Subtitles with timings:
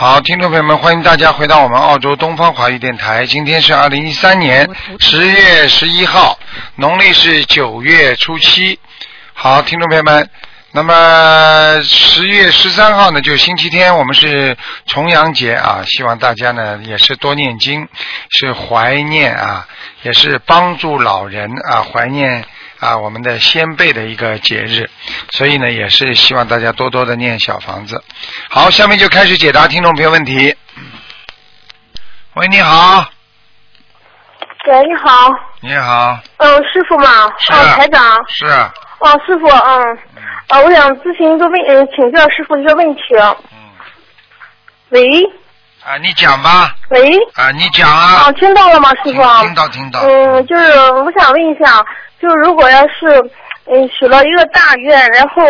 [0.00, 3.26] 好，听众朋友们，欢迎大家回到我们澳洲东方华语电台。
[3.26, 6.38] 今天是二零一三年十月十一号，
[6.76, 8.78] 农历是九月初七。
[9.34, 10.30] 好，听众朋友们，
[10.70, 17.88] 那么十月十三号呢，就星期天，我们是重阳节啊，希望大家呢也是多念经，
[18.30, 19.66] 是怀念啊，
[20.02, 22.44] 也是帮助老人啊，怀念
[22.80, 24.88] 啊我们的先辈的一个节日，
[25.30, 28.02] 所以呢，也是希望大家多多的念小房子。
[28.48, 30.54] 好，下面就开始解答听众朋友问题。
[32.34, 33.04] 喂，你好，
[34.68, 35.28] 喂，你好，
[35.60, 37.32] 你好，嗯，师傅吗？
[37.40, 37.52] 是。
[37.52, 38.24] 哦，台长。
[38.28, 38.46] 是。
[38.46, 39.98] 啊，哦，师傅，嗯，
[40.48, 43.00] 啊，我想咨询一个问，嗯，请教师傅一个问题。
[43.18, 43.58] 嗯，
[44.90, 45.02] 喂，
[45.84, 48.26] 啊，你讲吧，喂，啊，你讲啊。
[48.26, 49.22] 啊，，听到了吗，师傅？
[49.42, 51.84] 听到听到，嗯，就是我想问一下，
[52.20, 53.30] 就是如果要是
[53.66, 55.42] 嗯许了一个大愿，然后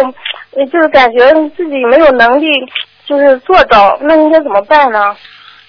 [0.57, 2.47] 嗯就是感觉自己没有能力，
[3.07, 5.17] 就是做到，那应该怎么办呢？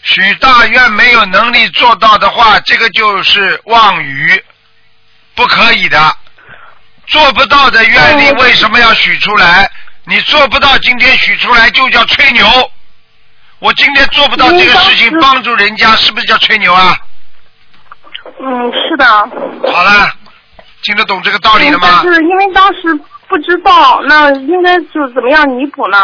[0.01, 4.43] 许大愿没有能力做到的话，这个就是妄语，
[5.35, 5.99] 不可以的。
[7.07, 9.69] 做不到的愿力嗯为什么要许出来？
[10.05, 12.45] 你做不到，今天许出来就叫吹牛。
[13.59, 16.97] 我今天做不到这个事情嗯，帮助人家，是不是叫吹牛啊？
[18.39, 19.05] 嗯，是的。
[19.05, 20.09] 好了，
[20.83, 22.05] 听得懂这个道理了吗嗯？
[22.05, 22.93] 但是因为当时
[23.27, 25.97] 不知道，那应该就怎么样弥补呢？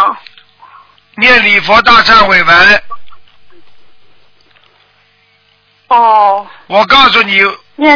[1.18, 2.82] 念礼佛大忏悔文，
[5.88, 7.40] 哦，我告诉你，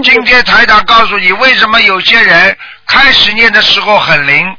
[0.02, 4.56] 今天台长告诉你，为什么有些人开始念的时候很灵，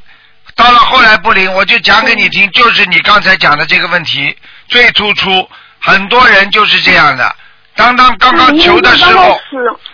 [0.55, 5.49] 到了后来不灵，我就讲给你听，就是你刚才讲的这个问题最突出，
[5.81, 7.35] 很多人就是这样的。
[7.75, 9.39] 当当刚刚求的时候，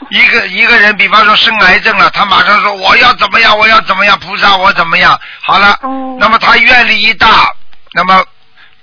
[0.10, 7.54] 一个一个人，比方说生癌症了，他马上说我要怎么样，我要怎么样，菩萨我怎么样，好了，嗯那么他愿力一大，
[7.94, 8.26] 那么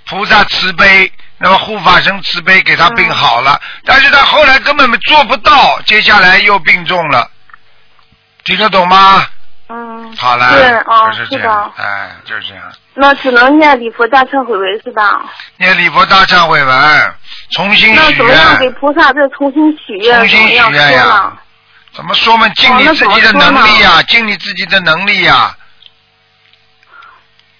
[0.06, 7.28] 菩萨慈悲，那么护法神慈悲给他病好了，但是他后来根本做不到，接下来又病重了，
[8.44, 9.26] 听得懂吗？
[9.76, 12.62] 嗯，好了，对哦就是这样，的哎，就是这样。
[12.94, 15.24] 那只能念礼佛大忏悔文是吧？
[15.56, 17.14] 念礼佛大忏悔文，
[17.50, 20.16] 重新许那怎么样给，菩萨再重新许愿？
[20.20, 21.32] 重新许愿呀？
[21.92, 22.48] 怎么说嘛？
[22.50, 25.56] 尽你自己的能力呀，尽你自己的能力呀。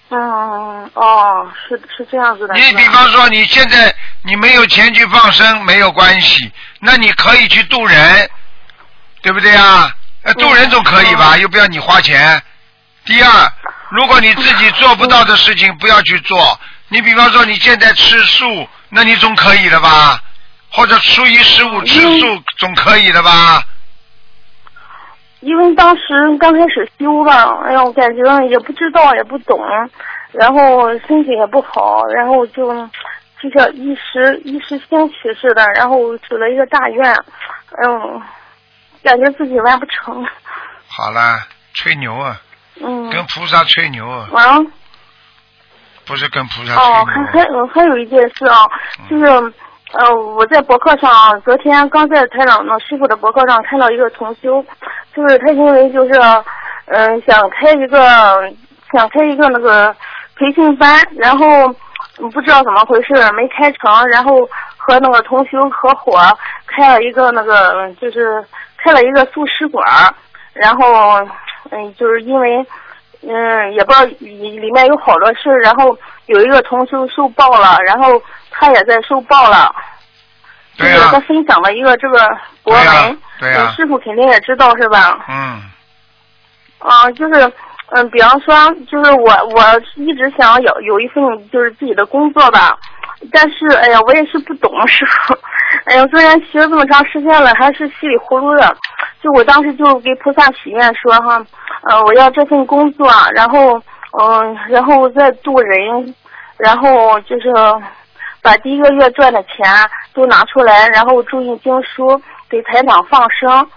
[0.09, 2.53] 嗯，哦，是是这样子的。
[2.53, 6.49] 你比方说，你现在你没有钱去放生没有关系，
[6.79, 8.29] 那你可以去渡人，
[9.21, 9.91] 对不对啊？
[10.25, 11.35] 呃，渡人总可以吧？
[11.35, 12.41] 嗯又不要你花钱。
[13.05, 13.29] 第二，
[13.89, 16.59] 如果你自己做不到的事情，不要去做。
[16.89, 20.19] 你比方说你现在吃素，那你总可以的吧？
[20.71, 23.63] 或者初一十五吃素嗯总可以的吧？
[25.41, 26.01] 因为当时
[26.39, 29.59] 刚开始修吧，哎呀，我感觉也不知道也不懂，
[30.31, 32.73] 然后身体也不好，然后就
[33.39, 37.13] 就像一时一时兴起似的，然后许了一个大愿，
[37.83, 38.21] 嗯，
[39.05, 40.25] 感觉自己完不成，
[40.89, 42.41] 好啦，吹牛啊，
[42.81, 44.27] 嗯，跟菩萨吹牛啊。
[46.05, 47.05] 不是跟菩萨哦，吹牛啊。
[47.05, 48.67] 还还有还有一件事啊，
[49.09, 49.25] 就是
[49.93, 54.63] 呃，我在博客上昨天刚在台长那师傅的博客上看到一个同修，
[55.15, 56.11] 就是他因为就是
[56.87, 57.97] 嗯、想开一个
[58.91, 59.91] 想开一个那个
[60.35, 61.67] 培训班，然后
[62.19, 66.19] 嗯不知道怎么回事没开成，然后和那个同修合伙
[66.67, 68.45] 开了一个那个就是
[68.85, 70.13] 开了一个素食馆儿，
[70.53, 71.27] 然后
[71.71, 72.65] 嗯就是因为。
[73.27, 75.97] 嗯，也不知道里里面有好多事，然后
[76.27, 79.73] 有一个同事受报了，然后他也在受报了，
[80.77, 82.19] 就对呀、是他分享了一个这个
[82.61, 85.25] 博对呀文，对师傅肯定也知道是吧？
[85.27, 85.59] 嗯，
[86.77, 87.51] 啊，就是
[87.93, 88.53] 嗯，比方说，
[88.91, 92.77] 就是我我一直想有有一份就是自己的工作吧，
[93.31, 95.37] 但是哎呀，我也是不懂师傅，
[95.85, 98.75] 哎呀，虽然学了这么长时间了，还是稀里糊涂的。
[99.21, 101.43] 就我当时就给菩萨许愿说哈，
[101.89, 103.81] 呃，我要这份工作，然后
[104.21, 106.15] 嗯、然后再渡人，
[106.57, 107.51] 然后就是
[108.41, 109.65] 把第一个月赚的钱
[110.13, 113.67] 都拿出来，然后注意经书给台长放生，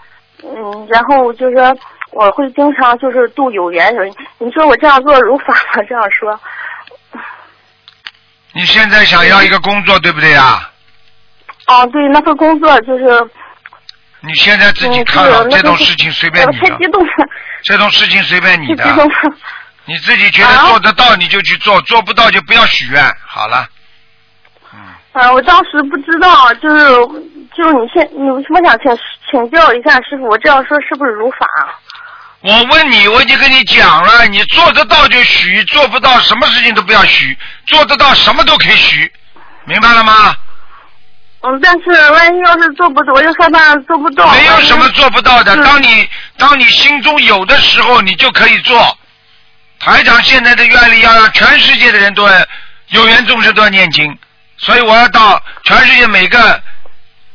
[0.43, 1.75] 嗯，然后就是说
[2.11, 4.09] 我会经常就是度有缘人。
[4.37, 5.83] 你说我这样做如法吗？
[5.89, 6.39] 这样说，
[8.53, 10.69] 你现在想要一个工作，对不对啊？
[11.67, 13.05] 哦，对，那份工作就是
[14.21, 17.11] 你现在自己嗯看这种事情随便你的，太激动了，
[17.63, 19.13] 这种事情随便你的太激，动了。
[19.85, 23.03] 你自己觉得啊做得到你就去做，做不到就不要许愿。
[23.25, 23.67] 好了，
[24.73, 24.79] 嗯，
[25.13, 26.85] 啊，我当时不知道，就是
[27.55, 28.97] 就是你现你我想请
[29.29, 31.47] 请教一下师傅，我这样说是不是如法？
[32.41, 39.11] 我问你，我已经跟你讲了，你做得到就许，做不到什么事情都不要许，做得到什么都可以许，
[39.65, 40.35] 明白了吗？
[41.41, 44.29] 嗯，但是万一要是做不到，我又害怕做不到。
[44.33, 45.55] 没有什么做不到的。
[45.55, 48.97] 嗯当你当你心中有的时候，你就可以做。
[49.79, 52.27] 台长现在的愿力要让全世界的人都
[52.89, 54.17] 有缘众生都要念经，
[54.57, 56.61] 所以我要到全世界每个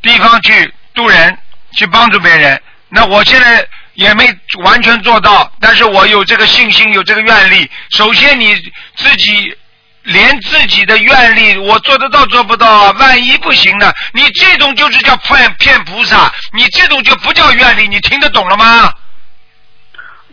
[0.02, 1.38] 地方去渡人，
[1.74, 2.60] 去帮助别人。
[2.90, 4.28] 那我现在也没
[4.64, 7.70] 完全做到，但是我有这个信心，有这个愿力。
[7.90, 8.54] 首先你
[8.96, 9.56] 自己
[10.02, 12.90] 连自己的愿力，我做得到做不到啊？
[12.98, 13.92] 万一不行呢？
[14.12, 18.92] 你这种就是叫骗骗菩萨，你这种就不叫愿力，你听得懂了吗？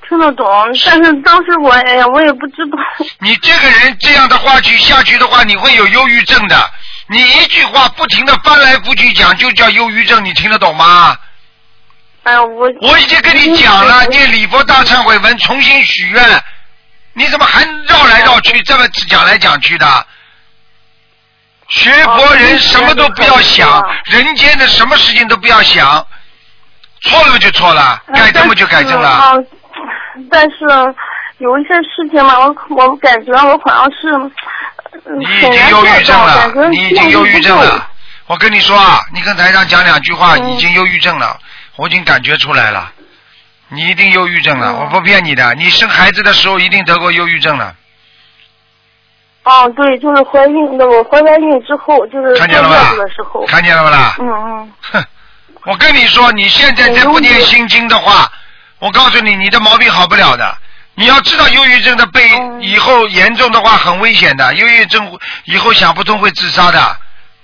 [0.09, 0.45] 听得懂，
[0.85, 2.77] 但是当时我哎呀，我也不知道。
[3.19, 6.71] 你这个人这样的话去下去的话，你会有忧郁症的。
[7.07, 11.15] 你一句话不停的翻来覆去讲，就叫忧郁症，你听得懂吗？
[12.23, 16.43] 哎呀，我我已经跟你讲了，念礼佛大忏悔文，重新许愿，
[17.13, 20.05] 你怎么还绕来绕去，这么讲来讲去的？
[21.67, 26.05] 学佛人什么都不要想，人间的什么事情都不要想，
[27.01, 29.35] 错了就错了，呃改正不就改正了？
[30.29, 30.95] 但是啊但是
[31.39, 34.11] 有一些事情嘛，我我感觉我好像是。
[34.15, 34.31] 嗯
[35.17, 37.89] 你已经忧郁症了，你已经忧郁症了。
[38.27, 41.39] 我跟你说啊，你跟台上讲两句话，嗯已经忧郁症了，
[41.81, 42.93] 我已经感觉出来了，
[43.69, 47.75] 你一定忧郁症了，嗯我不骗你的，你生孩子的时候一定得过忧郁症了，
[49.45, 53.43] 哦，对，就是怀孕的，我怀完孕之后，就是看见了吧的时候。
[53.47, 54.15] 看见了吧啦？
[54.19, 54.71] 嗯嗯。
[54.91, 55.03] 哼，
[55.63, 58.31] 我跟你说，你现在再不念心经的话，
[58.77, 60.55] 我告诉你，你的毛病好不了的。
[60.93, 66.95] 你要知道，忧郁症的被嗯以后严重的话很危险的，忧郁症以后想不通会自杀的，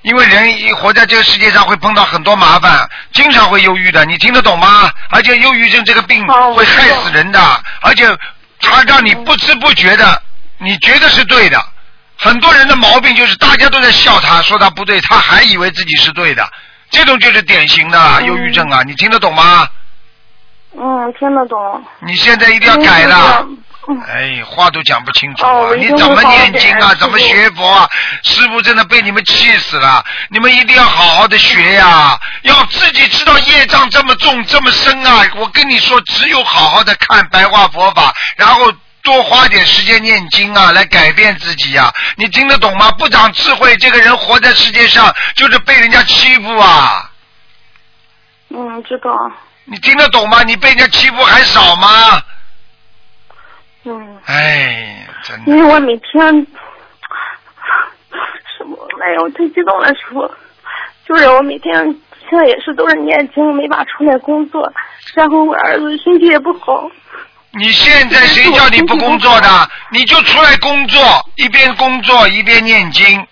[0.07, 4.89] 因为人一活在这个世界上会碰到很多麻烦，经常会忧郁的，你听得懂吗？
[5.11, 6.25] 而且忧郁症这个病
[6.55, 7.39] 会害死人的，
[7.81, 8.07] 而且
[8.61, 10.21] 它让你不知不觉的，
[10.59, 11.61] 你觉得是对的。
[12.17, 16.49] 很多人的毛病就是大家都在笑他，说他不对，他还以为自己是对的，
[16.89, 18.81] 这种就是典型的嗯忧郁症啊！
[18.83, 19.67] 你听得懂吗？
[20.79, 21.83] 嗯，听得懂。
[21.99, 23.45] 你现在一定要改了。
[23.45, 23.57] 嗯。
[24.07, 25.49] 哎，话都讲不清楚啊！
[25.51, 26.93] 哦你怎么念经啊？
[26.95, 27.89] 怎么学佛啊？
[28.21, 30.03] 师傅真的被你们气死了！
[30.29, 35.25] 你们一定要好好的学呀、要自己知道业障这么重这么深啊！
[35.37, 38.69] 我跟你说，只有好好的看白话佛法，然后
[39.01, 42.91] 多花点时间念经啊，来改变自己呀、你听得懂吗？
[42.91, 47.09] 不长智慧，这个人活在世界上就是被人家欺负啊！
[48.49, 49.11] 嗯，知道。
[49.63, 50.43] 你听得懂吗？
[50.43, 52.21] 你被人家欺负还少吗？
[53.89, 55.57] 嗯，哎，真的因。
[55.57, 56.45] 为我每天，
[58.57, 58.77] 什么？
[59.01, 60.29] 哎呀，我太激动了，师傅。
[61.07, 61.73] 就是我每天
[62.29, 64.69] 现在也是都是念经，没法出来工作，
[65.15, 66.89] 然后我儿子身体也不好。
[67.51, 69.69] 你现在谁叫你不工作的？
[69.91, 71.01] 你就出来工作，
[71.37, 73.25] 一边工作一边念经，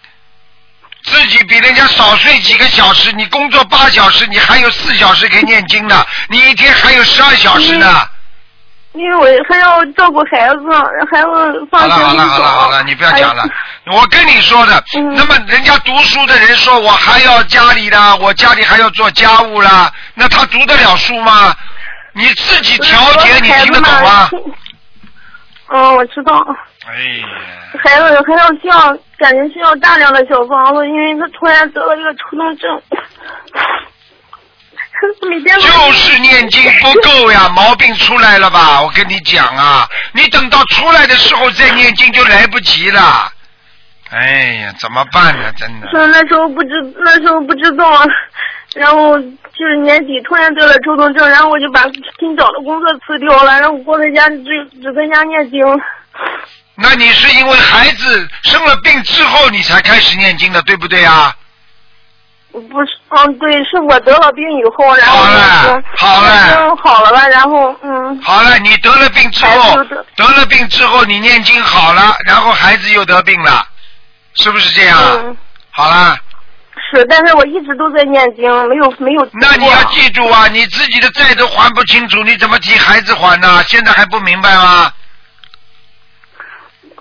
[1.04, 3.12] 自己比人家少睡几个小时。
[3.12, 8.10] 你工作八小时，你还有四小时可以念经的，你一天还有十二小时呢。
[8.96, 10.56] 因为我还要照顾孩子，
[11.12, 13.44] 孩子放学好了好了好了好了，你不要讲了。
[13.88, 21.54] 我跟你说的，嗯那么人家读书的人说我还要家里的，我家里还要做家务啦，那他读得了书吗？
[22.14, 24.30] 你自己调节，你听得懂吗？？
[25.68, 26.46] 嗯，我知道。
[26.88, 27.28] 哎呀。
[27.84, 32.82] 孩子还要需要，感觉需要大量的小房子，因为他突然得了一个抽动症。
[35.60, 38.82] 就是念经不够呀， 毛病出来了吧？
[38.82, 43.30] 我跟你讲啊，你等到出来的时候再念经就来不及了。
[44.10, 45.52] 哎呀，怎么办呢？
[45.58, 45.88] 真的。
[45.90, 46.70] 是那时候不知
[47.04, 47.86] 那时候不知道，
[48.75, 51.82] 然后就是年底突然得了抽动症，然后我就把
[52.20, 54.44] 新找的工作辞掉了，然后我在家只
[54.82, 55.62] 只在家念经。
[56.78, 61.34] 那你是因为孩子生了病之后你才开始念经的，对不对啊？
[62.62, 73.66] 不是，嗯，对，是我得了病以后，然后好了好嘞念经好了吧，然后嗯，好了，你得了病之孩后子得，得了病之后你念经好了，然后孩子又得病了，
[74.36, 74.98] 是不是这样？
[75.00, 75.38] 嗯，
[75.72, 76.18] 好了，
[76.92, 79.28] 是，但是我一直都在念经，没有没有。
[79.34, 83.64] 那你要记住啊，你自己的债都还不清楚，你怎么替孩子还呢？
[83.68, 84.92] 现在还不明白吗？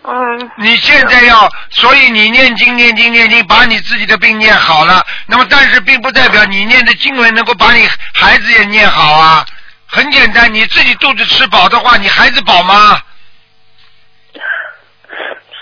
[0.07, 9.47] 嗯你现在要，所以你念经念经念经，把你自己的病念好了，那么但是并不代表你念的经文能够把你孩子也念好啊。
[9.87, 13.01] 很简单，你自己肚子吃饱的话，你孩子饱吗？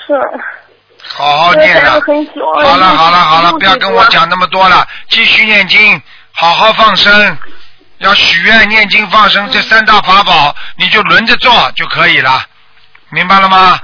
[0.07, 0.15] 是。
[1.15, 2.01] 好好念了。
[2.65, 7.39] 好了好了好了，不要跟我讲那么多了，继续念经，好好放生，
[7.99, 12.45] 要许愿、念经、放生这三大法宝，你就轮着做就可以了，
[13.11, 13.79] 明白了吗？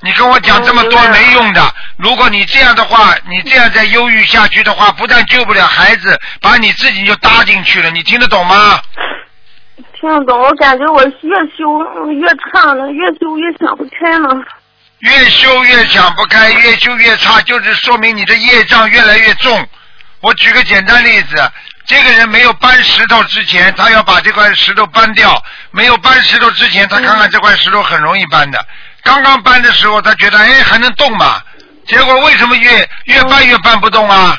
[0.00, 1.74] 你跟我讲这么多没用的。
[1.96, 7.90] 如果你这样的话，你这样再忧郁下去的话，不但救不了孩子，把你自己就搭进去了。
[7.90, 8.80] 你听得懂吗？
[9.98, 11.10] 听得懂，我感觉我越
[11.56, 14.28] 修越差了，越修越想不开了。
[15.00, 19.66] 越修越想不开，越修越差，就是说明你的业障越来越重。
[20.20, 21.50] 我举个简单例子，
[21.84, 25.30] 这个人没有搬石头之前，他要把这块石头搬掉；
[25.70, 28.66] 没有搬石头之前，他看看这块石头很容易搬的。
[29.06, 31.40] 刚刚搬的时候，他觉得哎还能动嘛，
[31.86, 34.36] 结果为什么越越搬越搬不动啊？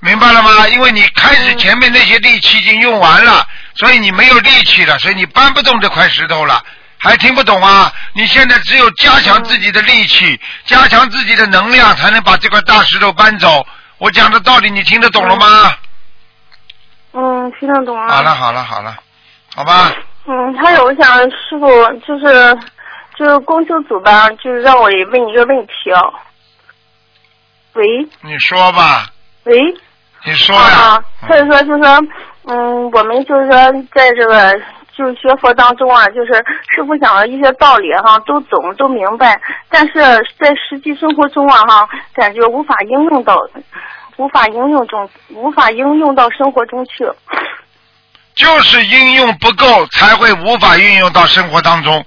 [0.00, 0.68] 明白了吗？
[0.68, 3.42] 因为你开始前面那些力气已经用完了，
[3.76, 6.62] 所以你没有力气了，所以你搬不动这块石头了。
[6.98, 7.90] 还听不懂啊？
[8.12, 13.66] 你现在只有加强自己的力气，加强自己的能量，才能把这块大石头搬走。
[13.98, 15.72] 我讲的道理你听得懂了吗？
[17.12, 18.08] 嗯，听得懂啊。
[18.08, 18.94] 好了好了好了，
[19.54, 19.92] 好吧。
[20.26, 21.66] 嗯，还有我想师傅
[22.06, 22.58] 就是
[23.16, 26.02] 就是公修组吧，就是让我问一个问题啊。
[27.74, 27.84] 喂。
[28.22, 29.06] 你说吧。
[29.44, 29.56] 喂。
[30.24, 31.02] 你说呀。
[31.26, 32.00] 所以说，就说，
[32.46, 34.52] 嗯，我们就是说，在这个
[34.96, 36.32] 就是学佛当中啊，就是
[36.74, 39.94] 师傅讲的一些道理哈，都懂都明白，但是
[40.38, 43.36] 在实际生活中啊哈，感觉无法应用到，
[44.16, 47.04] 无法应用中，无法应用到生活中去。
[48.34, 52.04] 就是应用不够，才会无法运用到生活当中。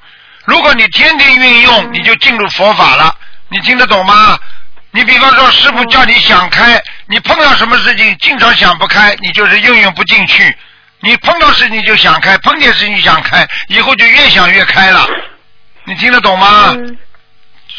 [0.48, 3.13] 如果你天天运用，你就进入佛法了。
[3.50, 4.39] 你听得懂吗？
[4.92, 10.58] 你比方说，师傅叫你想开，你碰到什么事情经常想不开，你就是运用不进去。
[11.01, 15.06] 你碰到事情就想开，碰见事情想开，以后就越想越开了。
[15.84, 16.74] 你听得懂吗？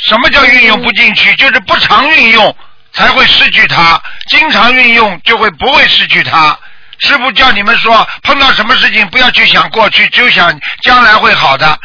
[0.07, 1.35] 什么叫运用不进去？
[1.37, 2.55] 就是不常运用
[2.93, 3.99] 才会失去它，
[4.29, 6.57] 经常运用就会不会失去它。
[6.99, 11.79] 师傅叫你们说，碰到什么事情不要去想过去，就想将来会好的。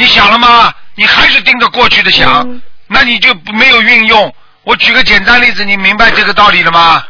[0.00, 0.72] 你想了吗？
[0.94, 2.48] 你还是盯着过去的想，
[2.86, 4.34] 那你就没有运用。
[4.62, 7.04] 我举个简单例子，你明白这个道理了吗？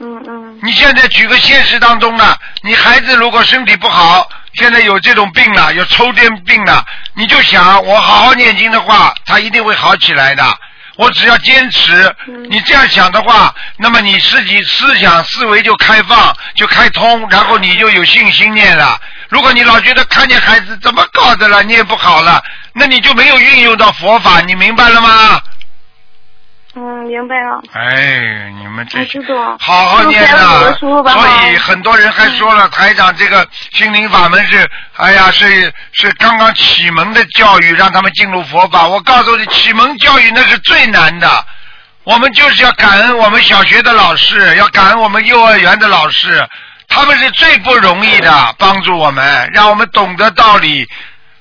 [0.00, 0.58] 嗯嗯。
[0.64, 6.84] 你现在举个现实当中的，你孩子如果身体不好，现在有这种病了，有抽筋病了，
[7.14, 10.44] 你就想我好好念经的话，他一定会好起来的。
[10.96, 12.12] 我只要坚持，
[12.50, 19.00] 你这样想的话，那么你自己思想思维就开放，就开通，然后你就有信心念了。
[19.28, 25.42] 如果你老觉得看见孩子怎么搞的了，你也不好了，那你就没有运用到佛法，你明白了吗？
[26.76, 27.62] 嗯，明白了。
[27.72, 28.98] 哎，你们这。
[29.60, 30.74] 好好念啊！
[30.80, 38.88] 所以很多人还说了，台长这个心灵法门是，哎呀，是是刚刚启蒙的教育，让他们进入佛法。
[38.88, 41.46] 我告诉你，启蒙教育那是最难的。
[42.02, 46.44] 我们就是要感恩我们小学的老师，要感恩我们幼儿园的老师，
[46.88, 50.88] 他们是最不容易的，帮助我们，让我们懂得道理，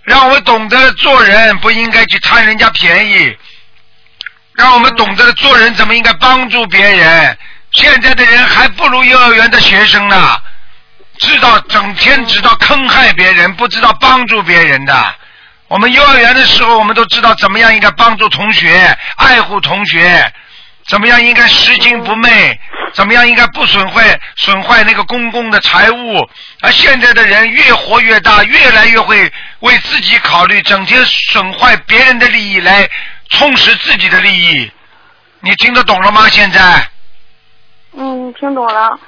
[0.04, 3.38] 让我们懂得做人不应该去贪人家便宜。
[4.54, 7.38] 让我们懂得了做人怎么应该帮助别人。
[7.72, 10.38] 现在的人还不如幼儿园的学生呢，
[11.18, 15.16] 知道整天知道坑害别人，不知道帮助别人的。
[15.70, 20.32] 我们幼儿园的时候，我们都知道怎么样应该帮助同学、爱护同学，
[20.88, 22.60] 怎么样应该拾金不昧，
[22.94, 26.30] 怎么样应该不损坏损坏那个公共的财物。
[26.62, 32.90] 而现在的人越活越大，越来越会为自己考虑，整天损坏别人的利益来。
[33.30, 34.72] 充实自己的利益，
[35.40, 36.30] 你听得懂了吗？
[36.30, 36.88] 现在？
[37.98, 39.00] 嗯，听懂了。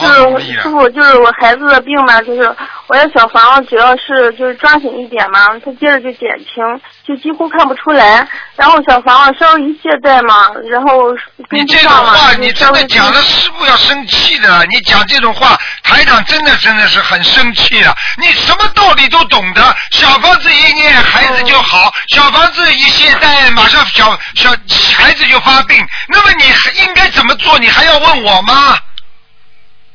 [0.00, 2.42] 就是师傅，就是我孩子的病嘛，就是
[2.86, 6.62] 我的小房子，主要是就是抓紧一点嘛，他接着就减轻，
[7.06, 8.26] 就几乎看不出来。
[8.56, 11.12] 然后小房子稍微一懈怠嘛，然后
[11.50, 14.64] 你这种话，你真的讲的师傅要生气的。
[14.70, 17.94] 你讲这种话，台长真的真的是很生气了。
[18.18, 24.50] 你什么道理都懂得，小房子一念孩子就好，小房子一懈怠，马上小小
[24.96, 25.84] 孩子就发病。
[26.08, 26.44] 那么你
[26.84, 27.58] 应该怎么做？
[27.58, 28.76] 你还要问我吗？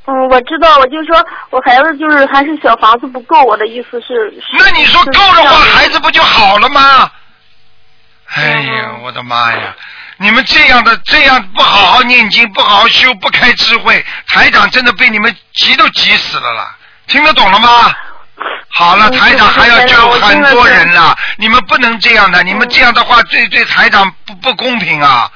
[0.10, 4.34] 嗯，我知道，我就说我孩子就是还是小房子不够，我的意思是。
[4.58, 7.12] 那你说够的话，孩子不就好了吗？
[8.34, 9.76] 哎呀，我的妈呀！
[10.18, 16.76] 你们这样的这样不好好念经，不好好修，不开智慧，台长真的被你们急都急死了啦！
[17.08, 17.94] 听得懂了吗？
[18.72, 25.30] 好了，台长还要救很多人了，你们不能这样的，你们这样的话对对台长不不公平啊！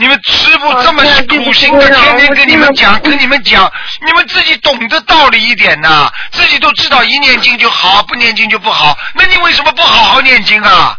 [0.00, 1.02] 你们师傅哦这么
[1.44, 3.70] 苦心的，天天跟你们讲，跟你们讲，
[4.06, 10.96] 你们自己懂得道理一点呐，自己都知道一念经就好，不念经就不好，那你为什么不好好念经啊？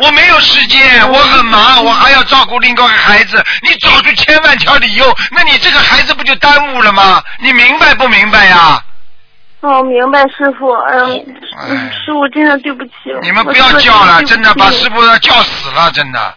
[0.00, 3.44] 我没有时间，我很忙，我还要照顾另外一个孩子。
[3.62, 7.20] 你找出千万条理由，那你这个孩子不就耽误了吗？
[7.40, 8.80] 你明白不明白呀？
[9.60, 12.92] 哦，明白师傅，嗯，师傅真的对不起。
[13.22, 16.34] 你们不要叫了，真的把师傅要叫死了，真的。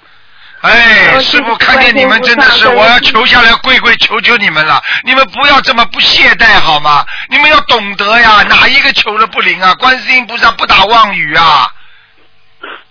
[0.66, 7.06] 哎，师傅看见你们真的是，我要求下来跪跪求求你们了，你们不要这么不懈怠好吗？
[7.30, 9.74] 你们要懂得呀，哪一个求了不灵啊？
[9.76, 11.68] 观世音菩萨不打妄语啊！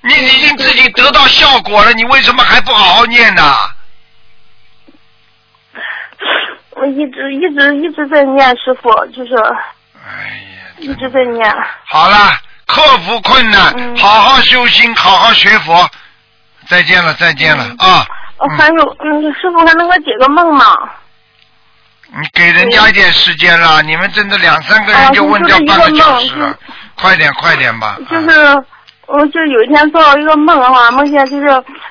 [0.03, 3.57] 你已经自己得到效果了，你为什么还不好好念呢？
[6.77, 9.35] 我一直一直一直在念，师傅就是
[10.05, 11.57] 哎呀，一直在念。
[11.87, 15.89] 好了，克服困难，嗯好好修心，好好学佛。
[16.69, 18.07] 再见了，再见了、啊！
[18.39, 20.67] 哦，还有，嗯，师傅还能给我解个梦吗？
[22.17, 26.59] 你给人家一点时间了，你们真的两三个啊人就问掉半个小时就是一个梦了，
[26.97, 27.97] 快点快点吧。
[28.09, 28.57] 就是啊
[29.07, 31.47] 我就有一天做了一个梦哈，梦见就是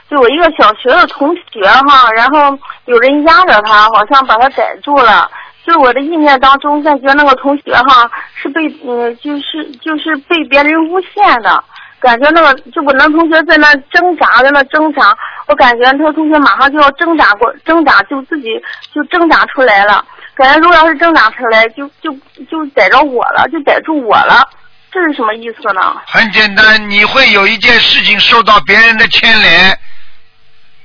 [0.10, 5.30] 就我一个小学的同学哈，然后有人压着他，好像把他逮住了。
[5.66, 11.64] 就是我的意念当中，感觉那个同学哈是被嗯，就是就是被别人诬陷的，
[12.04, 15.18] 感觉那个就我男同学在那挣扎，在那挣扎，
[15.48, 18.50] 我感觉那个同学马上就要挣扎过，挣扎就自己
[18.94, 20.04] 就挣扎出来了，
[20.36, 22.12] 感觉如果要是挣扎出来，就就
[22.52, 24.46] 就逮着我了，就逮住我了，
[24.92, 25.96] 这是什么意思呢？
[26.06, 29.80] 很简单，你会有一件事情受到别人的牵连，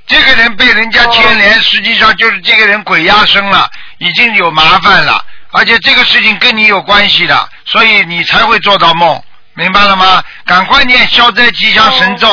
[0.07, 5.21] 这个人被人家牵连，实际上就是这个人鬼压身了，已经有麻烦了，
[5.51, 9.21] 而且这个事情跟你有关系的，所以你才会做到梦，
[9.59, 10.23] 明白了吗？
[10.45, 12.27] 赶快念消灾吉祥神咒，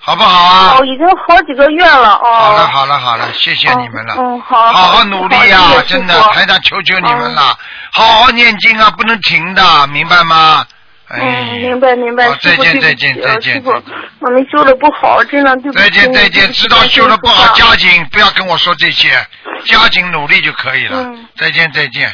[0.00, 0.76] 好不好啊？
[0.76, 2.24] 哦，已经好几个月了哦。
[2.24, 4.16] 好了好了好了，谢谢你们了。
[4.18, 4.72] 嗯，好。
[4.72, 7.56] 好好努力呀、好真的台长求求你们了，
[7.92, 10.66] 好好念经啊，不能停的，明白吗？
[11.06, 13.70] 哎，嗯，明白明白再见再见再见师傅，
[14.18, 15.84] 我们修的不好，真的对不起。
[15.84, 17.64] 再见再见，知道修的不好，加。
[17.66, 19.24] 加紧，不要跟我说这些，
[19.64, 21.00] 加紧努力就可以了。
[21.00, 22.12] 嗯再见再见。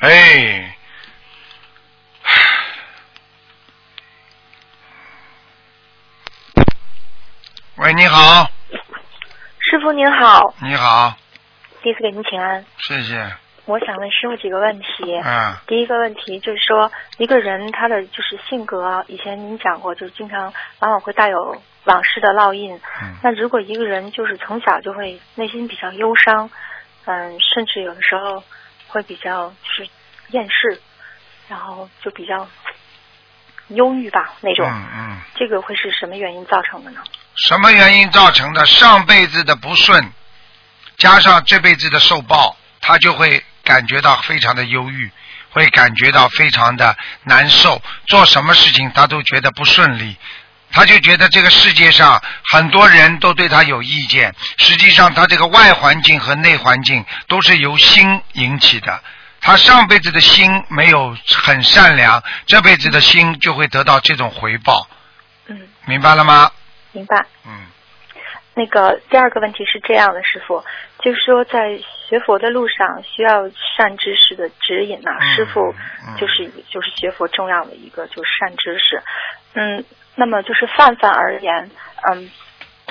[0.00, 0.74] 哎。
[7.80, 8.50] 喂，你好，
[9.60, 11.16] 师傅您好，你好，
[11.80, 12.64] 第一次给您请安。
[12.78, 13.32] 谢谢。
[13.66, 14.86] 我想问师傅几个问题。
[15.24, 22.74] 嗯，第一个问题就是说，一个人他的就是性格，以前您讲过，就是经常往往会带有往事的烙印。
[22.74, 26.50] 嗯那如果一个人就是从小就会内心比较忧伤，
[27.04, 28.42] 嗯，甚至有的时候
[28.88, 29.88] 会比较就是
[30.30, 30.80] 厌世，
[31.46, 32.48] 然后就比较
[33.68, 35.20] 忧郁吧那种，嗯嗯。
[35.36, 37.00] 这个会是什么原因造成的呢？
[37.46, 38.66] 什么原因造成的？
[38.66, 40.12] 上辈子的不顺，
[40.96, 45.10] 加上这辈子的受报，他就会感觉到非常的忧郁，
[45.50, 50.16] 会感觉到非常的难受，做什么事情他都觉得不顺利。
[50.70, 59.02] 他就觉得这个世界上很多人都对他有意见，实际上他这个外环境和内环境都是由心引起的。
[59.40, 64.86] 他上辈子的心没有很善良，这辈子的心就会得到这种回报，
[65.46, 66.50] 嗯，明白了吗？
[66.92, 67.26] 明白。
[67.46, 67.66] 嗯。
[68.54, 70.64] 那个第二个问题是这样的，师傅，
[70.98, 75.72] 就是说在学佛的路上需要善知识的指引呐、嗯师傅
[76.08, 79.00] 嗯就是就是学佛重要的一个就是善知识。
[79.54, 79.84] 嗯，
[80.16, 81.70] 那么就是泛泛而言，
[82.10, 82.28] 嗯，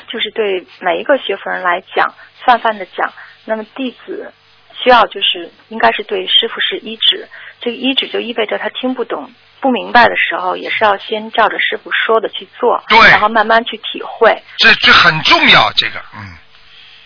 [0.08, 2.14] 就是对每一个学佛人来讲，
[2.46, 3.12] 泛泛的讲，
[3.44, 4.32] 那么弟子
[4.72, 7.28] 需要就是应该是对师傅是一指，
[7.60, 9.30] 这个一指就意味着他听不懂。
[9.60, 14.44] 不明白的时候，也是要先照着师傅说的去做，对然后慢慢去体会。
[14.58, 16.38] 这这很重要，这个，嗯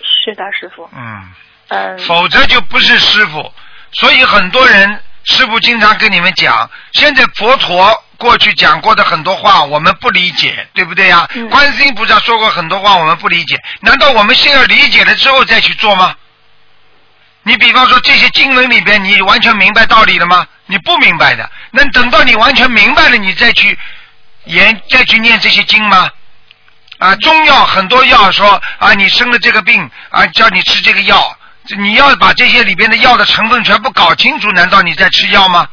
[0.01, 0.87] 是的，师傅。
[0.93, 1.33] 嗯，
[1.69, 3.51] 嗯，否则就不是师傅。
[3.93, 11.27] 所以很多人，师傅经常跟你们讲，现在佛陀过去讲过的很多话，我们不理解，对不对呀？
[11.33, 16.15] 嗯观世音菩萨说过很多话，我们不理解，难道我们先要理解了之后再去做吗？
[17.43, 20.45] 你比方说这些经文里边，你完全明白道理了吗？
[20.71, 23.77] 你不明白的，那等到你完全明白了，你再去
[24.45, 26.09] 研再去念这些经吗？
[26.97, 31.37] 啊，中药很多药说啊，你生了这个病啊，叫你吃这个药，
[31.77, 35.67] 你要把这些里边的药的成分全部搞清楚，难道你在吃药吗？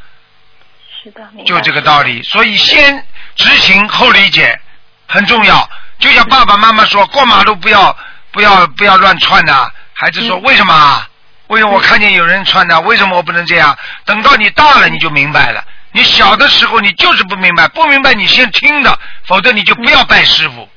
[1.02, 2.20] 是的，就这个道理。
[2.24, 3.06] 所以先
[3.36, 4.58] 执行后理解
[5.06, 5.70] 很重要。
[6.00, 7.96] 就像爸爸妈妈说，过马路不要
[8.32, 11.07] 不要不要乱窜呐、孩子说、嗯为什么啊？
[11.48, 12.80] 为什么我看见有人穿的？
[12.82, 13.76] 为什么我不能这样？
[14.04, 15.62] 等到你大了你就明白了。
[15.92, 20.68] 你小的时候你就是不明白，不明白你先听的，否则你就不要拜师傅，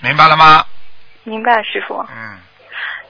[0.00, 0.64] 明白了吗？
[1.22, 2.04] 明白，师傅。
[2.10, 2.38] 嗯，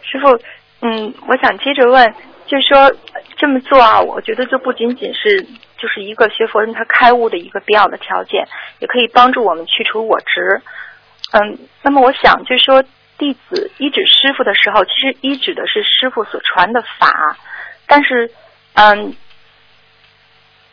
[0.03, 0.39] 师傅，
[0.83, 2.15] 嗯，我想接着问，
[2.47, 2.93] 就说
[3.39, 5.41] 这么做啊，我觉得就不仅仅是
[5.79, 8.47] 就是一个学佛人他开悟的一个必要的条件，
[8.81, 10.61] 也可以帮助我们去除我执。
[11.33, 12.85] 嗯，那么我想就说，
[13.21, 17.37] 弟子依指师傅的时候，其实依指的是师傅所传的法，
[17.87, 18.33] 但是，
[18.73, 19.15] 嗯，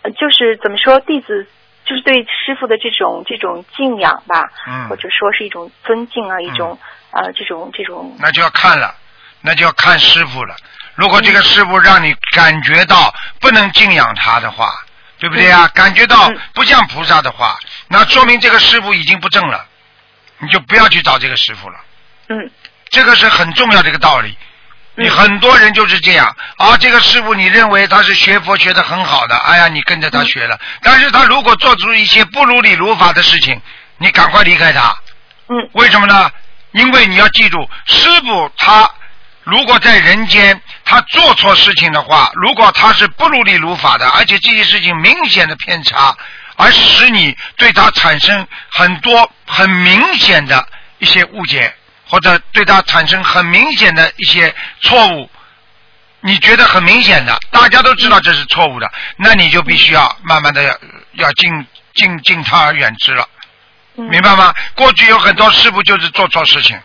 [0.03, 1.45] 呃就是怎么说，弟子
[1.83, 4.87] 就是对师傅的这种这种敬仰吧，嗯。
[4.87, 6.79] 或者说是一种尊敬啊，一种
[7.11, 8.95] 呃这种这种那就要看了，
[9.41, 10.55] 那就要看师傅了。
[10.95, 14.71] 如果这个师傅让你感觉到不能敬仰他的话，
[15.19, 16.39] 对不对呀、感觉到嗯。
[16.53, 19.65] 不像菩萨的话，那说明这个师傅已经不正了，
[20.39, 21.77] 你就不要去找这个师傅了。
[22.29, 22.49] 嗯。
[22.89, 24.37] 这个是很重要的一个道理。
[24.95, 26.35] 你嗯很多人就是这样。
[26.57, 33.61] 啊，这个师傅你认为他是学佛学的很好的，哎呀，你跟着他学了，但是他如果做出一些不如理如法的事情，
[33.97, 34.97] 你赶快离开他。
[35.49, 35.69] 嗯。
[35.73, 36.31] 为什么呢？
[36.71, 38.89] 因为你要记住，师傅他
[39.43, 46.15] 如果在人间他做错事情的话，如果他是不如理如法的，而且这些事情明显的偏差，
[46.55, 50.67] 而使你对他产生很多很明显的
[50.99, 51.73] 一些误解，
[52.07, 55.29] 或者对他产生很明显的一些错误，
[56.21, 60.77] 你觉得很明显的，大家都知道这是错误的，那你就必须要慢慢的要
[61.13, 63.27] 要敬敬敬他而远之了。
[63.95, 64.53] 嗯，明白吗？
[64.75, 66.79] 过去有很多师傅就是做错事情，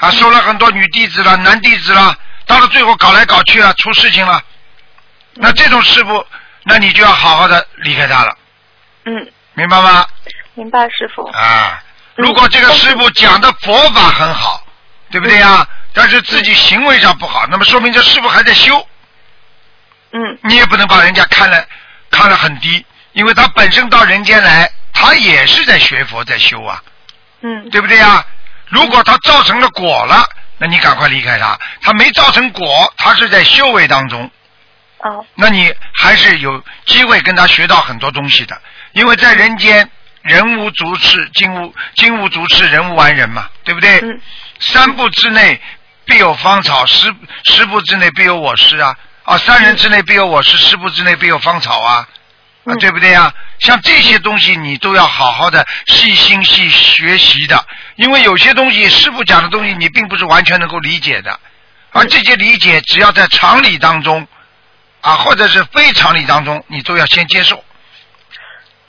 [0.00, 4.42] 啊，收了很多女弟子了、男弟子了，到了最后搞来搞去啊，出事情了。
[5.34, 6.26] 那这种师傅，
[6.62, 8.36] 那你就要好好的离开他了，
[9.04, 10.06] 嗯，明白吗？
[10.54, 11.26] 明白师傅。
[11.28, 11.85] 啊，嗯
[12.16, 14.66] 如果这个师傅讲的佛法很好，
[15.10, 15.66] 对不对呀？
[15.92, 18.86] 但是自己行为上不好，那么说明这师傅还在修，
[20.12, 21.64] 嗯你也不能把人家看了
[22.10, 26.82] 看了很低，因为他本身到人间来，他也是在学佛在修啊。
[27.40, 28.24] 嗯对不对呀？
[28.68, 34.30] 如果他造成了果了，那你赶快离开他；他没造成果，他是在修为当中，
[34.98, 38.60] 哦那你还是有机会跟他学到很多东西的。
[38.92, 39.88] 因为在人间，
[40.26, 44.00] 人无足赤，金无金无足赤，人无完人嘛，对不对？
[44.00, 44.20] 嗯
[44.58, 45.60] 三步之内
[46.06, 48.96] 必有芳草，十十步之内必有我师啊！
[49.24, 51.94] 啊，三人之内必有我师，十步之内必有芳草啊！
[51.96, 52.08] 啊，
[52.64, 53.32] 嗯对不对呀？
[53.58, 61.38] 像这些东西你都要好好的细心去学习的，因为有些东西师傅讲的东西你并不是完全能够理解的，
[61.90, 64.26] 而嗯这些理解只要在常理当中
[65.02, 67.62] 啊，或者是非常理当中，你都要先接受，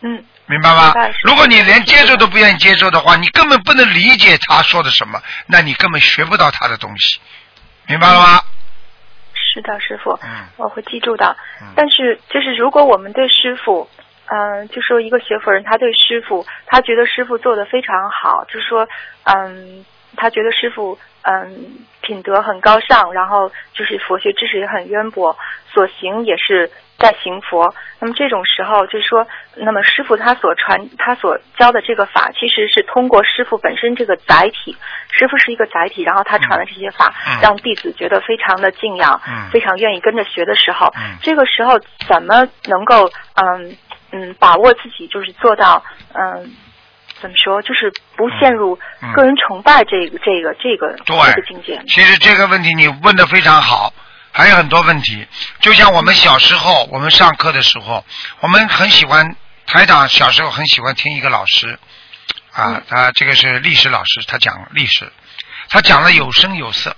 [0.01, 0.93] 嗯明白吗？
[1.23, 7.19] 如果你连接受都不愿意接受的话，你根本不能理解他说的什么，那你根本学不到他的东西，
[7.85, 8.41] 明白了吗？
[9.33, 11.35] 是的，师傅，嗯我会记住的。
[11.61, 13.89] 嗯但是，就是如果我们对师傅，
[14.25, 18.87] 嗯、就说一个学佛人，他对师傅，他觉得师傅做的非常好，就是说，
[19.23, 25.37] 嗯，他觉得师傅，嗯，品德很高尚，然后就是佛学知识也很渊博，
[25.73, 27.73] 所行也是在行佛。
[27.99, 34.77] 那么这种时候，就是说，那么师傅他所传、他所教的这个法，其实是通过师傅本身这个载体，
[35.09, 43.75] 师傅是一个载体，然后他传的这些法，嗯让弟子觉得非常的敬仰，嗯非常愿意跟着学的时候，嗯这个时候怎么能够嗯
[44.11, 45.83] 嗯把握自己，就是做到
[46.13, 46.51] 嗯
[47.19, 51.81] 怎么说，就是不陷入嗯个人崇拜这个、这个这个这个境界。
[51.87, 53.91] 其实这个问题你问的非常好，
[54.31, 55.27] 还有很多问题。
[55.61, 58.05] 就像我们小时候，我们上课的时候，
[58.39, 59.35] 我们很喜欢
[59.65, 61.79] 台长小时候很喜欢听一个老师
[62.51, 65.11] 啊嗯，他这个是历史老师，他讲历史，
[65.69, 66.95] 他讲的有声有色。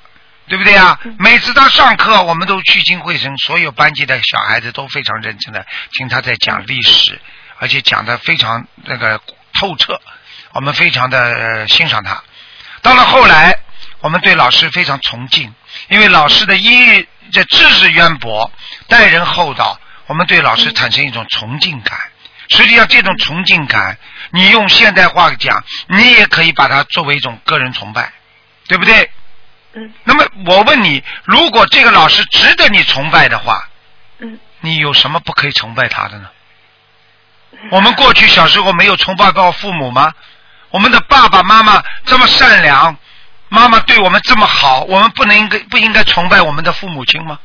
[0.47, 0.99] 对不对呀？
[1.03, 7.21] 嗯每次他上课，我们都聚精会神，所有班级的小孩子都非常认真的听他在讲历史，
[7.59, 9.21] 而且讲的非常那个
[9.59, 10.01] 透彻，
[10.53, 12.23] 我们非常的、呃欣赏他。
[12.81, 13.59] 到了后来，
[13.99, 15.53] 我们对老师非常崇敬，
[15.89, 18.51] 因为老师的一这知识渊博，
[18.87, 21.97] 待人厚道，我们对老师产生一种崇敬感。
[22.49, 23.97] 实际上，这种崇敬感，
[24.31, 28.11] 你用现代话讲，你也可以把它作为一种个人崇拜，
[28.67, 29.11] 对不对？
[29.73, 33.69] 嗯那么我问你，如果这个老师值得你崇拜的话，
[34.17, 36.27] 嗯你有什么不可以崇拜他的呢？
[37.71, 40.11] 我们过去小时候没有崇拜过父母吗？
[40.71, 42.97] 我们的爸爸妈妈这么善良，
[43.49, 47.39] 妈妈对我们这么好，我们不能应该不应该崇拜我们的父母亲吗？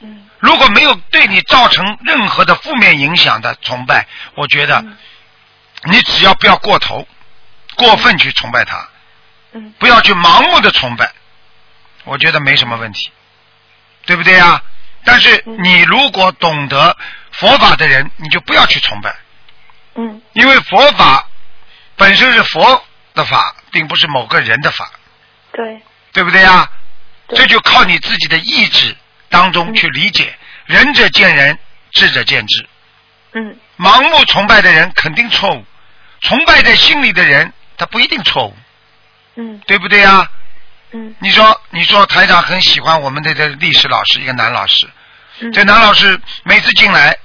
[0.00, 4.96] 嗯如果没有对你造成任何的负面影响的崇拜，我觉得嗯
[5.84, 7.08] 你只要不要过头、
[7.76, 8.86] 过分去崇拜他，
[9.52, 11.10] 嗯不要去盲目的崇拜，
[12.04, 13.10] 我觉得没什么问题，
[14.04, 14.62] 对不对呀？
[15.04, 16.94] 但是嗯你如果懂得
[17.32, 19.16] 佛法的人，你就不要去崇拜，
[19.94, 21.26] 嗯因为佛法
[21.96, 22.84] 本身是佛
[23.14, 24.90] 的法，并不是某个人的法，
[25.54, 25.80] 对，
[26.12, 26.68] 对不对呀？
[27.26, 28.94] 对这就靠你自己的意志
[29.30, 30.34] 当中去理解。
[30.66, 31.58] 仁者见仁，
[31.92, 32.68] 智者见智。
[33.32, 35.64] 嗯盲目崇拜的人肯定错误，
[36.20, 38.56] 崇拜在心里的人他不一定错误，
[39.36, 40.28] 嗯对不对呀？
[40.92, 44.88] 嗯你说，你说台长很喜欢我们的这历史老师，一个男老师。
[45.40, 47.18] 嗯，这男老师每次进来，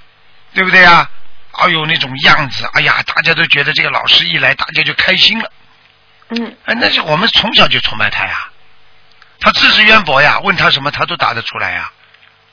[0.53, 1.07] 对不对呀？
[1.51, 5.51] 哎呦，那种样子，哎呀，大家都觉得这个老师一来，大家就开心了。
[6.29, 8.49] 嗯哎，那是我们从小就崇拜他呀，
[9.39, 11.91] 他知识渊博呀，问他什么他都答得出来呀。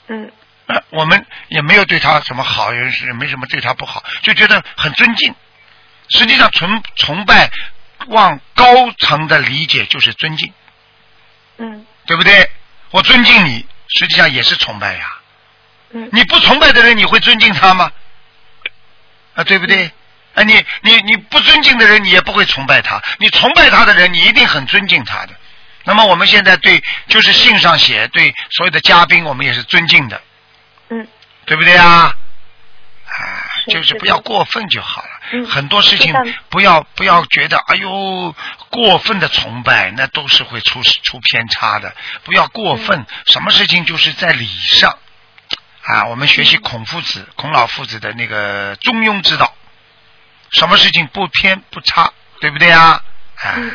[0.09, 0.31] 嗯
[0.67, 5.35] 呃，我们也没有对他什么好，也是没什么对他不好，就觉得很尊敬。
[6.09, 7.51] 实际上，崇崇拜
[8.09, 10.53] 往高层的理解就是尊敬，
[11.59, 12.51] 嗯对不对？
[12.91, 15.19] 我尊敬你，实际上也是崇拜呀。
[15.91, 17.93] 嗯你不崇拜的人，你会尊敬他吗？
[19.35, 19.91] 啊，对不对？
[20.37, 25.31] 啊，你你你不尊敬的人，你也不会崇拜他；你崇拜他的人，你一定很尊敬他的。
[25.85, 30.21] 那么我们现在对，就是信上写，对所有的嘉宾，我们也是尊敬的，
[30.91, 31.09] 嗯
[31.47, 32.15] 对不对啊？
[33.07, 33.17] 啊，
[33.69, 35.09] 就是不要过分就好了。
[35.33, 36.15] 嗯很多事情
[36.51, 38.35] 不要不要觉得，哎呦，
[38.71, 41.95] 过分的崇拜那都是会出出偏差的。
[42.25, 44.99] 不要过分，嗯什么事情就是在理上
[45.83, 46.05] 啊。
[46.05, 49.53] 我们学习孔夫子、孔老夫子的那个中庸之道，
[50.51, 53.03] 什么事情不偏不差，对不对啊？
[53.37, 53.73] 啊，嗯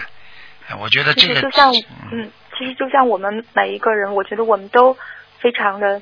[0.80, 4.98] 我觉得这个就像嗯嗯，其实就像我们每一个人，我觉得我们都
[5.40, 6.02] 非常的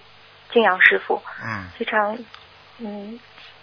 [0.53, 1.69] 敬仰师傅，嗯。
[1.77, 2.17] 非常
[2.77, 3.19] 嗯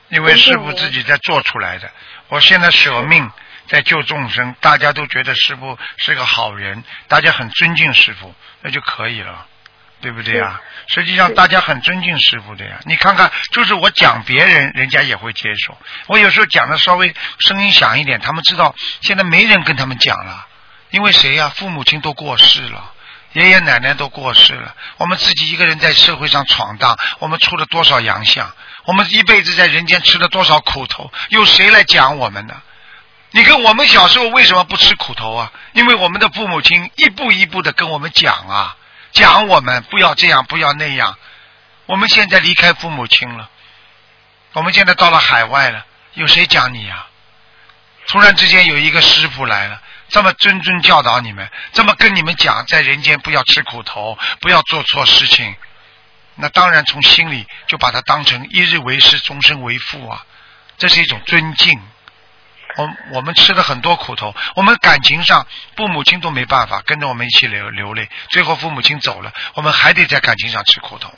[0.09, 1.90] 因为师傅自己在做出来的。
[2.29, 3.31] 我现在舍命
[3.66, 9.47] 在救众生，大家都觉得师傅是个好人，大家很尊敬师傅，那就可以了，
[10.07, 10.61] 对不对呀？
[10.87, 12.79] 实际上大家很尊敬师傅的呀。
[12.85, 15.77] 你看看，就是我讲别人，人家也会接受。
[16.07, 20.47] 我有时候讲的稍微声音响一点，他们知道现在没人跟他们讲了，
[20.90, 21.49] 因为谁呀？
[21.57, 22.92] 父母亲都过世了。
[23.33, 28.49] 爷爷奶奶都过世了，我们自己一个人在社会上闯荡，我们出了多少洋相？
[28.85, 31.12] 我们一辈子在人间吃了多少苦头？
[31.31, 32.55] 有谁来讲我们呢？
[33.33, 35.53] 你跟我们小时候为什么不吃苦头啊？
[35.73, 38.77] 因为我们的父母亲一步一步的跟我们讲啊，
[39.12, 41.16] 讲我们不要这样，不要那样。
[41.87, 43.49] 我们现在离开父母亲了，
[44.53, 47.07] 我们现在到了海外了，有谁讲你呀、
[48.09, 55.55] 突然之间有一个师傅来了，这么谆谆教导你们，这么跟你们讲，在人间不要吃苦头，不要做错事情。
[56.35, 60.27] 那当然从心里就把他当成一日为师，终身为父啊，
[60.77, 61.81] 这是一种尊敬。
[62.77, 71.12] 我我们吃了很多苦头，我们感情上父母亲都没办法跟着我们一起流流泪，最后父母亲走了，我们还得在感情上吃苦头。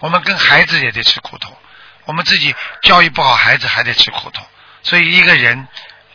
[0.00, 1.56] 我们跟孩子也得吃苦头，
[2.04, 4.46] 我们自己教育不好孩子还得吃苦头。
[4.84, 5.66] 所以一个人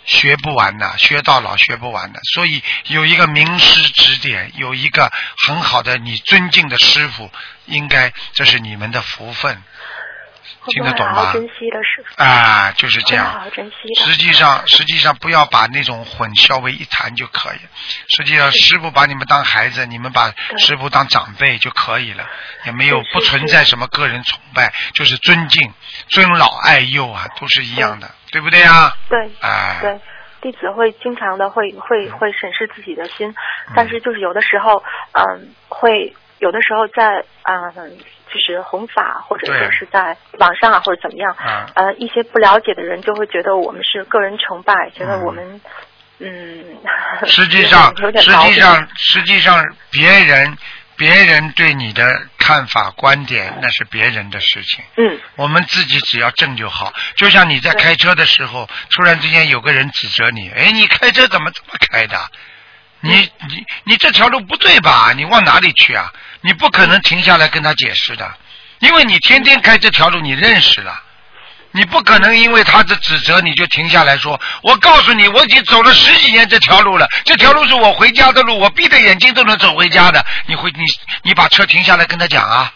[0.06, 2.19] 学不完的，学到老学不完的。
[2.34, 5.12] 所以有一个名师指点，有一个
[5.45, 7.30] 很好的你尊敬的师傅，
[7.65, 9.62] 应该这是你们的福分。
[10.60, 12.23] 会听得懂吗好好珍惜的师傅？
[12.23, 13.39] 啊，就是这样好。
[13.39, 14.06] 好珍惜的。
[14.06, 17.58] 实际上，实际上不要把那种混淆为一谈就可以。
[18.10, 22.27] 实际上，师傅把你们当孩子，你们把师傅当长辈就可以了，
[22.65, 25.73] 也没有不存在什么个人崇拜，就是尊敬、
[26.10, 28.95] 尊老爱幼啊，都是一样的，对不对啊？
[29.10, 29.99] 对哎，对，
[30.41, 33.34] 弟子会经常的会会会审视自己的心，
[33.75, 37.97] 但是就是有的时候，嗯，会有的时候在嗯，
[38.34, 39.60] 就是弘法或者对。
[39.60, 41.69] 说是在网上啊或者怎么样，啊。
[41.76, 45.22] 呃，一些不了解的人就会觉得我们是个人崇拜，觉得嗯。
[45.24, 45.62] 我们
[46.19, 46.78] 嗯，
[47.26, 50.58] 实际上， 实际上，实际上，别人
[50.96, 54.84] 别人对你的看法、观点，那是别人的事情。
[54.98, 55.19] 嗯。
[55.36, 56.93] 我们自己只要正就好。
[57.15, 62.17] 就像你在开车的时候，突然之间有个人指责你，哎，你开车怎么这么开的？
[63.04, 65.12] 你你你这条路不对吧？
[65.13, 66.10] 你往哪里去啊？
[66.39, 68.34] 你不可能停下来跟他解释的，
[68.80, 71.04] 因为你天天开这条路，你认识了。
[71.72, 80.24] 你不可能因为他的指责你就停下来说，我告诉你，我已经走了十几年这条路了，这条路是我回家的路，我闭着眼睛都能走回家的。
[80.46, 80.84] 你回你
[81.24, 82.72] 你把车停下来跟他讲啊？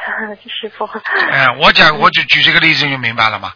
[0.60, 0.84] 师傅，
[1.30, 3.52] 哎，我讲我就举这个例子你就明白了吗？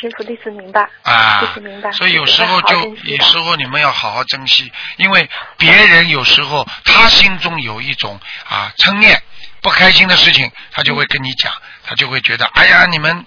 [0.00, 9.20] 师傅弟子明白，啊弟子明白，所以有时候就有时候你们要好好珍惜，因为别人有时候他心中有一种啊嗔念
[9.60, 11.52] 不开心的事情，他就会跟你讲，
[11.84, 13.26] 他就会觉得哎呀你们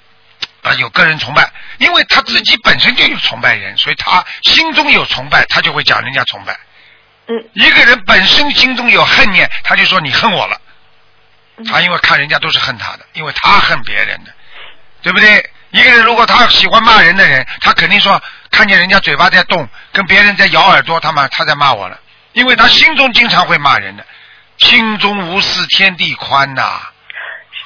[0.62, 6.58] 啊有个人崇拜，因为他自己本身就有崇拜人，所以他心中有崇拜，他就会讲人家崇拜。
[7.28, 10.60] 嗯一个人本身心中有恨念，他就说你恨我了。
[11.58, 14.34] 嗯他因为看人家都是恨他的，因为他恨别人的，
[15.04, 15.51] 对不对？
[15.72, 21.98] 一个人如果他喜欢骂人的人，他肯定说看见人家嘴巴在动，跟别人在咬耳朵，他妈他在骂我了，
[22.34, 24.06] 因为他心中经常会骂人的，
[24.58, 26.82] 心中无事天地宽呐、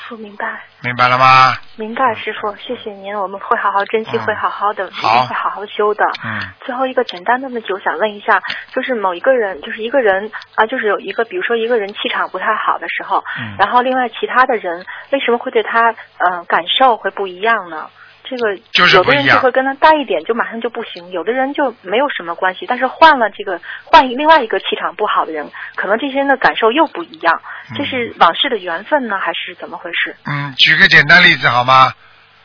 [0.07, 0.63] 傅明白。
[0.81, 1.55] 明白了吗？
[1.77, 6.05] 明白，师傅，谢谢您，我们会好好珍惜，嗯会好好的，一好定会好好修的。
[6.23, 8.41] 嗯最后一个简单的问题，我想问一下，
[8.73, 17.89] 就是某一个人，就是一个人啊，就是有一个，比如说一个人气场不太好的时候，嗯然后另外其他的人为什么会对他嗯、呃感受会不一样呢？
[18.25, 27.41] 这个就是有的人就会跟他待一点就马上就不行，有的人就没有什么关系，但是换了这个换另外一个气场不好的人，可能这些人的感受又不一样，
[27.77, 30.15] 这是往事的缘分呢，还是怎么回事？
[30.25, 31.93] 嗯，举个简单例子好吗？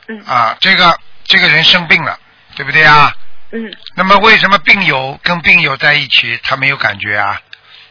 [0.08, 2.18] 嗯啊，这个这个人生病了，
[2.56, 3.12] 对不对啊？
[3.52, 7.40] 嗯那么为什么病友跟病友在一起他没有感觉啊？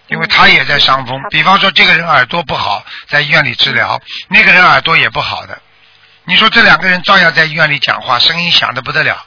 [0.08, 1.28] 因为他也在伤风嗯。
[1.30, 5.62] 比方说，这个人耳朵不好，在医院里治疗，那个人耳朵也不好的。
[6.30, 9.26] 你说这两个人照样在医院里讲话，声音响的不得了。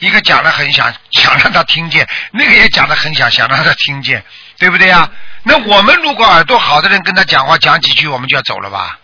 [0.00, 4.24] 一个讲的很响，想让他听见； 那个也讲的很响，想让他听见，
[4.58, 5.08] 对不对呀？
[5.44, 8.98] 那我们如果耳朵好的人跟他讲话，讲几句我们就要走了吧？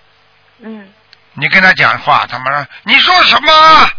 [0.64, 0.88] 嗯
[1.34, 3.90] 你跟他讲话，他妈的你说什么？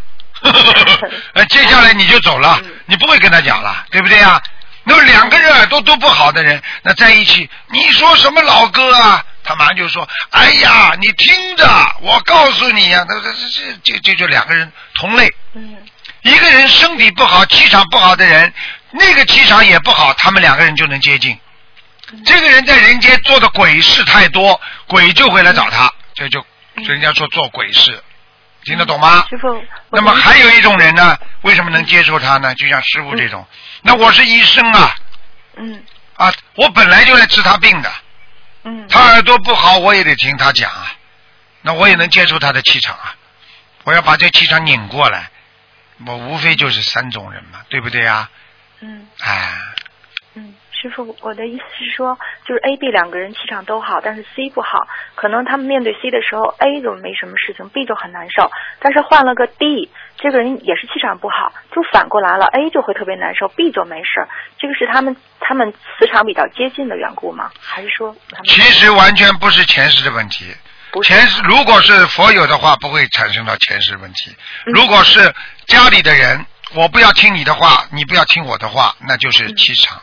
[1.32, 4.38] 呃， 接下来你就走了，你不会跟他讲了，对不对呀？
[4.84, 9.24] 那么两个人耳朵都不好的人，那在一起，你说什么老哥啊？
[9.48, 11.66] 他马上就说：“哎呀，你听着，
[12.02, 15.74] 我告诉你呀、那这这这这就两个人同类，嗯。
[16.20, 18.52] 一个人身体不好、气场不好的人，
[18.90, 21.38] 那个气场也不好，他们两个人就能接近。
[22.26, 28.02] 这个人在人间做的鬼事太多，鬼就会来找他，这就人家说做鬼事，
[28.64, 29.24] 听得懂吗？
[29.30, 32.54] 师傅，那么还有一种人呢，为什么能接受他呢？
[32.54, 33.46] 就像师傅这种，
[33.80, 34.94] 那我是医生啊。
[35.56, 35.82] 嗯。
[36.16, 37.90] 啊，我本来就来治他病的，
[38.68, 38.86] 嗯。
[38.88, 40.92] 他耳朵不好，我也得听他讲啊，
[41.62, 43.14] 那我也能接受他的气场啊，
[43.84, 45.30] 我要把这气场拧过来，
[46.06, 48.30] 我无非就是三种人嘛，对不对啊？
[48.80, 49.08] 嗯。
[49.20, 49.52] 哎，
[50.34, 64.28] 嗯，师傅，我的意思是说，就是 A、B 两个人气场都好，但是 C 不好，可能他们面对 C 的时候，A 就没什么事情，B 就很难受，但是换了个 D，这个人也是气场不好，就反过来了，A 就会特别难受，B 就没事儿。
[64.58, 67.50] 这个是他们他们磁场比较接近的缘故吗？
[67.60, 70.52] 还是说他们其实完全不是前世的问题，
[71.04, 74.34] 前世如果是佛友的话，不会产生到前世问题。
[74.66, 75.32] 嗯如果是
[75.66, 80.00] 家里的人，我不要听你的话，你不要听我的话，那就是气场。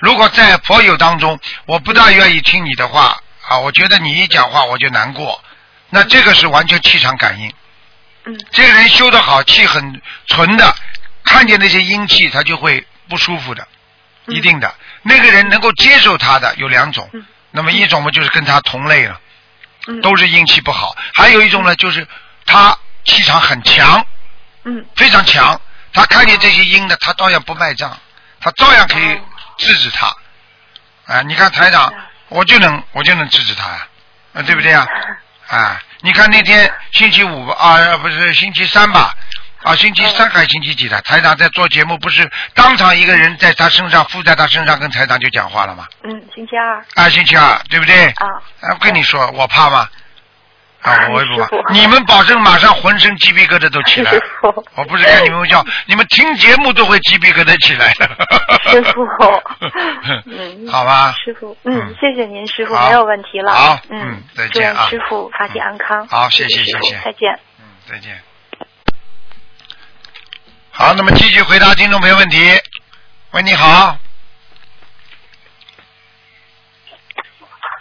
[0.00, 3.18] 如果在佛友当中，我不大愿意听你的话
[3.48, 5.42] 啊，我觉得你一讲话我就难过，
[5.90, 7.52] 那这个是完全气场感应。
[8.28, 8.38] 嗯。
[8.52, 10.74] 这个人修得好，气很纯的，
[11.24, 13.66] 看见那些阴气，他就会不舒服的，
[14.26, 14.34] 嗯。
[14.36, 14.72] 一定的。
[15.02, 17.24] 那个人能够接受他的有两种，嗯。
[17.50, 19.20] 那么一种嘛就是跟他同类了，
[19.86, 20.00] 嗯。
[20.00, 22.06] 都是阴气不好；还有一种呢，就是
[22.44, 24.04] 他气场很强，
[24.64, 24.84] 嗯。
[24.96, 25.60] 非常强，
[25.92, 27.98] 他看见这些阴的，他照样不卖账，
[28.40, 29.20] 他照样可以哦。
[29.58, 30.14] 制止他。
[31.06, 31.90] 啊，你看台长
[32.28, 33.86] 我就能我就能制止他呀，
[34.34, 34.86] 啊，对不对呀？
[35.48, 39.12] 啊，你看那天星期五吧啊，不是星期三吧？
[39.64, 41.00] 啊，星期三还是星期几的？
[41.02, 45.86] 台长在做节目，不是当场一个人在他身上附在他身上跟台长就讲话了吗？
[46.04, 48.06] 嗯，星期二啊，星期二，对不对？
[48.10, 48.26] 啊，
[48.60, 49.88] 啊，我跟你说，我怕吗？
[50.82, 51.72] 啊，我也不怕。
[51.72, 54.22] 你们保证马上浑身鸡皮疙瘩都起来师。
[54.40, 58.08] 傅，我不是开你们玩笑， 你们听节目都会鸡皮疙瘩起来的。
[58.70, 59.04] 师傅
[60.26, 61.14] 嗯 好吧。
[61.24, 63.52] 师傅，嗯嗯，谢谢您，师傅没有问题了。
[63.52, 66.06] 好嗯嗯再见啊师傅法体安康。
[66.08, 67.38] 好谢谢谢谢再见。
[67.58, 68.20] 嗯，再见。
[70.70, 72.38] 好，那么继续回答听众朋友问题。
[73.32, 73.98] 喂，你好。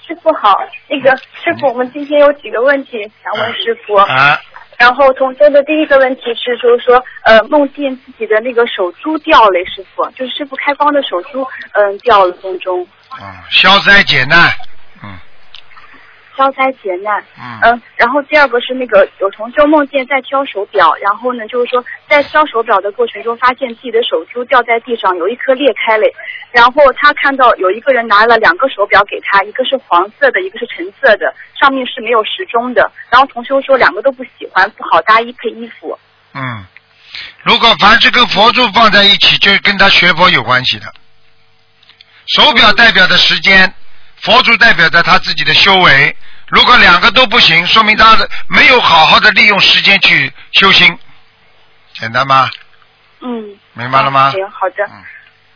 [0.08, 0.56] 师傅好，
[0.88, 2.92] 那个师傅，我们今天有几个问题
[3.22, 3.96] 想问师傅。
[3.96, 4.40] 啊，
[4.78, 12.88] 然后同修的第一个问题是，就是说，呃，梦见自己的那个手珠掉了，师傅，就是师傅开光的手珠，嗯、掉了梦中，
[13.20, 14.50] 嗯，消灾解难。
[16.38, 17.20] 嗯消灾解难。
[17.36, 17.60] 嗯。
[17.64, 26.04] 嗯，然后第二个是那个有同修梦见在挑手表，然后呢，就是说在挑手表的过程中，发现自己的手珠掉在地上，有一颗裂开了。
[26.52, 32.92] 然后他看到有一个人拿了两个手表给他，一个是黄色的，一个是橙色的，上面是没有时钟的。
[33.10, 35.98] 然后同修说两个都不喜欢，不好搭衣配衣服。
[36.34, 36.66] 嗯，
[37.44, 40.86] 如果凡是跟佛珠放在一起，就是跟他学佛有关系的。
[42.28, 43.74] 手表代表的时间，
[44.22, 46.16] 佛珠代表着他自己的修为。
[46.50, 50.98] 如果两个都不行，说明他的没有好好的利用时间去修心，
[51.94, 52.50] 简单吗？
[53.20, 54.32] 嗯，明白了吗？
[54.32, 54.86] 行，好的。
[54.86, 55.04] 嗯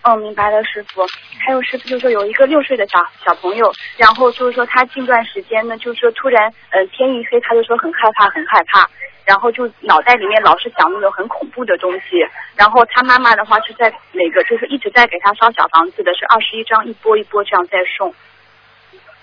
[0.04, 1.06] 嗯，明白了，师傅。
[1.46, 8.90] 还有师傅，就是说有一个六岁的小小朋友，然后就是说他近段时间呢，就是说突然，呃，天一黑他就说很害怕，很害怕，
[9.26, 12.18] 然后就脑袋里面老是想那种很恐怖的东西。
[12.56, 18.12] 然后他妈妈的话是在那个就是一直在给他烧小房子的，是二十一张一波一波这样在送。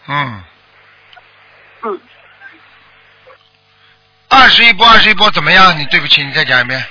[0.06, 0.40] 嗯，
[1.82, 2.00] 嗯，
[4.28, 5.78] 二十一波，二十一波怎么样？
[5.78, 6.82] 你对不起，你再讲一遍。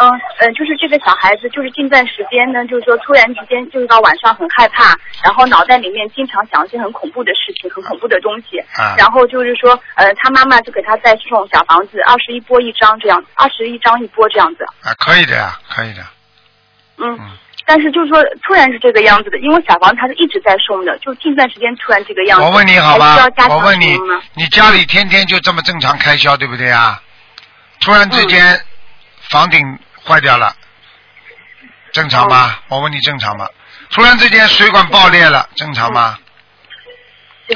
[0.00, 0.06] 嗯
[0.38, 8.60] 嗯，就是这个小孩子，就是近段时间呢，就是说突然之间，就是到晚上很害怕，然后脑袋里面经常想一些很恐怖的事情，很恐怖的东西。
[8.76, 14.64] 啊然后就是说，呃，他妈妈就给他在这种小房子，二十一波一张这样，二十一张一波这样子。
[14.84, 16.02] 啊，可以的呀，可以的。
[16.98, 17.18] 嗯。
[17.18, 17.30] 嗯，
[17.68, 22.44] 但是就是说，突然是这个样子的，因为小房子他是一直在送的，就近段时间突然这个样子。
[22.46, 23.94] 我问你好还吧需要加，强我问你
[24.32, 27.02] 你家里天天就这么正常开销，对不对啊？
[27.80, 28.58] 突然之嗯间
[29.28, 29.60] 房顶
[30.02, 30.56] 坏掉了，
[31.92, 32.56] 正常吗？
[32.68, 33.46] 我问你正常吗？
[33.90, 36.18] 突然之间水管爆裂了，正常吗？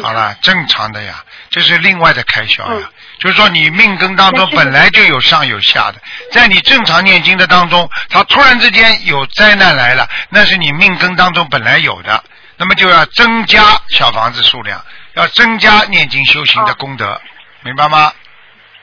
[0.02, 2.90] 好了，正常的呀，这是另外的开销呀。
[3.22, 6.00] 嗯就是说，你命根当中本来就有上有下的，
[6.32, 12.24] 在你正常念经的当中，它突然之间有灾难来了，那是你命根当中本来有的，
[12.56, 14.80] 那么就要增加小房子数量，
[15.14, 17.20] 要增加念经修行的哦功德，
[17.62, 18.12] 明白吗？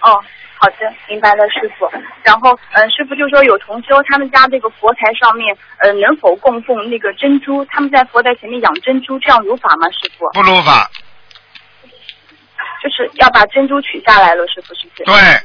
[0.02, 0.24] 哦，
[0.58, 1.92] 好的，明白了，师傅。
[2.24, 7.66] 然后，嗯、师傅就说有同修他们家这个佛台上面，呃，能否供奉那个珍珠？
[7.66, 10.30] 他们在佛台前面养珍珠，这样如法吗，师傅？
[10.32, 10.90] 不如法，
[12.82, 15.04] 就是要把珍珠取下来了，师傅是不是？
[15.04, 15.42] 对。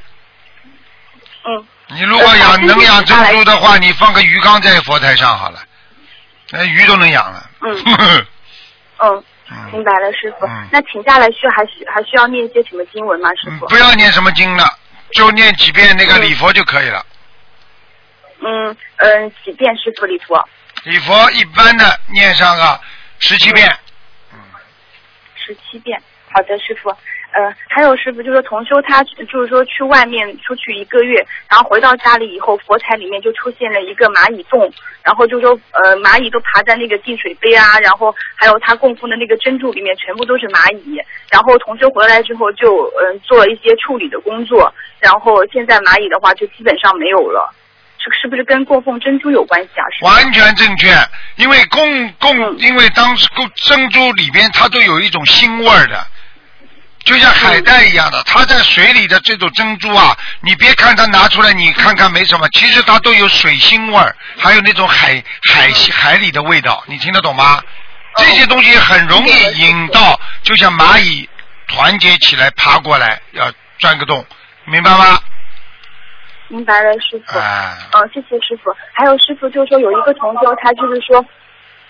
[1.47, 5.61] 嗯，你如果养能养珍珠的话，你放个鱼缸在佛台上好了，
[6.51, 7.51] 那鱼都能养了。
[7.61, 7.83] 嗯
[8.99, 10.47] 嗯， 嗯明白了，师傅。
[10.47, 13.67] 嗯那请下来需还需还需要念一些什么经文吗，师傅？
[13.67, 14.65] 嗯不要念什么经了，
[15.13, 17.05] 就念几遍那个礼佛就可以了。
[18.41, 20.43] 嗯嗯，几遍师傅礼佛？
[20.85, 22.81] 礼佛一般的念上个
[23.19, 23.71] 十七遍。
[24.33, 24.39] 嗯，
[25.35, 26.01] 十七遍。
[26.31, 26.91] 好的，师傅。
[27.35, 31.19] 呃，还有师傅就说同修他就是说去外面出去一个月，
[31.49, 34.73] 然后回到家里以后，佛台里面就出现了一个蚂蚁洞，
[35.03, 47.53] 然后就说呃蚂蚁都爬在那个净水杯啊，然后还有他供奉的那个珍珠里面全部都是蚂蚁，然后同修回来之后就嗯、呃做了一些处理的工作，然后现在蚂蚁的话就基本上没有了，
[47.99, 49.85] 是是不是跟供奉珍珠有关系啊？
[49.91, 50.05] 是？
[50.05, 50.89] 完全正确，
[51.37, 51.81] 因为供
[52.21, 56.07] 供，嗯因为当时供珍珠里边它都有一种腥味儿的。
[57.15, 67.63] 就像海带一样的，它在水里的这种珍珠啊，你别看它拿出来，你看看没什么，其实它都有水腥味儿，还有那种海海海里的味道，你听得懂吗？
[68.17, 71.29] 这些东西很容易引到，就像蚂蚁
[71.69, 73.49] 团结起来爬过来，要
[73.79, 74.27] 钻个洞，
[74.65, 75.21] 明白吗？
[76.49, 77.39] 明白了，师傅。
[77.39, 78.75] 啊，嗯，谢谢师傅。
[78.93, 81.25] 还有师傅就是说有一个同修，他就是说，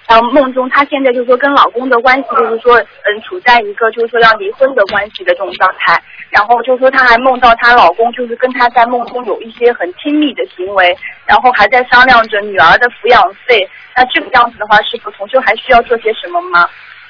[0.07, 6.01] 呃，梦中她现在就是说跟老公的关系就是说，嗯，处在一个就是说要离婚的关系的这种状态。
[6.31, 13.69] 然后就是说她还梦到她老公就是跟她在梦中有一些很亲密的行为，然后还在商量着女儿的抚养费。
[13.97, 16.69] 那这个样子的话，师傅同修还需要做些什么吗？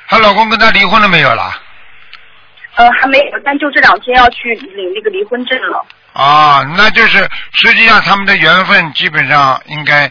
[0.09, 1.59] 她老公跟她离婚了没有啦？
[2.77, 5.85] 呃，还没有，但就这两天要去领那个离婚证了。
[6.13, 7.19] 啊，那就是
[7.53, 10.11] 实际上他们的缘分基本上应该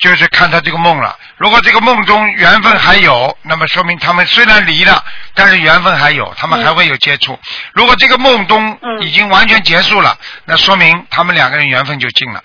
[0.00, 1.16] 就是看他这个梦了。
[1.36, 7.38] 如果这个梦中缘分还有，那么说明他们虽然离了，但是缘分还有，他们还会有接触。
[7.72, 12.42] 如果这个梦中嗯已经完全结束了，那说明他们两个人缘分就尽了。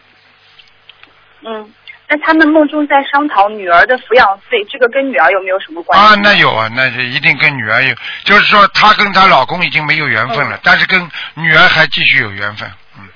[1.48, 1.74] 嗯，
[2.10, 6.06] 那他们梦中在商讨女儿的抚养费，这个跟女儿有没有什么关系？
[6.06, 12.70] 啊，那有啊，那就一定跟女儿有，就是说她跟她老公已经没有缘分了，但是跟女儿还继续有缘分。
[12.98, 13.08] 嗯，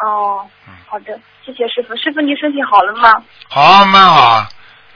[0.00, 1.94] 哦嗯，好的，谢谢师傅。
[1.96, 3.22] 师傅，你身体好了吗？
[3.48, 4.46] 好，蛮好。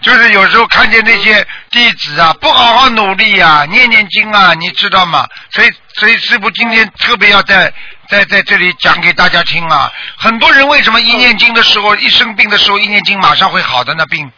[0.00, 5.28] 就是有时候看见那些弟子啊，不好好努力啊，念念经啊，你知道吗？
[5.50, 7.72] 所以，所以师傅今天特别要在
[8.08, 9.92] 在在这里讲给大家听啊。
[10.16, 14.04] 很多人为什么一念经的时候，一生病的时候一念经马上会好的呢？
[14.06, 14.28] 病，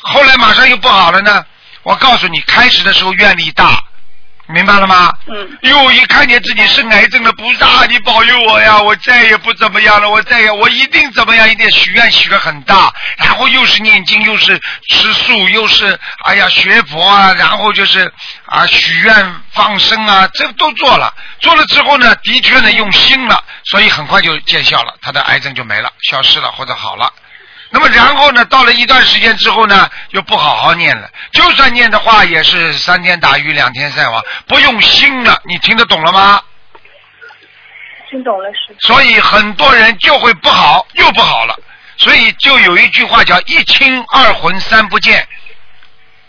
[0.00, 1.44] 后来马上又不好了呢？
[1.84, 3.80] 我告诉你，开始的时候愿力大，
[4.48, 5.12] 明白了吗？
[5.26, 5.58] 嗯。
[5.62, 8.80] 哟，一看见自己是癌症了，菩萨，你保佑我呀！
[8.80, 11.48] 我再也不怎么样了，我再也我一定怎么样？
[11.48, 18.10] 一定许愿许的很大，然后又是念经，又是吃素，又是哎呀学佛啊，然后就是
[18.46, 21.12] 啊许愿放生啊，这都做了。
[21.40, 27.12] 做了之后呢，的确呢用心了，所以很快就见效了，他的癌症就没了，消失了或者好了。
[27.70, 31.08] 那么然后呢，到了一段时间之后呢，又不好好念了。
[31.32, 35.40] 就算念的话，也是三天打鱼两天晒网，不用心了。
[35.44, 36.40] 你听得懂了吗？
[38.10, 38.74] 听懂了，是。
[38.80, 41.54] 所以很多人就会不好，又不好了。
[41.98, 45.26] 所以就有一句话叫一清二浑三不见。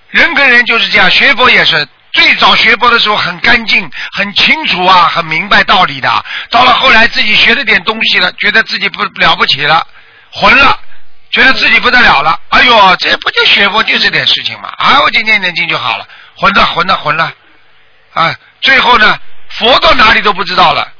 [0.09, 1.87] 人跟人就是这样，学佛也是。
[2.11, 6.25] 最早学佛的时候很干净、很清楚啊，很明白道理的。
[6.49, 9.85] 到了后来自己学了点东西了，觉得自己不了不起了，
[10.31, 10.77] 混了，
[11.31, 12.39] 觉得自己不得了了。
[12.49, 14.69] 哎呦，这不就学佛就这点事情嘛？
[14.77, 17.31] 啊，我就念念经就好了，混了混了混了，
[18.13, 19.19] 啊，最后呢，
[19.49, 20.91] 佛到哪里都不知道了，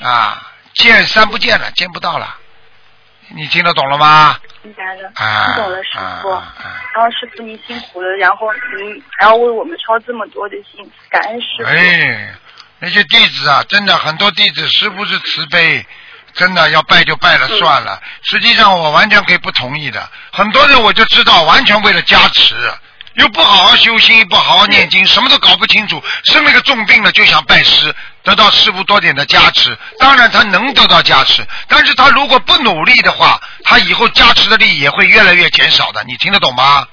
[0.00, 2.36] 啊，见三不见了，见不到了。
[3.32, 4.40] 你听得懂了吗？
[4.62, 5.90] 明白了，啊，听懂了，师
[6.22, 6.30] 傅。
[6.30, 11.64] 啊啊然后师傅您辛苦了，然后您还要为我们操这么多的心，感恩师傅。
[11.64, 12.34] 哎，
[12.80, 15.86] 那些弟子啊，真的很多弟子，师傅是慈悲，
[16.34, 18.00] 真的要拜就拜了算了。
[18.22, 22.54] 实际上我完全可以不同意的，很多人我就知道，完全为了加持，
[23.14, 29.76] 又不好好修心，不好好念经，什么都搞不清楚，生了个重病了就想拜师，得到师傅多点的加持。
[29.98, 36.02] 当然他能得到加持，但是他如果不努力的话，他以后加持的力也会越来越减少的。
[36.04, 36.86] 你听得懂吗？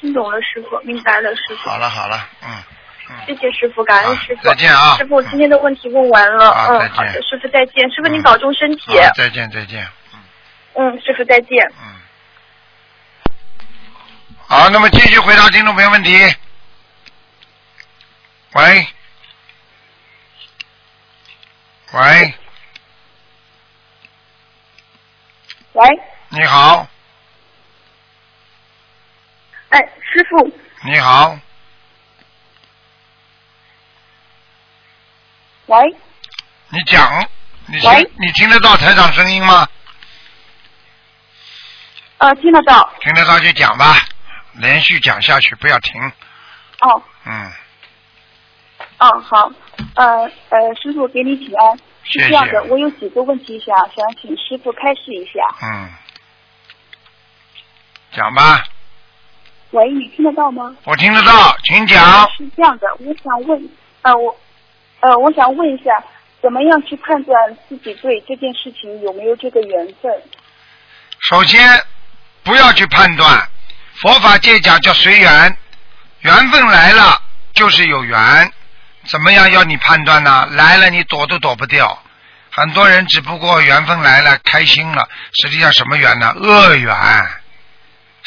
[0.00, 1.68] 听懂了，师傅，明白了，师傅。
[1.68, 2.77] 好了好了，嗯嗯。
[3.26, 4.42] 谢谢师傅，感恩师傅。
[4.42, 6.50] 再见啊师傅，今天的问题问完了。
[6.50, 7.90] 嗯，啊再见好的，师傅再见。
[7.90, 8.98] 师傅您保重身体。
[8.98, 9.86] 好再见再见。
[10.74, 11.72] 嗯，师傅再见。
[11.82, 11.94] 嗯。
[14.46, 16.10] 好，那么继续回答听众朋友问题。
[18.54, 18.86] 喂，
[21.92, 22.34] 喂，
[25.74, 25.86] 喂，
[26.30, 26.88] 你好，
[29.68, 30.50] 哎，师傅，
[30.84, 31.38] 你好，
[35.68, 35.96] 喂，
[36.70, 37.28] 你讲，
[37.66, 39.68] 你喂听你听得到台长声音吗？
[42.16, 42.90] 呃，听得到。
[43.00, 43.96] 听得到就讲吧，
[44.54, 46.00] 连续讲下去，不要停。
[46.80, 47.52] 哦，嗯，
[48.98, 49.52] 哦，好。
[49.94, 51.78] 呃呃，师傅给你请安。
[52.02, 55.32] 是这样的，我有几个问题想想请师傅开示一下。
[55.62, 55.90] 嗯，
[58.12, 58.64] 讲吧，
[59.72, 60.74] 喂，你听得到吗？
[60.84, 62.26] 我听得到，请讲。
[62.30, 63.68] 是这样的，我想问，
[64.00, 64.34] 呃，我，
[65.00, 66.02] 呃，我想问一下，
[66.42, 67.36] 怎么样去判断
[67.68, 70.12] 自己对这件事情有没有这个缘分？
[71.20, 71.82] 首先，
[72.42, 73.48] 不要去判断，
[73.94, 75.56] 佛法界讲叫随缘，
[76.20, 77.20] 缘分来了
[77.54, 78.52] 就是有缘，
[79.06, 80.48] 怎么样要你判断呢？
[80.52, 82.02] 来了你躲都躲不掉。
[82.50, 85.08] 很多人只不过缘分来了开心了，
[85.40, 86.32] 实际上什么缘呢？
[86.36, 86.92] 恶缘、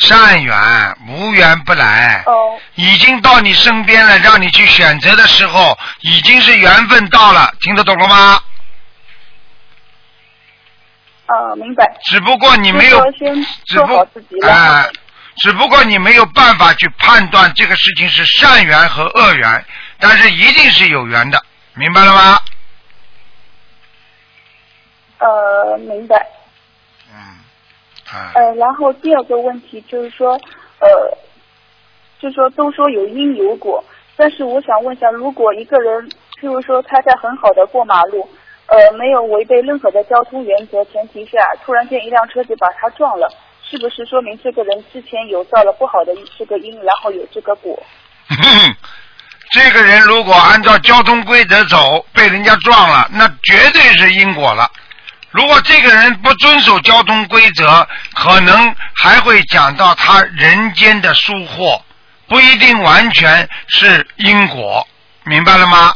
[0.02, 2.24] 善缘、无缘不来。
[2.26, 8.40] 哦，已经到你身边了，让你去选择的时候，已经是缘分到了，听得懂了吗？
[11.28, 11.90] 呃，明白。
[12.04, 13.34] 只不过你没有先
[13.66, 14.36] 只不做好自己，
[15.38, 19.66] 只不过你没有办法去判断这个事情是善缘和恶缘，
[20.00, 21.42] 但是一定是有缘的，
[21.76, 22.40] 明白了吗？
[25.20, 26.26] 呃，明白。
[28.36, 30.34] 呃，然后第二个问题就是说，
[30.80, 31.18] 呃，
[32.20, 33.84] 就是说都说有因有果，
[34.16, 36.10] 但是我想问一下，如果一个人，
[36.40, 38.28] 譬如说他在很好的过马路，
[38.68, 43.30] 呃，没有违背任何的交通原则前提下，突然间一辆车子把他撞了，
[43.64, 47.82] 是不是说明这个人之前有造了不好的这个因，然后有这个果？
[49.54, 54.70] 这个人如果按照交通规则走，被人家撞了，那绝对是因果了。
[55.32, 61.82] 如果这个人不遵守交通规则，可能还会讲到他人间的疏忽，
[62.28, 64.86] 不一定完全是因果，
[65.24, 65.94] 明白了吗？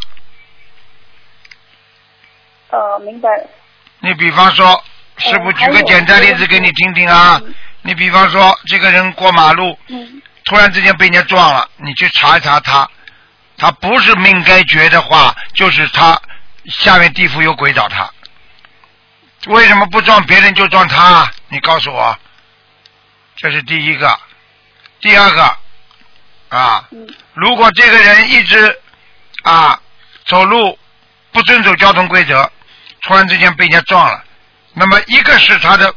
[2.70, 3.30] 呃，明白。
[4.00, 4.84] 你比方说，
[5.18, 7.42] 师傅举个简单例子给你听听啊。
[7.82, 12.90] 你比方说，这个人过马路，嗯突然之间被人家撞了，你去查一查他，
[13.58, 16.22] 他不是命该绝的话，就是他
[16.66, 18.10] 下面地府有鬼找他。
[19.48, 21.32] 为什么不撞别人就撞他？
[21.50, 22.18] 你告诉我，
[23.36, 24.20] 这是第一个。
[25.02, 25.58] 第二个
[26.50, 28.80] 啊，嗯如果这个人一直
[29.44, 29.80] 啊
[30.26, 30.80] 走路
[31.32, 32.50] 不遵守交通规则，
[33.02, 34.24] 突然之间被人家撞了，
[34.74, 35.94] 那么一个是他的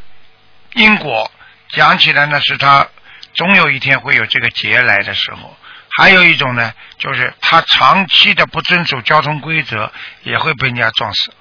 [0.74, 1.30] 因果，
[1.70, 2.86] 讲起来呢是他
[3.34, 5.56] 总有一天会有这个劫来的时候。
[5.96, 9.90] 还有一种呢，就是他长期的不遵守交通规则，
[10.22, 11.32] 也会被人家撞死。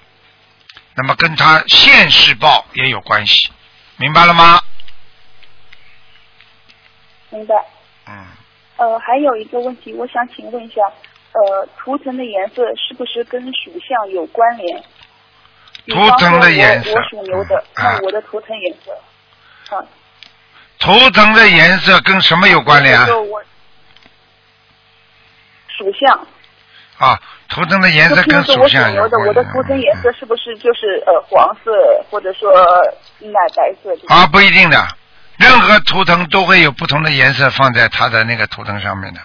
[0.97, 3.51] 那么跟他现世报也有关系，
[3.97, 4.59] 明白了吗？
[7.29, 7.55] 明白。
[8.07, 8.25] 嗯，
[8.77, 10.81] 呃，还有一个问题，我想请问一下，
[11.33, 14.83] 呃，图腾的颜色是不是跟属相有关联？
[15.87, 19.85] 图腾的颜色我我属牛的，嗯啊那我的图腾颜色，啊，
[20.79, 23.05] 图腾的颜色跟什么有关联啊
[25.77, 26.27] 属相，
[26.97, 31.71] 啊，图腾的颜色跟属相有的，关我的图腾颜色是不是就是呃黄色，
[32.09, 32.51] 或者说
[33.19, 33.95] 奶白色？
[33.95, 34.77] 就是啊，不一定的，
[35.37, 39.19] 任何图腾都会有不同的颜色放在它的那个图腾上面的。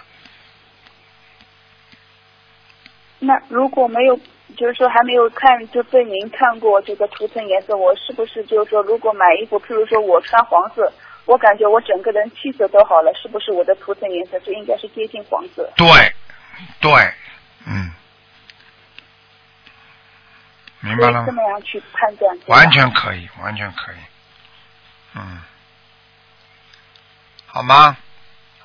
[3.19, 4.17] 那如果没有，
[4.57, 10.91] 就是说还没有看，就被您看过这个图腾颜色，我是不是就是说，如果买衣服，譬如说我穿黄色，
[11.25, 15.71] 我感觉我整个人气色都好了，是不是我的图腾颜色就应该是接近黄色？
[15.77, 15.87] 对，
[16.81, 16.91] 对，
[17.65, 17.89] 嗯，
[20.83, 21.31] 明白了吗这？
[21.31, 23.95] 么样去判断，完全可以，完全可以，
[25.15, 25.41] 嗯，
[27.47, 27.95] 好吗？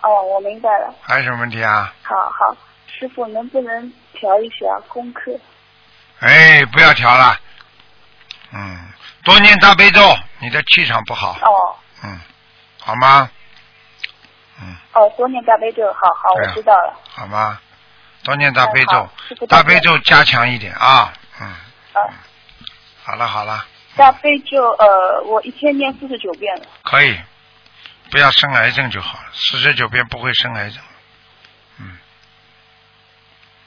[0.02, 0.94] 哦，我明白了。
[1.00, 1.92] 还有什么问题啊？
[2.02, 2.56] 好好，
[2.86, 5.32] 师傅能不能调一下功课？
[6.20, 7.38] 哎，不要调了，
[8.52, 8.88] 嗯，
[9.24, 10.00] 多念大悲咒，
[10.40, 12.20] 你的气场不好，哦嗯，
[12.80, 13.30] 好吗？
[14.60, 16.94] 嗯，哦，多念大悲咒，好好，我知道了。
[17.10, 17.60] 好吗？
[18.24, 19.08] 多念大悲咒
[19.48, 21.54] 大悲咒加强一点啊，嗯，
[21.93, 22.01] 啊，
[23.05, 23.66] 好了好了，
[23.97, 26.66] 大悲咒，呃，我一天念四十九遍了。
[26.84, 27.18] 可以，
[28.11, 30.82] 不要生癌症就好了，四十九遍不会生癌症，
[31.80, 31.99] 嗯，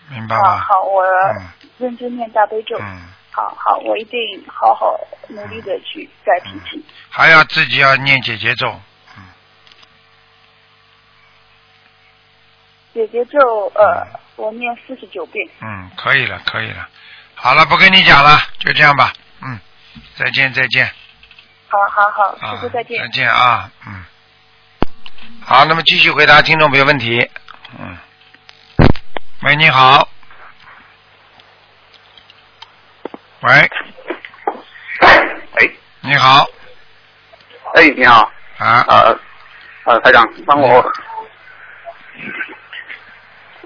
[0.09, 0.59] 明白好吗？
[0.59, 1.47] 好，我嗯。
[1.77, 2.77] 认真念大悲咒。
[2.79, 4.95] 嗯，好好，我一定好好
[5.29, 6.85] 努力的去改脾气。
[7.09, 8.79] 还要自己要念姐姐咒，
[9.17, 9.23] 嗯，
[12.93, 14.05] 姐姐咒，呃，
[14.35, 15.49] 我念四十九遍。
[15.61, 16.87] 嗯，可以了，可以了，
[17.43, 19.11] 好了，不跟你讲了，就这样吧，
[19.41, 19.59] 嗯，
[20.15, 20.85] 再见再见。
[21.67, 23.01] 好好好，师啊，傅再见。
[23.01, 24.05] 再见啊，嗯。
[25.43, 27.27] 好，那么继续回答听众朋友问题。
[27.79, 27.97] 嗯。
[29.41, 30.07] 喂，你好。
[33.39, 33.51] 喂，
[35.01, 35.71] 哎，
[36.01, 36.45] 你好。
[37.73, 39.19] 哎，你好，啊，呃，
[39.85, 40.79] 呃，台长，帮我，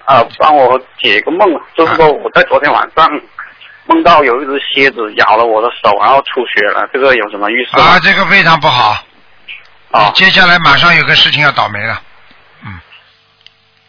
[0.05, 3.05] 啊，帮我解个梦，就是说我在昨天晚上
[3.87, 7.71] 梦到有一只蝎子咬了我的手，然后出血了，这个有什么预示？
[7.77, 8.97] 啊，这个非常不好。
[9.91, 12.01] 啊，接下来马上有个事情要倒霉了。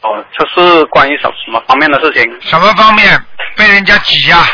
[0.02, 2.40] 哦，这是关于什什么方面的事情？
[2.42, 3.20] 什么方面？
[3.56, 4.44] 被人家挤压，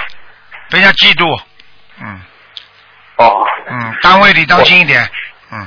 [0.71, 1.39] 被人家嫉妒。
[2.01, 2.21] 嗯
[3.17, 5.03] 哦嗯，单位里当心一点。
[5.51, 5.61] 嗯，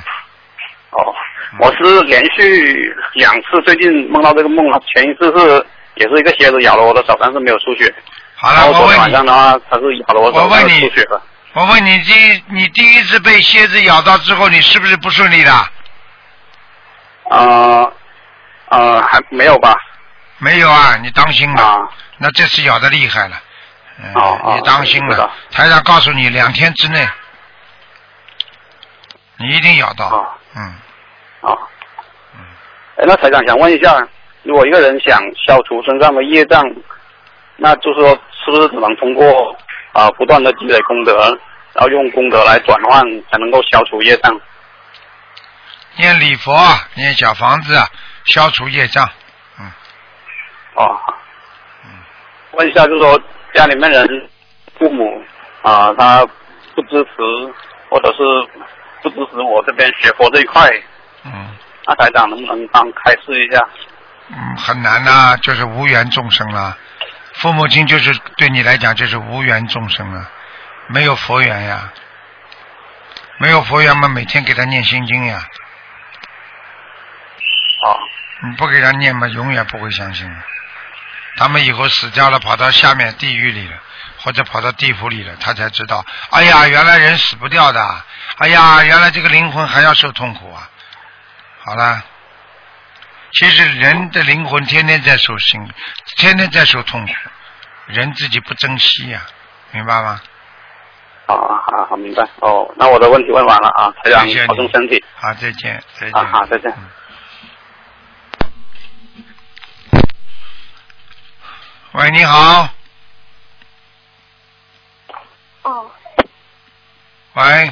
[0.90, 1.14] 哦，
[1.60, 7.94] 我是连续两次最近梦到这个梦了，前一次是也是一个蝎子咬了我的手，但是没有出血。
[8.54, 10.90] 好了，我问你晚上的话，它是咬了我问你。
[11.52, 15.52] 我问你，第你第一次被蝎子咬到之后，你是不是不顺利的？
[17.30, 17.92] 呃
[18.68, 19.74] 呃，还没有吧？
[20.38, 21.62] 没有啊，你当心了。
[21.62, 21.88] 啊
[22.18, 23.36] 那这次咬的厉害了，
[24.02, 25.30] 嗯，哦哦你当心了。
[25.50, 27.06] 台长告诉你，两天之内，
[29.38, 30.06] 你一定咬到。
[30.06, 30.74] 啊嗯，
[31.42, 31.52] 啊。
[32.96, 34.06] 哎，那台长想问一下，
[34.44, 36.62] 如果一个人想消除身上的业障，
[37.56, 39.56] 那就是说，是不是只能通过
[39.92, 41.18] 啊不断的积累功德，
[41.74, 44.40] 然后用功德来转换，才能够消除业障？
[45.96, 46.54] 念礼佛，
[46.94, 47.76] 念小房子，
[48.24, 49.08] 消除业障。
[49.58, 49.66] 嗯
[50.76, 50.96] 哦。
[51.84, 51.90] 嗯
[52.52, 53.20] 问一下，就是说
[53.52, 54.06] 家里面人
[54.78, 55.20] 父母
[55.62, 56.24] 啊，他
[56.74, 57.54] 不支持，
[57.90, 58.18] 或者是
[59.02, 60.70] 不支持我这边学佛这一块，
[61.24, 61.50] 嗯
[61.86, 63.60] 那台长能不能帮开示一下？
[64.28, 66.76] 嗯，很难呐、就是无缘众生了。
[67.36, 70.30] 父母亲就是对你来讲就是无缘众生啊，
[70.88, 71.92] 没有佛缘呀，
[73.38, 75.46] 没有佛缘嘛，每天给他念心经呀。
[77.82, 77.98] 哦
[78.42, 80.36] 你不给他念嘛，永远不会相信的。
[81.38, 83.78] 他们以后死掉了，跑到下面地狱里了，
[84.18, 88.04] 或者跑到地府里了，他才知道，哎呀，原来人死不掉的，
[88.38, 90.68] 哎呀，原来这个灵魂还要受痛苦啊。
[91.64, 92.02] 好了，
[93.38, 95.60] 其实人的灵魂天天在受辛，
[96.16, 97.12] 天天在受痛苦，
[97.86, 99.26] 人自己不珍惜呀、
[99.72, 100.22] 明白吗？
[101.26, 102.26] 好好好好，明白。
[102.40, 105.04] 哦，那我的问题问完了啊，台长谢谢保重身体。
[105.16, 106.18] 好，再见，再见。
[106.18, 106.88] 啊好再见嗯
[111.92, 112.68] 喂，你好。
[115.62, 115.90] 哦，
[117.34, 117.70] 喂。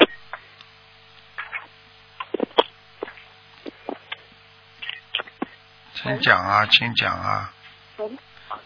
[6.04, 7.48] 请讲啊，请讲啊，
[7.96, 8.06] 喂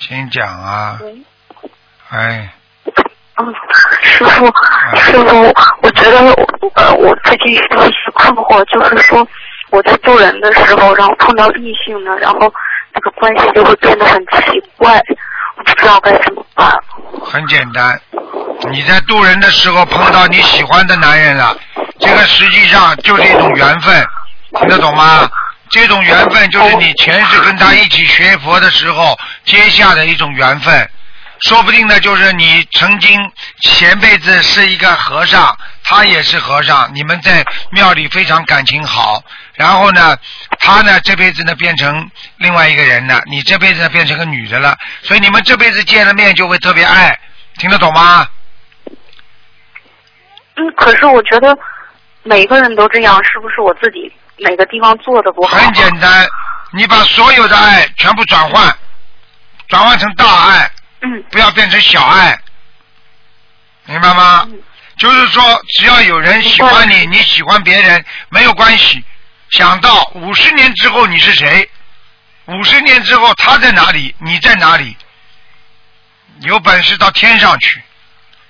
[0.01, 1.23] 请讲啊，喂，
[2.11, 2.53] 哎，
[3.37, 3.47] 嗯，
[4.03, 4.47] 师傅，
[4.97, 6.19] 师傅，我觉得
[6.75, 9.25] 呃，我最近遇到一些困惑，就是说
[9.71, 12.53] 我在渡人的时候，然后碰到异性呢，然后
[12.93, 15.01] 这个关系就会变得很奇怪，
[15.59, 16.69] 我不知道该怎么办。
[17.23, 18.01] 很简单，
[18.73, 21.57] 你在渡人的时候碰到你喜欢的男人了，
[22.01, 24.05] 这个实际上就是一种缘分，
[24.59, 25.31] 听得懂吗？
[25.71, 30.91] 这种缘分就是你前世跟他一起学佛的时候结下的一种缘分。
[31.43, 33.17] 说不定呢，就是你曾经
[33.61, 39.23] 前辈子是一个和尚，他也是和尚，你们在庙里非常感情好。
[39.55, 40.17] 然后呢，
[40.59, 47.17] 他呢这辈子呢变成另外一个人了，你这辈子呢变成个女的了，所以你们这辈子见了面就会特别爱，
[47.59, 48.27] 听得懂吗？
[50.57, 51.57] 嗯，可是我觉得
[52.25, 55.57] 每个人都这样，是不是我自己哪个地方做的不好？
[55.57, 56.27] 很简单，
[56.73, 58.77] 你把所有的爱全部转换，
[59.69, 60.71] 转换成大爱，
[61.03, 62.39] 嗯不要变成小爱，
[63.85, 64.47] 明白吗？
[64.51, 64.59] 嗯
[64.97, 69.05] 就是说，只要有人喜欢你，你喜欢别人没有关系。
[69.51, 71.71] 想到五十年之后你是谁，
[72.47, 74.97] 五十年之后他在哪里，你在哪里，
[76.41, 77.81] 有本事到天上去。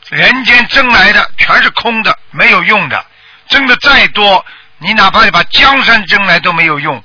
[0.09, 3.05] 人间争来的全是空的，没有用的。
[3.49, 4.43] 争的再多，
[4.79, 7.03] 你哪怕你把江山争来都没有用。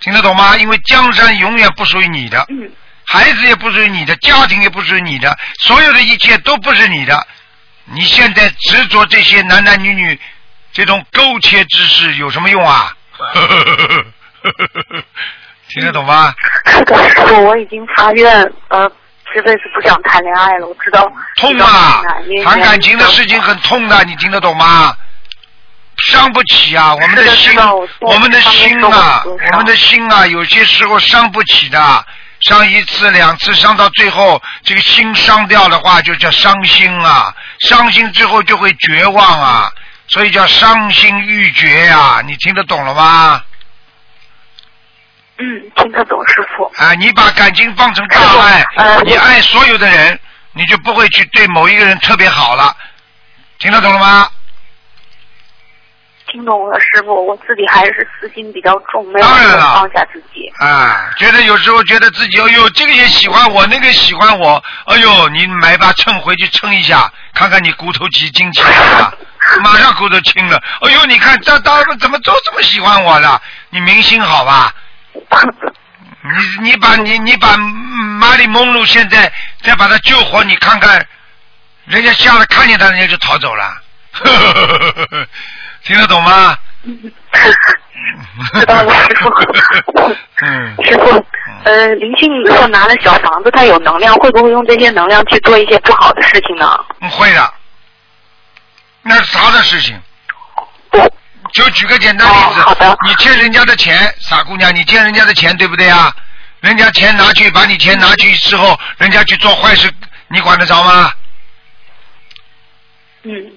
[0.00, 0.56] 听得懂吗？
[0.56, 2.70] 因为江山永远不属于你的，嗯
[3.06, 7.26] 孩子也不属于你的，家庭也不属于你的，所有的一切都不是你的。
[7.84, 10.18] 你现在执着这些男男女女
[10.72, 12.94] 这种苟且之事有什么用啊？
[15.68, 16.34] 听得懂吗？
[17.44, 18.90] 我已经发愿，呃，
[19.34, 20.66] 这辈子不想谈恋爱了。
[20.66, 22.02] 我知道痛啊
[22.44, 24.96] 谈感情的事情很痛的，你听得懂吗？
[25.96, 27.52] 伤不起啊，我们的心
[28.00, 32.06] 我，们的心啊，我们的心啊，有些时候伤不起的，
[32.40, 39.70] 伤一次两次，伤到最后，这个心伤掉的话，就叫伤心啊，伤心之后就会绝望啊，
[40.08, 43.42] 所以叫伤心欲绝呀、你听得懂了吗？
[45.38, 45.44] 嗯，
[45.76, 46.64] 听得懂，师傅。
[46.76, 50.18] 啊，你把感情放成大爱，呃你爱所有的人，
[50.52, 52.76] 你就不会去对某一个人特别好了，
[53.58, 54.28] 听得懂了吗？
[56.34, 60.50] 听懂了，师傅，我自己还是私心比较重，没有放下自己。
[60.58, 69.16] 啊，觉得有时候觉得自己，哎呦，这个也喜欢我，那个喜欢我，哎呦，你买把秤回去称一下，看看你骨头几斤几两了，
[69.62, 70.60] 马上骨头轻了。
[70.80, 73.40] 哎呦，你看这他们怎么都这么喜欢我了？
[73.70, 74.74] 你明星好吧？
[76.58, 79.32] 你你把你你把马里蒙路现在
[79.62, 81.06] 再把他救活，你看看，
[81.84, 83.82] 人家吓得看见他，人家就逃走了。
[85.84, 86.58] 听得懂吗？
[88.52, 89.30] 知道了，师傅。
[90.40, 91.26] 嗯，师傅，
[91.64, 96.78] 呃，灵性如果拿了小房子，他有能量，会不会用这些能量去做一些不好的事情呢？
[97.00, 97.54] 嗯会的，
[99.02, 100.00] 那是啥的事情。
[101.52, 106.14] 就举个简单例子，哦好的你欠人家的钱，傻姑娘，你欠人家的钱，对不对啊？
[106.60, 109.92] 人家钱拿去，把你钱拿去之后，人家去做坏事，
[110.28, 111.12] 你管得着吗？
[113.24, 113.52] 嗯，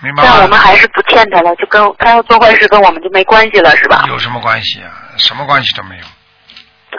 [0.00, 0.58] 明白但我们？
[0.58, 4.04] 还是不欠他了，就跟他要做坏事跟我们就没关系了，是吧？
[4.08, 4.90] 有什么关系啊？
[5.16, 6.04] 什么关系都没有。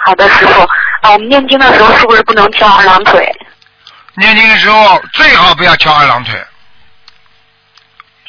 [0.06, 0.62] 好的，师傅。
[1.02, 3.32] 啊，我们念经的时候是不是不能翘二郎腿？
[4.16, 6.46] 念经的时候最好不要翘二郎腿，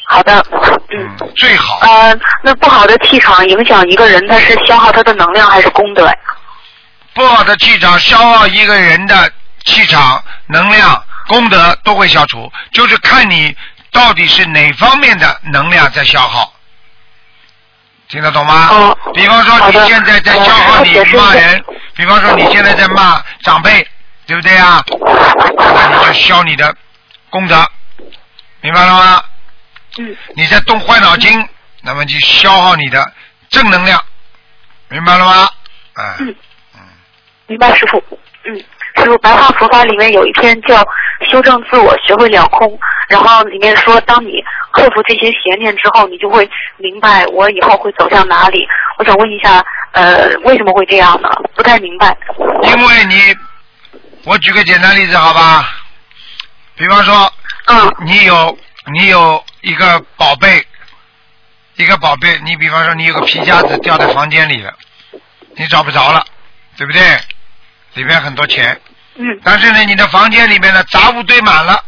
[0.06, 0.38] 好的，
[0.90, 1.80] 嗯嗯。，最好。
[1.82, 6.14] 呃，那不好的气场影响一个人，他是消耗他的能量还是功德呀？
[7.12, 9.32] 不好的气场消耗一个人的
[9.64, 13.56] 气场、能量、功德都会消除，就是看你
[13.90, 16.52] 到底是哪方面的能量在消耗。
[18.08, 18.68] 听得懂吗？
[18.70, 21.64] 哦比方说你现在在消耗你骂人，
[21.94, 23.86] 比方说你现在在骂长辈，
[24.26, 24.84] 对不对啊？
[25.56, 26.74] 那你就消你的
[27.30, 27.66] 功德，
[28.60, 29.24] 明白了吗？
[29.98, 31.48] 嗯，你在动坏脑筋，
[31.82, 33.12] 那么就消耗你的
[33.48, 34.02] 正能量，
[34.88, 35.50] 明白了吗？
[35.94, 36.34] 啊、嗯
[37.46, 38.02] 明白，师傅。
[38.44, 38.64] 嗯，
[39.00, 40.76] 师傅，白话佛法里面有一篇叫
[41.30, 42.68] 《修正自我，学会了空》，
[43.08, 44.42] 然后里面说，当你
[44.72, 48.66] 克服这些邪念之后，你就会明白我以后会走向哪里。
[48.98, 51.28] 我想问一下，呃，为什么会这样呢？
[51.54, 52.16] 不太明白。
[52.62, 53.36] 因为你，
[54.24, 55.68] 我举个简单例子好吧？
[56.76, 57.32] 比方说，
[57.66, 58.58] 嗯你有
[58.92, 60.64] 你有一个宝贝，
[61.76, 64.72] 一个宝贝，你比方说你有个皮夹子掉在房间里了，
[65.56, 66.24] 你找不着了，
[66.76, 67.00] 对不对？
[67.94, 68.80] 里面很多钱，
[69.20, 71.84] 嗯但是呢，你的房间里面的杂物堆满了。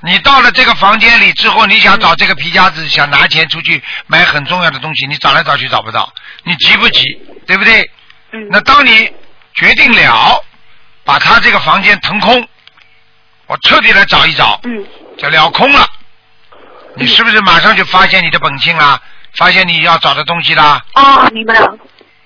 [0.00, 6.12] 你到了这个房间里之后，你想找这个皮夹子，想拿钱出去买很重要的东西，你找来找去找不到，
[6.42, 7.02] 你急不急？
[7.46, 7.90] 对不对？
[8.32, 9.10] 嗯那当你
[9.54, 10.44] 决定了
[11.04, 12.46] 把他这个房间腾空，
[13.46, 14.84] 我彻底来找一找，嗯
[15.16, 15.86] 就了空了，
[16.96, 19.00] 你是不是马上就发现你的本性啦？
[19.36, 20.84] 发现你要找的东西啦？
[20.94, 21.78] 哦，明白了。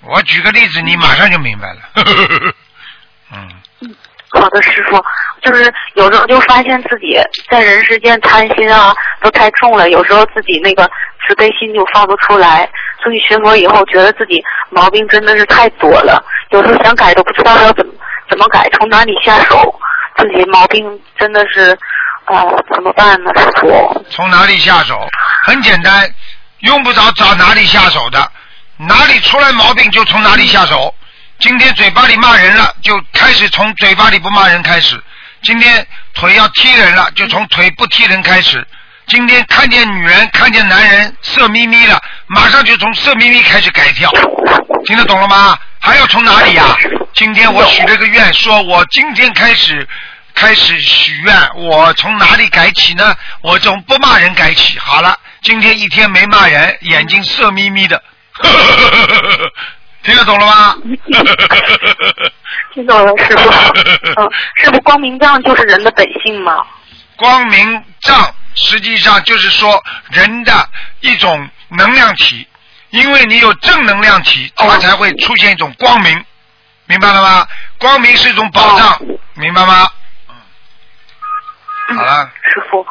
[0.03, 1.81] 我举个例子，你马上就明白了。
[3.33, 3.49] 嗯，
[4.31, 5.03] 好的，师傅，
[5.43, 7.19] 就是有时候就发现自己
[7.51, 10.89] 在人世间贪心啊都太重了，有时候自己那个
[11.27, 12.69] 慈悲心就放不出来，
[13.03, 17.93] 所以学佛以后觉得自己毛病真的是太多了，有时候想改都不知道要怎么
[18.29, 19.75] 怎么改，从哪里下手，
[20.17, 20.85] 自己毛病
[21.19, 21.77] 真的是，
[22.27, 24.05] 呃，怎么办呢，师傅？
[24.11, 25.09] 从哪里下手？
[25.47, 26.07] 很简单，
[26.61, 28.31] 用不着找哪里下手的，
[28.77, 30.95] 哪里出来毛病就从哪里下手。
[31.41, 35.01] 今天嘴巴里骂人了，就开始从嘴巴里不骂人开始。
[35.43, 38.67] 今天腿要踢人了，就从腿不踢人开始。
[39.07, 44.11] 今天看见女人、看见男人色眯眯了，马上就从色眯眯开始改掉。
[44.85, 45.57] 听得懂了吗？
[45.81, 46.77] 还要从哪里呀、
[47.15, 49.89] 今天我许了个愿，说我今天开始
[50.35, 53.15] 开始许愿，我从哪里改起呢？
[53.43, 54.77] 我从不骂人改起。
[54.81, 58.03] 好了，今天一天没骂人，眼睛色眯眯的。
[60.03, 60.77] 听得懂了吗？
[62.73, 63.51] 听懂了，师傅。
[64.21, 66.65] 嗯， 师傅，光明杖就是人的本性吗？
[67.17, 70.53] 光明杖实际上就是说人的
[71.01, 72.47] 一种能量体，
[72.91, 76.25] 因为你有正能量体，它才会出现一种光明，
[76.87, 77.47] 明白了吗？
[77.79, 79.01] 光明是一种保障，
[79.35, 79.89] 明白吗？
[81.91, 82.87] 嗯好了，师傅，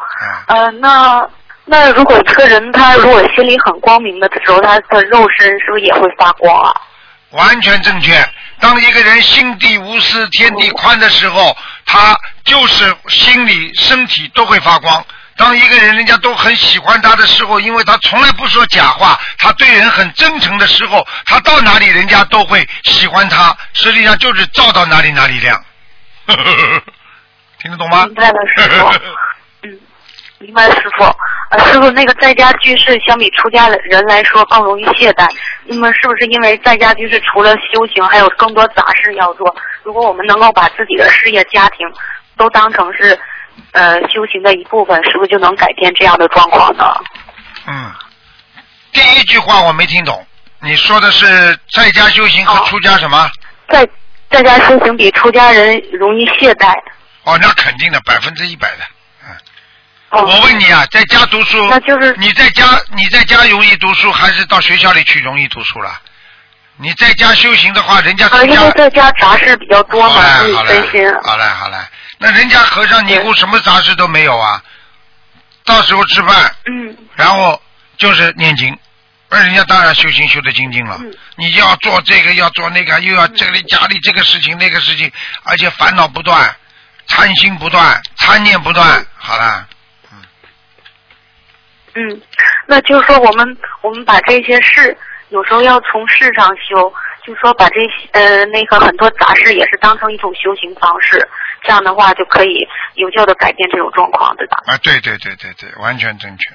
[0.48, 1.24] 呃，那
[1.64, 6.74] 那如果一个人他如果心里很光明的时候，他的肉身是不是也会发光啊？
[7.30, 8.28] 完全正确。
[8.60, 11.56] 当一个人心地无私、天地宽的时候，
[11.86, 15.04] 他就是心里、身体都会发光。
[15.36, 23.56] 当一个人人家都很喜欢他的时候，因为他从来不说假话，他对人很真诚的时候，他到哪里人家都会喜欢他。
[23.74, 25.64] 实际上就是照到哪里哪里亮。
[27.62, 28.06] 听得懂吗？
[28.06, 28.86] 明白了，师傅。
[29.62, 29.78] 嗯，
[30.40, 31.04] 明白，师傅。
[31.50, 35.26] 呃，师傅，那个在家居士相比出家人来说更容易懈怠，
[35.64, 39.54] 那么是不是因为在家居士除了修行，还有更多杂事要做？
[39.82, 41.86] 如果我们能够把自己的事业、家庭
[42.36, 43.18] 都当成是
[43.72, 46.84] 呃修行的一部分，是不是就能改变这样的状况呢？
[47.66, 47.90] 嗯，
[48.92, 50.24] 第一句话我没听懂，
[50.60, 51.26] 你说的是
[51.72, 53.28] 在家修行和出家什么？
[53.68, 53.88] 在
[54.30, 56.74] 在家修行比出家人容易懈怠。
[57.24, 58.84] 哦，那肯定的，百分之一百的。
[60.10, 66.00] 哦我问你啊，在家读书，那就是你在家你在家容易读书，还是到学校里去容易读书了？
[66.76, 71.02] 你在家修行的话，人家因为在家杂事比较多嘛，所以分心。
[71.04, 71.76] 嘞好嘞好嘞，
[72.18, 74.62] 那人家和尚尼姑什么杂事都没有啊，
[75.64, 77.60] 到时候吃饭，嗯，然后
[77.98, 78.78] 就是念经，
[79.28, 80.96] 那人家当然修行修的精进了。
[81.00, 85.08] 嗯你要做这个，要做那个，又要这里家里这个事情那个事情，
[85.44, 86.56] 而且烦恼不断，
[87.06, 89.64] 贪心不断，贪念不断，好了，
[91.98, 92.22] 嗯，
[92.66, 94.96] 那就是说我们我们把这些事
[95.30, 96.92] 有时候要从事上修，
[97.26, 101.28] 就是说把这些呃那个很多杂事也是当成一种修行方式，
[101.62, 104.62] 这样的话就可以有效的改变这种状况，对吧？
[104.66, 106.54] 啊，对对对对对，完全正确，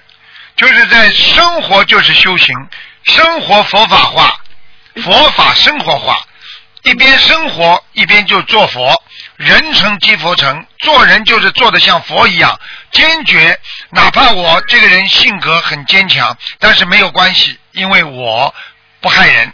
[0.56, 2.56] 就是在生活就是修行，
[3.04, 4.38] 生活佛法化，
[4.96, 6.16] 佛法生活化，
[6.84, 8.90] 一边生活一边就做佛，
[9.38, 12.60] 人成即佛成，做人就是做的像佛一样
[12.92, 13.60] 坚决，
[13.90, 18.54] 哪怕我这个人性格很坚强，但是没有关系，因为我
[19.02, 19.52] 不害人，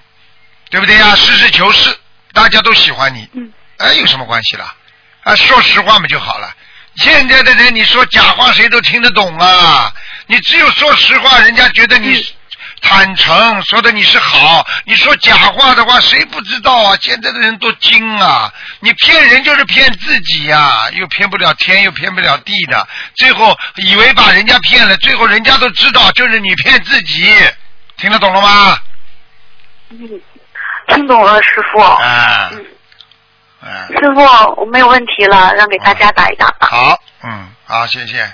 [0.70, 1.16] 对不对呀？
[1.16, 1.98] 实事求是，
[2.34, 4.76] 大家都喜欢你，嗯，哎，有什么关系啦？
[5.24, 6.54] 啊，说实话嘛就好了。
[6.96, 9.94] 现在的人，你说假话谁都听得懂啊！
[10.28, 12.26] 你只有说实话，人家觉得你
[12.82, 14.66] 坦诚，说的你是好。
[14.86, 16.98] 你说假话的话，谁不知道啊？
[17.00, 18.52] 现在的人都精啊！
[18.80, 27.34] 你骗人就是骗自己呀、又骗不了天，又骗不了地的，最后以为把人家骗了，最后人家都知道就是你骗自己，
[27.98, 28.80] 听得懂了吗？
[29.90, 30.00] 嗯，
[30.88, 31.80] 听懂了，师傅。
[31.80, 32.66] 啊，嗯
[33.62, 34.22] 啊，师傅，
[34.62, 36.68] 我没有问题了，让给大家打一打吧。
[36.70, 38.32] 好，嗯，好，谢谢，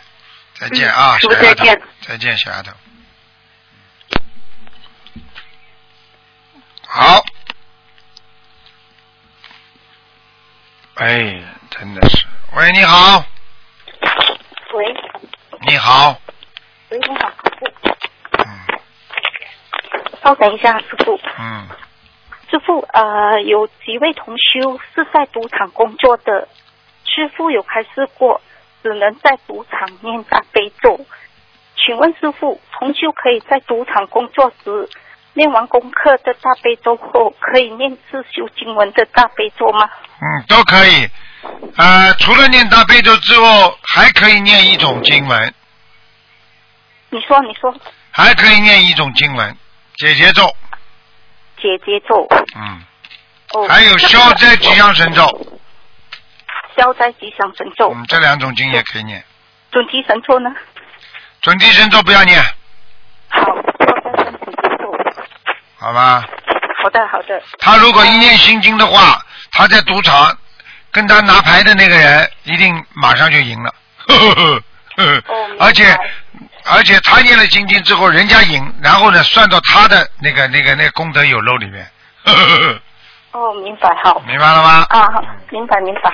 [0.60, 2.72] 再见嗯啊，再见，再见，小丫头。
[6.98, 7.22] 好，
[10.94, 12.26] 哎，真的是，
[12.56, 13.22] 喂，你好，
[14.74, 14.96] 喂，
[15.68, 16.18] 你好，
[16.90, 17.30] 喂，你好，
[17.60, 17.90] 师傅，
[18.38, 18.48] 嗯。
[20.24, 21.20] 稍等一下，师傅。
[21.38, 21.68] 嗯，
[22.50, 26.48] 师傅，呃，有几位同修是在赌场工作的，
[27.04, 28.40] 师傅有开示过，
[28.82, 31.06] 只能在赌场念大悲咒。
[31.76, 34.90] 请问师傅，同修可以在赌场工作时
[35.36, 39.90] 念完功课的大悲咒后，可以念自修经文的大悲咒吗？
[40.22, 41.10] 嗯，都可以。
[41.76, 45.54] 呃，除了念大悲咒之后，还可以念一种经文，
[47.10, 47.76] 你说，你说，
[48.12, 49.58] 还可以念一种经文，
[49.98, 50.48] 解结咒，
[51.62, 52.26] 姐姐咒。
[52.56, 52.82] 嗯，
[53.54, 55.26] 哦，还有消灾吉祥神咒，
[56.78, 57.92] 消灾吉祥神咒。
[57.94, 59.22] 嗯，这两种经也可以念。
[59.70, 60.50] 准提神咒呢？
[61.42, 62.42] 准提神咒不要念，
[63.28, 63.65] 好。
[65.86, 66.26] 好吧？
[66.82, 67.40] 好的，好的。
[67.60, 69.22] 他如果一念心经的话，
[69.52, 70.36] 他在赌场
[70.92, 73.72] 跟他拿牌的那个人一定马上就赢了。
[75.60, 75.96] 而且
[76.66, 81.88] 而且他念了心经之后，人家赢，然后呢算到他的那个那个那个功德有漏里面。
[82.24, 82.82] 呵呵呵
[83.34, 84.20] 哦，明白好。
[84.26, 84.88] 明白了吗？
[84.90, 85.22] 啊，
[85.52, 86.10] 明白明白。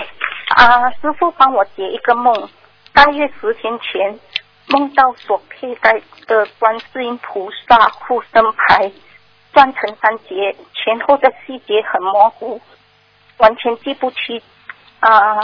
[0.49, 2.49] 啊，师傅帮我解一个梦，
[2.91, 4.19] 大约十天前
[4.67, 5.93] 梦到所佩戴
[6.27, 8.91] 的观世音菩萨护身牌
[9.53, 12.61] 断成三节，前后的细节很模糊，
[13.37, 14.41] 完全记不清
[14.99, 15.35] 啊，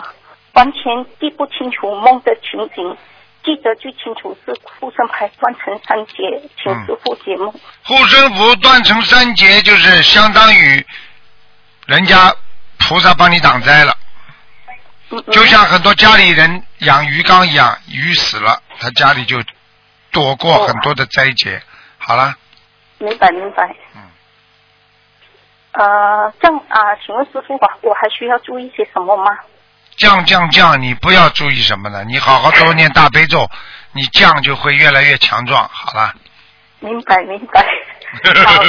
[0.54, 2.98] 完全记不清楚梦的情景。
[3.44, 6.14] 记得最清楚是护身牌断成三节，
[6.62, 7.50] 请师傅解梦。
[7.86, 10.86] 护身符断成三节，就是相当于
[11.86, 12.36] 人家
[12.78, 13.96] 菩萨帮你挡灾了。
[15.32, 19.42] 就像很多家里人养鱼缸一样，鱼死了，他家里就
[20.12, 21.62] 躲过很多的灾劫。
[21.98, 22.36] 好了，
[23.00, 23.76] 明白明白。
[23.96, 24.02] 嗯。
[25.74, 29.38] 呃，这样啊，请问师傅吧，我还需要注意些什么吗？
[29.96, 32.04] 降降降，你不要注意什么呢？
[32.04, 33.48] 你好好多念大悲咒，
[33.92, 35.70] 你降就会越来越强壮。
[35.70, 36.14] 好了，
[36.80, 37.66] 明白明白。
[38.46, 38.64] 好，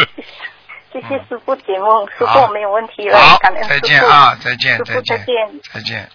[0.93, 3.81] 谢谢师傅解梦，师傅我没有问题了，好感恩，师再。
[3.81, 5.27] 见啊，再见，再，见。
[5.73, 6.11] 再见。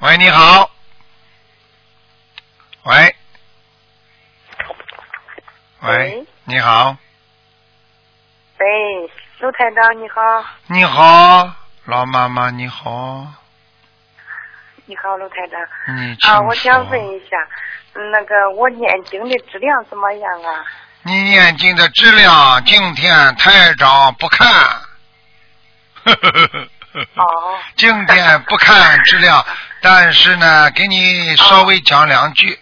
[0.00, 0.70] 喂，你好。
[2.84, 3.19] 喂。
[5.82, 6.94] 喂喂，你好，
[8.58, 8.66] 喂，
[9.38, 11.50] 卢台长你好，你好，
[11.86, 13.26] 老妈妈你好，
[14.84, 17.36] 你好卢台长你啊，我想问一下，
[17.94, 20.64] 嗯那个我念经的质量怎么样啊？
[21.02, 24.46] 你念经的质量，今天台长不看。
[27.14, 27.58] 哦。
[27.76, 29.42] 今天不看质量，
[29.80, 32.59] 但是呢，给你稍微讲两句。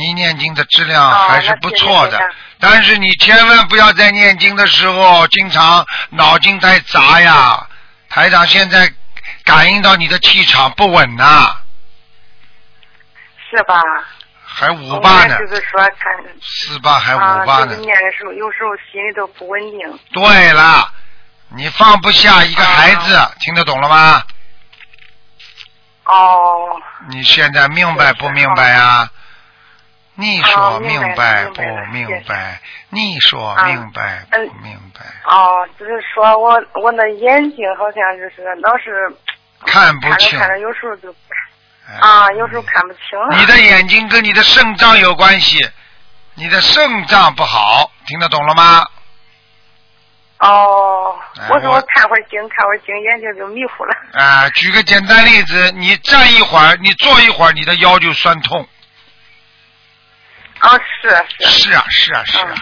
[0.00, 2.18] 你念经的质量还是不错的，
[2.58, 7.66] 但是你千万不要在念经的时候经常脑筋太杂呀。
[8.08, 8.90] 台长现在
[9.44, 11.54] 感应到你的气场不稳呐、
[13.50, 13.80] 是吧？
[14.42, 17.80] 还五八呢，就是说看四八还啊，五八呢就是。
[17.80, 19.98] 念的时候，有时候心里都不稳定。
[20.12, 20.92] 对了，
[21.50, 24.22] 你放不下一个孩子，听得懂了吗？
[26.04, 26.80] 哦。
[27.10, 29.08] 你现在明白不明白呀？
[30.20, 31.62] 你说哦明白白不
[31.92, 32.60] 明白？
[32.90, 35.00] 你说啊明白不明白？
[35.24, 39.10] 哦，就是说我我那眼睛好像就是老是
[39.64, 40.38] 看不清。
[40.38, 41.14] 看着看着，有时候就
[42.00, 43.36] 啊，有时候看不清了。
[43.38, 45.58] 你的眼睛跟你的肾脏有关系，
[46.34, 48.86] 你的肾脏不好，听得懂了吗？
[50.40, 53.94] 哦，哎我说我我看会儿经，看会儿经，眼睛就迷糊了。
[54.12, 58.66] 啊、举个简单例子，你站一会儿，你坐一会儿，你的腰就酸痛。
[60.60, 61.64] 啊，是是。
[61.64, 62.54] 是啊，是啊，是啊。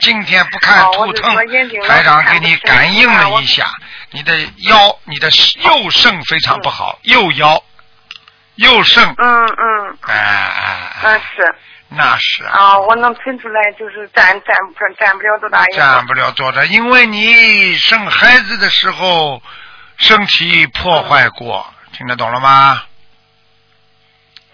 [0.00, 1.34] 今天不看图腾
[1.86, 3.66] 台长给你感应了一下，
[4.10, 5.28] 你的腰、你的
[5.62, 7.62] 右肾非常不好，右腰、
[8.56, 9.98] 右肾，嗯嗯。
[10.02, 11.54] 哎哎嗯哎，是。
[11.88, 19.40] 那是啊，啊，我能听出来，就是站站不站不了多大站不了多大，因为你生孩子的时候
[19.96, 22.82] 身体破坏过，听得懂了吗？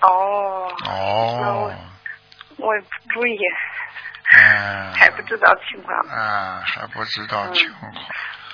[0.03, 1.74] 哦，哦，
[2.59, 3.38] 我也不注意，
[4.36, 5.98] 嗯，还不知道情况。
[6.09, 7.92] 啊，还不知道情况。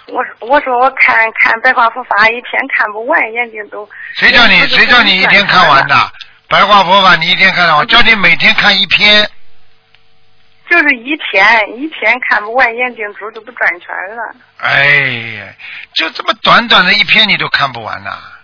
[0.07, 3.89] 我说我说我看看白话佛法一天看不完，眼睛都。
[4.15, 5.95] 谁叫你谁叫你一天看完的？
[6.49, 9.29] 白话佛法你一天看完，我叫你每天看一篇。
[10.71, 14.35] 就是一天一天看不完，眼睛珠都不转圈了。
[14.59, 14.85] 哎
[15.41, 15.47] 呀，
[15.95, 18.38] 就这么短短的一篇你都看不完呐、啊，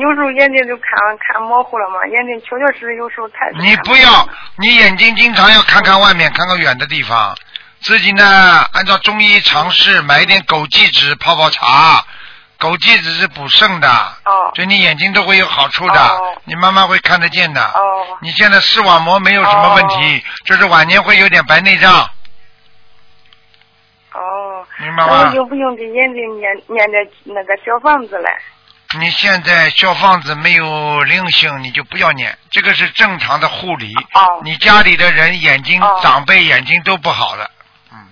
[0.00, 3.50] 有时候眼睛就看看模糊了嘛，眼睛确确实实有时候太。
[3.58, 7.36] 你不要，你眼睛经常要看看外面，看看远的地方。
[7.82, 8.24] 自己呢，
[8.72, 12.04] 按照中医常识买一点枸杞子泡泡茶，
[12.58, 13.88] 枸杞子是补肾的，
[14.24, 17.62] 哦，对你眼睛都会有好处的，哦你慢慢会看得见的。
[17.62, 22.10] 哦，你现在视网膜没有什么问题，就是晚年会有点白内障，
[24.12, 25.34] 哦，明白吗那我？
[25.36, 28.30] 用不用给眼睛念念点那个小房子嘞？
[28.98, 33.94] 你现在小房子没有灵性，你就不要念，这个是正常的护理。
[34.14, 37.50] 哦你家里的人眼睛、哦长辈眼睛都不好了，
[37.92, 38.08] 嗯，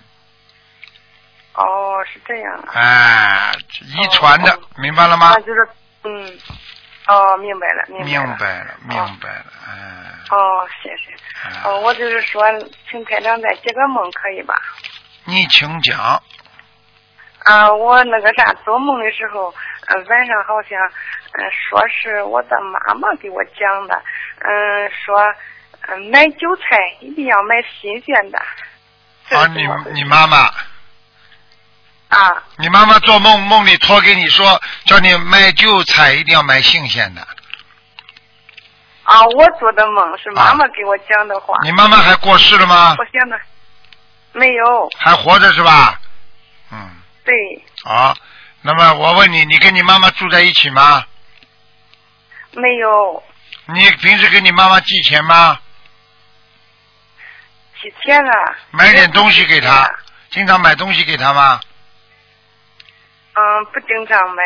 [1.53, 2.71] 哦，是这样啊。
[2.73, 3.51] 哎，
[3.81, 5.41] 遗传的，明白了吗那？
[5.41, 5.67] 就是
[6.03, 6.39] 嗯，
[7.07, 8.05] 哦，明白了，明
[8.37, 8.75] 白了。
[8.87, 11.13] 明白了，哎，哦，谢谢。
[11.65, 12.41] 哦，我就是说，
[12.89, 14.55] 请台长再接个梦，可以吧？
[15.25, 16.21] 你请讲。
[17.45, 20.79] 啊，我那个啥，做梦的时候，呃，晚上好像，
[21.33, 24.01] 嗯、说是我的妈妈给我讲的，
[24.39, 25.33] 嗯、说，
[25.87, 28.39] 嗯、买韭菜一定要买新鲜的。
[29.27, 30.37] 这啊，你你妈妈
[32.09, 37.21] 啊，啊你妈妈做梦梦里托给你说，叫你买韭菜一定要买新鲜的。
[39.03, 39.25] 啊！
[39.25, 41.57] 我做的梦是妈妈给我讲的话。
[41.63, 42.95] 你妈妈还过世了吗？
[42.99, 43.39] 我想的
[44.33, 45.99] 没有，还活着是吧？
[46.71, 46.91] 嗯，
[47.25, 47.33] 对，
[47.83, 48.13] 好。
[48.61, 51.05] 那么我问你，你跟你妈妈住在一起吗？
[52.53, 53.23] 没有
[53.67, 55.59] 你平时给你妈妈寄钱吗？
[57.81, 58.31] 几天了。
[58.71, 59.89] 买点东西给她，
[60.31, 61.61] 经常买东西给她吗？
[63.33, 64.43] 嗯，不经常买。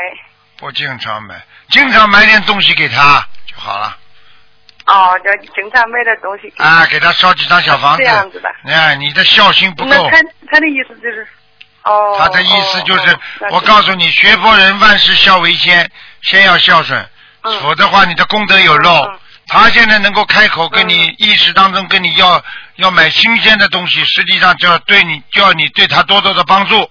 [0.57, 3.97] 不经常买，经常买点东西给她就好了。
[4.86, 6.53] 哦，就经常买点东西。
[6.57, 8.03] 啊，给她烧几张小房子。
[8.03, 8.53] 这样子的。
[8.66, 9.89] 哎，你的孝心不够。
[9.89, 10.18] 那他
[10.51, 11.28] 他的意思就是，
[11.84, 12.15] 哦。
[12.19, 13.17] 他的意思就是
[13.51, 15.89] 我告诉你，学佛人万事孝为先，
[16.21, 17.09] 先要孝顺，
[17.41, 19.19] 嗯否则话你的功德有漏。
[19.47, 22.41] 他现在能够开口跟你意识当中跟你要
[22.75, 26.81] 要买新鲜的东西，实际上就要对你就要你对他多多的帮助。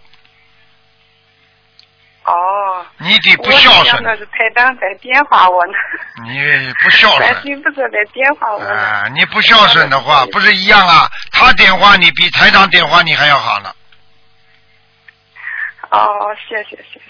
[2.24, 2.86] 哦。
[2.98, 5.72] 你得不孝顺，那是台长在点化我呢。
[6.24, 8.70] 你不孝担顺心不是在点化我呢。
[8.70, 9.08] 啊！
[9.14, 11.08] 你不孝顺的话，不是一样啊？
[11.32, 13.72] 他点化你比台长点化你还要好呢。
[15.92, 17.00] 哦，谢谢谢谢。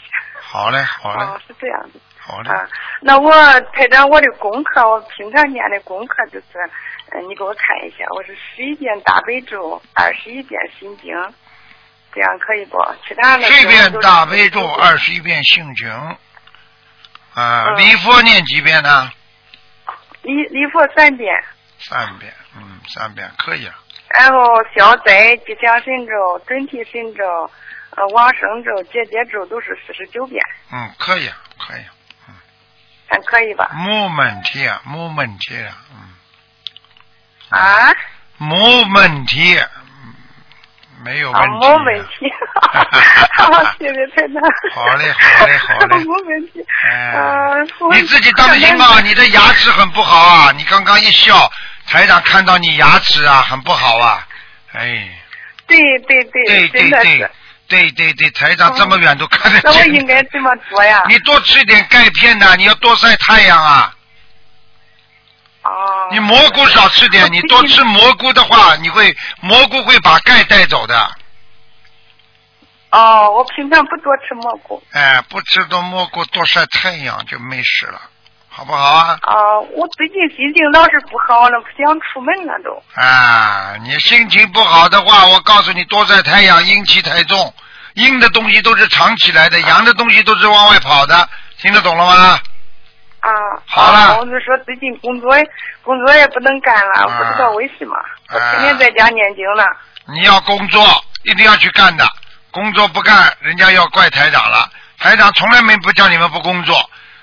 [0.41, 2.01] 好嘞，好嘞，哦，是这样子。
[2.19, 2.51] 好嘞。
[2.51, 2.69] 啊，
[3.01, 3.33] 那我
[3.73, 6.47] 台长，我的功课，我平常念的功课就是，
[7.13, 11.15] 嗯、你给我看一下，我是十一遍大悲咒，二十一遍心经，
[12.13, 12.77] 这样可以不？
[13.07, 15.89] 其他的这遍都是大悲咒，二十一遍心经，
[17.35, 19.13] 啊，嗯礼佛念几遍呢？
[20.23, 21.33] 礼礼佛三遍，
[21.79, 23.75] 三遍，嗯，三遍可以啊。
[24.09, 24.45] 然后
[24.77, 27.51] 消灾吉祥神咒、准提神咒、
[27.97, 31.29] 呃往生咒、结节咒都是四十九遍，嗯，可以，
[31.59, 31.83] 可以，
[32.29, 32.35] 嗯
[33.09, 33.71] 还可以吧？
[33.75, 37.95] 没问题啊，没问题啊，嗯，啊？
[38.39, 40.15] 没问题，嗯
[41.05, 41.67] 没有啊，问题。
[41.69, 42.33] 没问题。
[43.37, 44.43] 好， 谢谢台长。
[44.73, 45.99] 好嘞，好嘞，好嘞。
[45.99, 46.65] 没问题。
[46.89, 50.53] 哎啊，我你自己当心吧，你的牙齿很不好啊！
[50.57, 51.51] 你刚刚一笑，
[51.87, 54.27] 台长看到你牙齿啊很不好啊，
[54.73, 55.09] 哎，
[55.67, 57.31] 对对对，对对对。
[57.69, 59.85] 对对对，台长这么远都看得那我。
[59.87, 61.03] 应该怎么做呀？
[61.09, 63.95] 你多吃点钙片呐，你要多晒太阳啊。
[65.63, 66.09] 哦。
[66.11, 71.11] 你蘑菇少吃点，你多吃蘑菇的话，你会蘑菇会把钙带走的。
[72.91, 74.83] 哦，我平常不多吃蘑菇。
[74.93, 77.99] 哎，不吃多蘑菇，多晒太阳就没事了，
[78.55, 79.19] 好不好啊？
[79.23, 82.71] 啊，我最近心情老是不好了，不想出门了都。
[83.01, 87.55] 啊，你心情不好的话，我告诉你，多晒太阳，阴气太重，
[87.95, 91.27] 阴的东西都是藏起来的，阳的东西都是往外跑的，
[91.63, 92.39] 听得懂了吗？
[93.21, 93.31] 啊。
[93.67, 95.31] 好了啊我就说最近工作
[95.83, 97.97] 工作也不能干了，啊不知道为什么，
[98.29, 99.65] 天天在家念经了。
[100.13, 100.85] 你要工作，
[101.23, 102.07] 一定要去干的，
[102.51, 104.69] 工作不干，人家要怪台长了。
[104.99, 106.79] 台长从来没不叫你们不工作，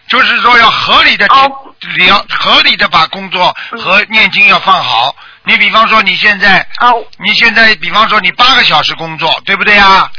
[0.10, 1.74] 就是说要合理的哦。
[1.80, 3.80] 去，要合理的把工作嗯。
[3.80, 5.16] 和念经要放好。
[5.43, 7.05] 你比方说你现在，哦。
[7.18, 10.12] 你现在比方说你八个小时工作，对不对呀？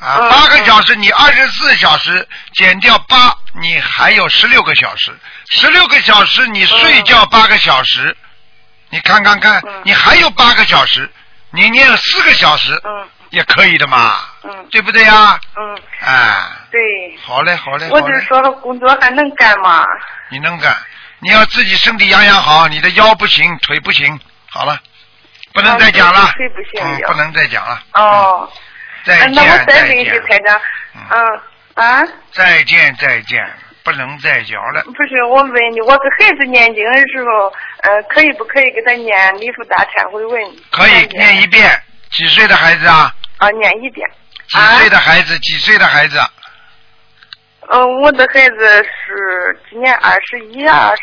[0.00, 0.30] 啊，嗯。
[0.30, 5.16] 八个小时你二十四小时减掉八，你还有十六个小时，
[5.50, 8.16] 十六个小时你睡觉八个小时，
[8.90, 9.82] 你看看看，嗯。
[9.84, 11.08] 你还有八个小时，
[11.50, 13.08] 你念了四个小时嗯。
[13.30, 14.66] 也可以的嘛，嗯。
[14.70, 15.38] 对不对呀？
[15.56, 16.80] 嗯，哎，对。
[17.22, 19.84] 好嘞，好嘞，我就说了，工作还能干吗？
[20.30, 20.74] 你能干，
[21.20, 24.18] 你要自己身体养养好，你的腰不行，腿不行，
[24.50, 24.78] 好了，
[25.52, 28.50] 不能再讲了啊，腿不行嗯，不能再讲了，哦。
[29.04, 30.60] 再那我再再问一句，见，台长，
[31.12, 31.40] 嗯
[31.74, 33.48] 啊，再见，再见，
[33.84, 34.82] 不能再讲了。
[34.82, 37.52] 不是我问你，我给孩子念经的时候，
[37.82, 40.56] 呃，可以不可以给他念礼佛大忏悔文？
[40.72, 41.70] 可以念一遍。
[42.10, 43.14] 几岁的孩子啊？
[43.38, 44.04] 啊，念一遍。
[44.48, 45.38] 几岁的孩子？
[45.38, 46.18] 几岁的孩子？
[47.70, 51.02] 嗯、我的孩子是今年二十一啊，二十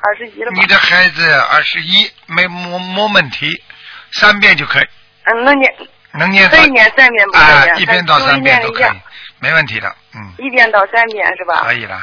[0.00, 0.56] 二十一了吧？
[0.60, 3.62] 你的孩子二十一，没没没问题，
[4.12, 4.86] 三遍就可以，
[5.24, 5.74] 嗯，能念
[6.12, 8.90] 能念到可以念三遍不可啊？，一遍到三遍都可以
[9.38, 11.62] 没问题的，嗯，一遍到三遍是吧？
[11.62, 12.00] 可以了。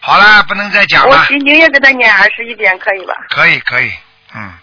[0.00, 3.12] 好了，不能再讲我了，心经也给他念二十一遍，可以吧？
[3.28, 3.92] 可以可以，
[4.34, 4.54] 嗯，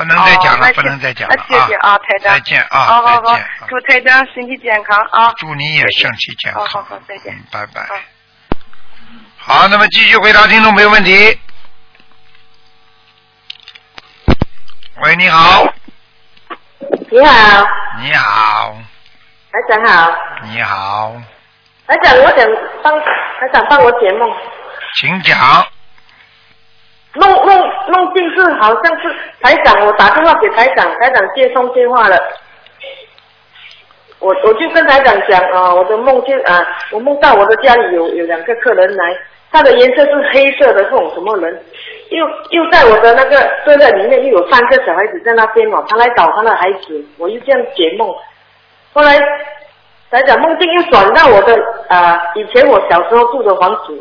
[0.00, 2.32] 不能再讲了，哦不能再讲了啊谢谢啊，台长。
[2.32, 5.30] 再见啊，好好好，祝台长身体健康啊！
[5.36, 6.64] 祝你也身体健康。
[6.64, 7.34] 好好好，再见。
[7.34, 7.86] 嗯，拜拜。
[9.36, 11.38] 好，那么继续回答听众朋友问题。
[15.02, 15.66] 喂，你好，
[17.10, 17.66] 你好，
[18.00, 18.74] 你好，
[19.52, 21.12] 台长好，你好，
[21.86, 22.46] 台长，我想
[22.82, 24.30] 帮台长帮我解梦，
[24.98, 25.38] 请讲。
[27.14, 27.58] 梦梦
[27.88, 32.16] 梦境是好像是台长，我打电话给台长，台长接通电话了，
[34.20, 39.16] 我我就跟台长讲啊、我的梦见啊、我梦到我的家里有有两个客人来，
[39.50, 41.62] 他的颜色是黑色的，这种什么人？
[42.10, 48.08] 又又在我的那个坐在里面，又有三个小孩子在那边哦，他来找他的孩子，我又这样解梦。
[48.92, 49.18] 后来
[50.10, 51.56] 台长梦境又转到我的
[51.88, 54.00] 啊、以前我小时候住的房子，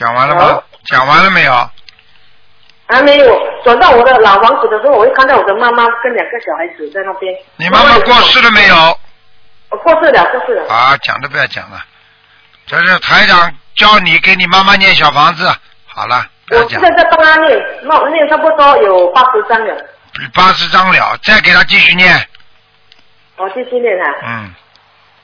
[0.00, 0.62] 讲完了吗？
[0.86, 1.70] 讲完了没有？
[2.88, 7.32] 还没有转到我的老房子的时候，我会看到我的妈妈跟两个小孩子在那边。
[7.56, 8.74] 你妈妈过世了没有？
[9.68, 10.66] 我过世了，过世了。
[10.72, 11.84] 啊，讲都不要讲了，
[12.66, 15.46] 这是台长教你给你妈妈念小房子。
[15.86, 19.76] 好了，不要讲我现，在在帮他念，那我念差不多有八十张了，
[20.34, 22.26] 八十张了，再给他继续念。
[23.36, 24.14] 我继续念啊。
[24.24, 24.54] 嗯，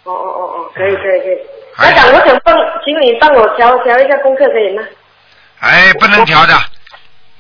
[0.05, 1.39] 哦哦哦哦，可以可以可以。
[1.77, 4.83] 哎台长，我想帮，请你帮我调调一下功课，可以吗？
[5.61, 6.55] 哎，不能调的。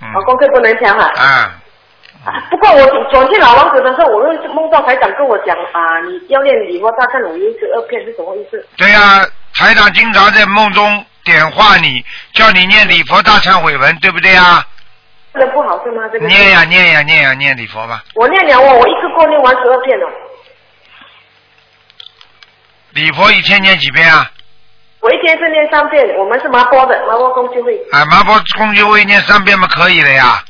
[0.02, 1.10] 嗯哦，功课不能调哈。
[1.16, 1.54] 啊，
[2.50, 8.62] 不过我转进老王子的时候，我又梦到台长跟我讲啊，你要念礼佛大忏悔文十二片是什么意思？
[8.76, 12.04] 对呀、台长经常在梦中点化你，
[12.34, 14.62] 叫你念礼佛大忏悔文，对不对呀？
[15.32, 16.02] 不能不好是吗？
[16.12, 20.06] 这个念呀念呀念呀念礼佛吧，我念了哦，我一次过念完十二片了。
[22.97, 24.31] 礼佛一天念几遍啊？
[25.01, 27.78] 我一天是念三遍，我们是麻波的，麻波公就会。
[27.93, 30.43] 哎，麻婆公就会念三遍嘛，可以了呀。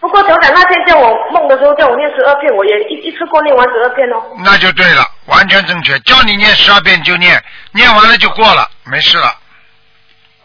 [0.00, 4.22] 不过台长那天叫我梦的时候叫我念十二遍，我也一一次过念完十二遍哦。
[4.42, 5.98] 那就对了，完全正确。
[6.00, 9.30] 叫你念十二遍就念，念完了就过了，没事了。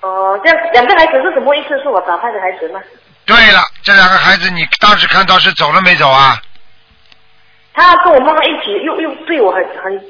[0.02, 1.70] 哦、这样两个孩子是什么意思？
[1.82, 2.82] 是我打胎的孩子吗？
[3.26, 6.38] 对了，这两个孩子你当时看到是走了没走啊？
[7.74, 10.06] 他跟我妈妈一起，又又对我很很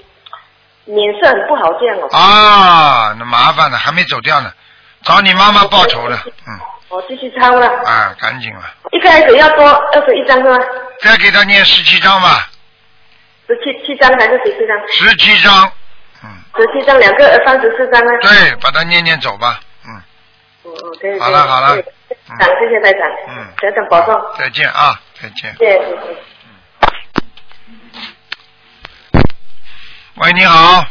[0.85, 2.07] 脸色很不好，这样哦。
[2.11, 4.51] 啊，那麻烦了，还没走掉呢，
[5.03, 6.18] 找你妈妈报仇了。
[6.47, 10.57] 嗯，我继续抄了，啊，赶紧了，一开始要多二十一张是吗？
[10.99, 12.49] 再给他念十七张吧，
[13.47, 14.77] 十七七张还是十七张？
[14.89, 15.72] 十七张。
[16.23, 18.11] 嗯，十七张，两个呃三十四张啊。
[18.22, 19.60] 对，把它念念走吧。
[19.85, 20.01] 嗯，
[20.65, 21.19] 嗯嗯，可以。
[21.19, 21.76] 好了好了
[22.39, 23.10] 长，谢谢台长。
[23.30, 24.22] 嗯，台长保重。
[24.38, 25.53] 再见啊，再见。
[25.57, 26.18] 谢谢谢谢。
[30.18, 30.85] 喂，你好，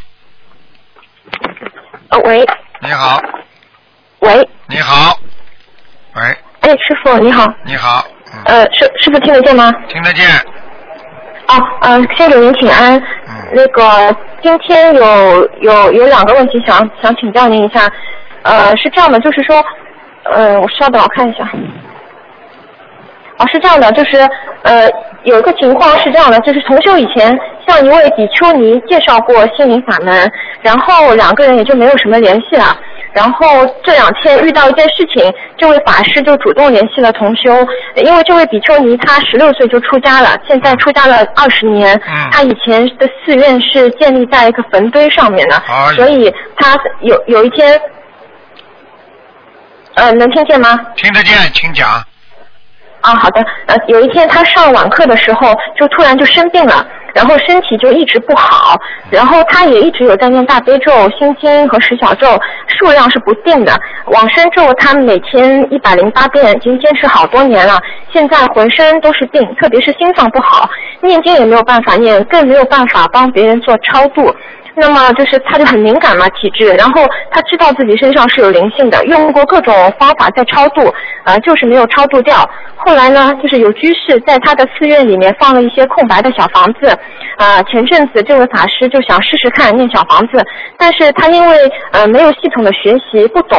[2.09, 2.45] 呃，喂。
[2.81, 3.23] 你好，
[4.19, 5.17] 喂，你好，
[6.17, 6.23] 喂，
[6.63, 8.05] 哎，师傅你好，你好，
[8.47, 9.73] 呃，师师傅听得见吗？
[9.89, 10.27] 听得见？
[11.47, 12.99] 哦，呃，先给您请安。
[12.99, 13.53] 嗯。
[13.55, 17.89] 那个今天有有有两个问题想想请教您一下，
[18.43, 19.65] 呃，是这样的，就是说，
[20.25, 21.49] 呃，我稍等，我看一下。
[23.43, 24.19] 哦，是这样的，就是
[24.63, 24.89] 呃，
[25.25, 27.37] 有一个情况是这样的，就是同修以前
[27.67, 32.77] 向一位比丘尼介绍过心灵法门，然后两个人也就没有什么联系了。
[33.13, 37.55] 然后这两天遇到一件事情，这位法师就主动联系了同修，
[37.97, 42.01] 因为这位比丘尼他十六岁就出家了，现在出家了二十年，
[42.31, 47.79] 他以前的寺院是建立在一个坟堆上面的，哎所以他有有一天，
[49.95, 50.81] 呃，能听见吗？
[50.97, 52.03] 听得见，请讲。
[53.03, 53.45] 啊，好的。
[53.67, 58.77] 呃，有一天他上网课的时候，就突然就生病了，然后身体就一直不好，
[59.11, 63.79] 然后他也一直有在念大悲咒、心经和十小咒，数量是不定的。
[64.07, 67.79] 往生咒他每天一百零八遍，已经坚持好多年了。
[68.13, 70.71] 现在浑身都是病，特别是心脏不好，
[71.01, 74.35] 念经也没有办法念，更没有办法帮别人做超度。
[74.75, 80.93] 那么就是他就很敏感嘛体质，然后他知道自己身上是有灵性的，用过各种方法在超度，
[81.25, 82.49] 呃，就是没有超度掉。
[82.77, 86.89] 后来呢，就是有居士在他的寺院里面放了一些空白的小房子，
[87.37, 90.43] 啊、前阵子这位法师就想试试看念小房子，
[90.77, 93.59] 但是他因为呃没有系统的学习，不懂，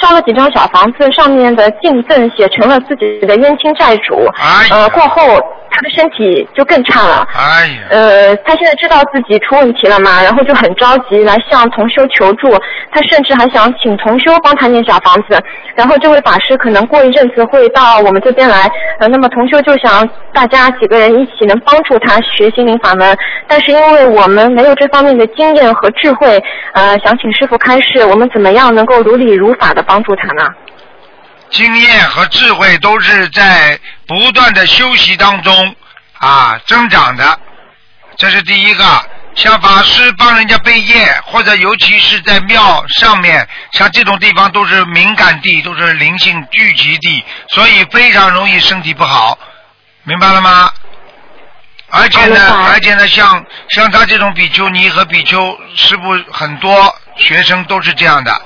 [0.00, 4.28] 烧了几张小房子，上面的敬赠写成了自己的冤亲债主，
[4.70, 5.22] 呃，过后
[5.70, 7.26] 他的身体就更差了。
[7.34, 12.48] 哎呀，呃，他现在知道自己出问题了嘛，然后就很着急来向同修求助。
[12.92, 15.36] 他甚至还想请同修帮他念小房子，
[15.74, 18.70] 然后这位法师可能过一阵子会到我们这边来。
[19.00, 23.16] 呃，那么同修就想大家几个人一起能帮助他学心灵法门，
[23.48, 26.40] 但是因为我们没有这方面的经验和智慧，
[26.74, 30.50] 呃，想请师傅开示，我们怎么样能够如理如法的帮助他呢？
[31.50, 35.76] 经验和智慧都是在不断的修习当中
[36.18, 37.38] 啊增长的，
[38.16, 38.84] 这是第一个。
[39.36, 49.36] 像法师帮人家背业，或者尤其是在庙上面，像这种地方都是敏感地，都是灵性聚集地，所以非常容易身体不好，
[50.04, 50.70] 明白了吗？
[51.90, 58.40] 而且呢，而且呢，像像他这种比丘尼和比丘师傅，很多学生都是这样的。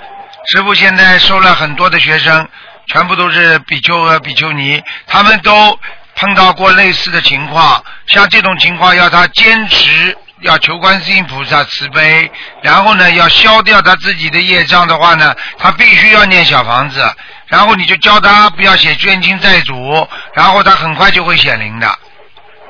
[0.51, 2.49] 师傅现在收了很多的学生，
[2.87, 5.79] 全部都是比丘和比丘尼，他们都
[6.15, 12.31] 碰到过类似的情况，像这种情况要他坚持，要求观世音菩萨慈悲，
[12.63, 17.07] 然后呢要消掉他自己的业障的话呢，他必须要念小房子，
[17.49, 21.95] 然后你就教他不要写冤亲债主，然后他很快就会显灵的，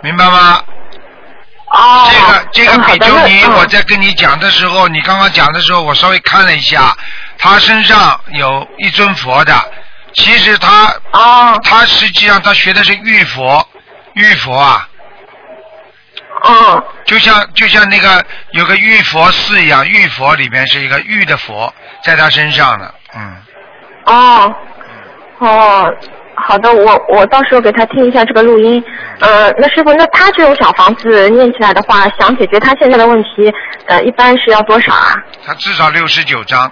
[0.03, 0.61] 明白吗？
[1.71, 6.97] 哦，这个这个比丘尼，我在跟你讲的时候，你刚刚讲的时候，我稍微看了一下，
[7.39, 9.55] 他身上有一尊佛的，
[10.13, 13.67] 其实他啊，他实际上他学的是玉佛，
[14.15, 14.89] 玉佛啊，
[16.43, 21.73] 哦，就像就像那个有个玉佛寺一样，玉佛里面是一个玉的佛
[22.05, 23.37] 在他身上的，嗯，
[24.07, 24.55] 哦，
[25.39, 25.95] 哦，
[26.35, 28.83] 好的，我我到时候给他听一下这个录音。
[29.21, 33.53] 呃，那师傅，那他这种小房子念起来的话，想解决他现在的问题，
[33.87, 35.17] 呃，一般是要多少啊？
[35.45, 36.71] 他至少六十九章，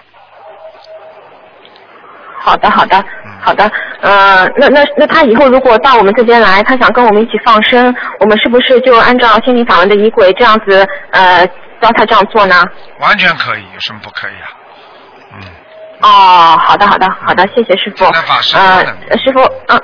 [2.46, 3.68] 好的，好的，嗯好的。
[4.00, 11.44] 呃，那那那他以后如果到我们这边来，他想跟我们一起放生，我们是不是就按照心灵法门的仪轨这样子呃
[11.80, 12.62] 教他这样做呢？
[13.00, 14.46] 完全可以，有什么不可以啊？
[16.02, 18.04] 哦，好的，好的，好的，谢谢师傅。
[18.12, 18.84] 那法师呃，
[19.18, 19.80] 师傅，嗯，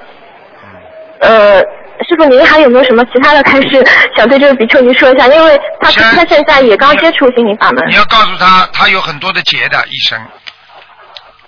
[1.20, 1.59] 呃，
[2.06, 3.84] 师傅，您还有没有什么其他的开始
[4.16, 5.26] 想对这个比丘尼说一下？
[5.26, 7.89] 因为他他现在也刚接触心灵法门。
[7.89, 10.20] 你要告诉他，他有很多的结的一生，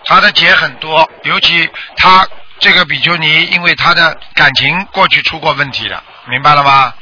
[0.06, 2.26] 他的结很多，尤其他
[2.59, 6.93] 这个比丘尼，因为他的感情过去出过问题了，明白了吗？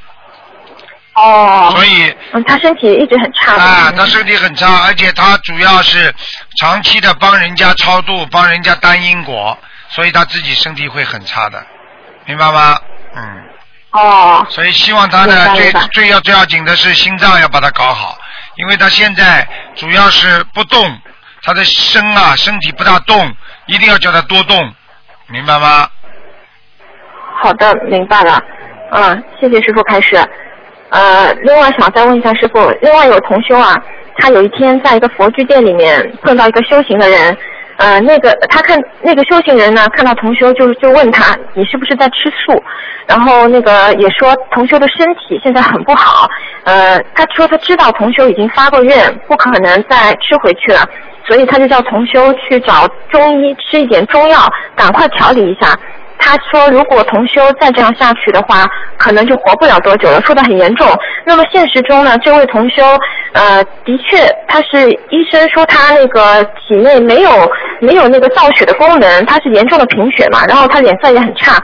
[1.14, 1.70] 哦。
[1.74, 2.14] 所以。
[2.32, 3.54] 嗯，他身体一直很差。
[3.54, 6.14] 啊，他身体很差，而且他主要是
[6.58, 9.56] 长期的帮人家超度，帮人家担因果，
[9.90, 11.64] 所以他自己身体会很差的，
[12.24, 12.78] 明白吗？
[13.14, 13.44] 嗯。
[13.90, 14.46] 哦。
[14.48, 18.16] 所以希望他呢，最最要最要紧的是心脏要把它搞好，
[18.56, 19.46] 因为他现在
[19.76, 20.98] 主要是不动，
[21.42, 23.16] 他的身啊身体不大动，
[23.66, 24.56] 一定要叫他多动，
[25.28, 25.88] 明白吗？
[27.42, 28.40] 好的，明白了。
[28.92, 30.16] 嗯，谢谢师傅开始。
[30.90, 33.74] 呃，另外想再问一下师傅，另外有同修啊，
[34.18, 37.36] 他有一天在一个佛具店里面碰到一个修行的人，
[37.78, 42.62] 呃，那个他看那个修行人呢，看到同修就就问他，你是不是在吃素？
[43.06, 46.28] 然后那个也说同修的身体现在很不好，
[46.64, 50.86] 呃，他说他知道同修已经发过愿，不可能再吃回去了，
[51.26, 54.38] 所以他就叫同修去找中医吃一点中药，
[54.74, 55.76] 赶快调理一下。
[56.24, 58.64] 他说，如果同修再这样下去的话，
[58.96, 60.86] 可能就活不了多久了，说的很严重。
[61.24, 62.84] 那么现实中呢，这位同修，
[63.32, 67.30] 呃，的确，他是医生说他那个体内没有
[67.80, 71.60] 没有那个造血的功能，他是严重的贫血嘛，然后他脸色也很差。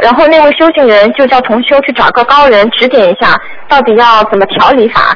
[0.00, 5.14] 然后那位修行人就叫同修去找个高人指点一下，到底要怎么调理法。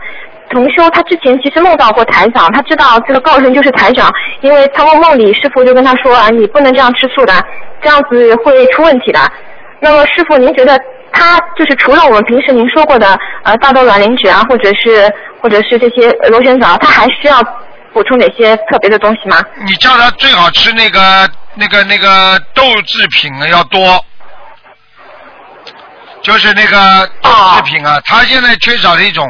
[0.52, 4.12] 同修他之前其实梦到过台长，他知道这个高人就是台长，
[4.42, 7.34] 因为他梦梦里师傅就跟他说啊，你不能这样吃素的，
[7.82, 9.18] 这样子会出问题的。
[9.80, 10.78] 那么师傅，您觉得
[11.10, 17.42] 他就是除了我们平时您说过的呃大豆卵磷脂啊，或者是或者是这些螺旋藻，他还需要
[17.92, 19.38] 补充哪些特别的东西吗？
[19.66, 24.04] 你叫他最好吃那个那个那个豆制品啊要多，
[26.22, 29.26] 就是那个豆制品啊，他现在缺少的一种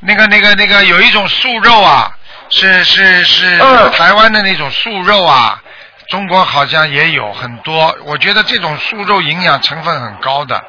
[0.00, 2.10] 那个那个那个有一种素肉啊，
[2.48, 3.58] 是是是
[3.96, 5.62] 台湾的那种素肉啊，
[6.08, 7.96] 中国好像也有很多。
[8.04, 10.62] 我觉得这种素肉营养成分很高的，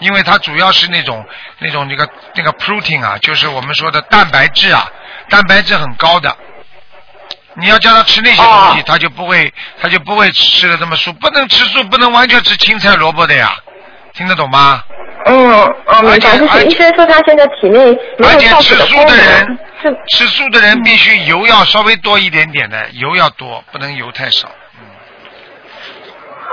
[0.00, 1.24] 因为它主要是那种
[1.58, 4.90] 那种那个那个 protein 啊，就是我们说的蛋白质啊，
[5.28, 6.34] 蛋白质很高的。
[7.60, 9.52] 你要叫他吃那些东西，他就不会，
[9.82, 11.12] 他就不会吃的这么素。
[11.14, 13.56] 不能吃素，不能完全吃青菜萝卜的呀，
[14.14, 14.82] 听得懂吗？
[15.28, 15.50] 嗯，
[15.86, 16.18] 哦，明白。
[16.18, 19.58] 就是医生说他现在体内没有造血的功能。
[20.08, 24.48] 吃素的人必须油要稍微多一点点的，油要多，不能油太少。
[24.80, 24.86] 嗯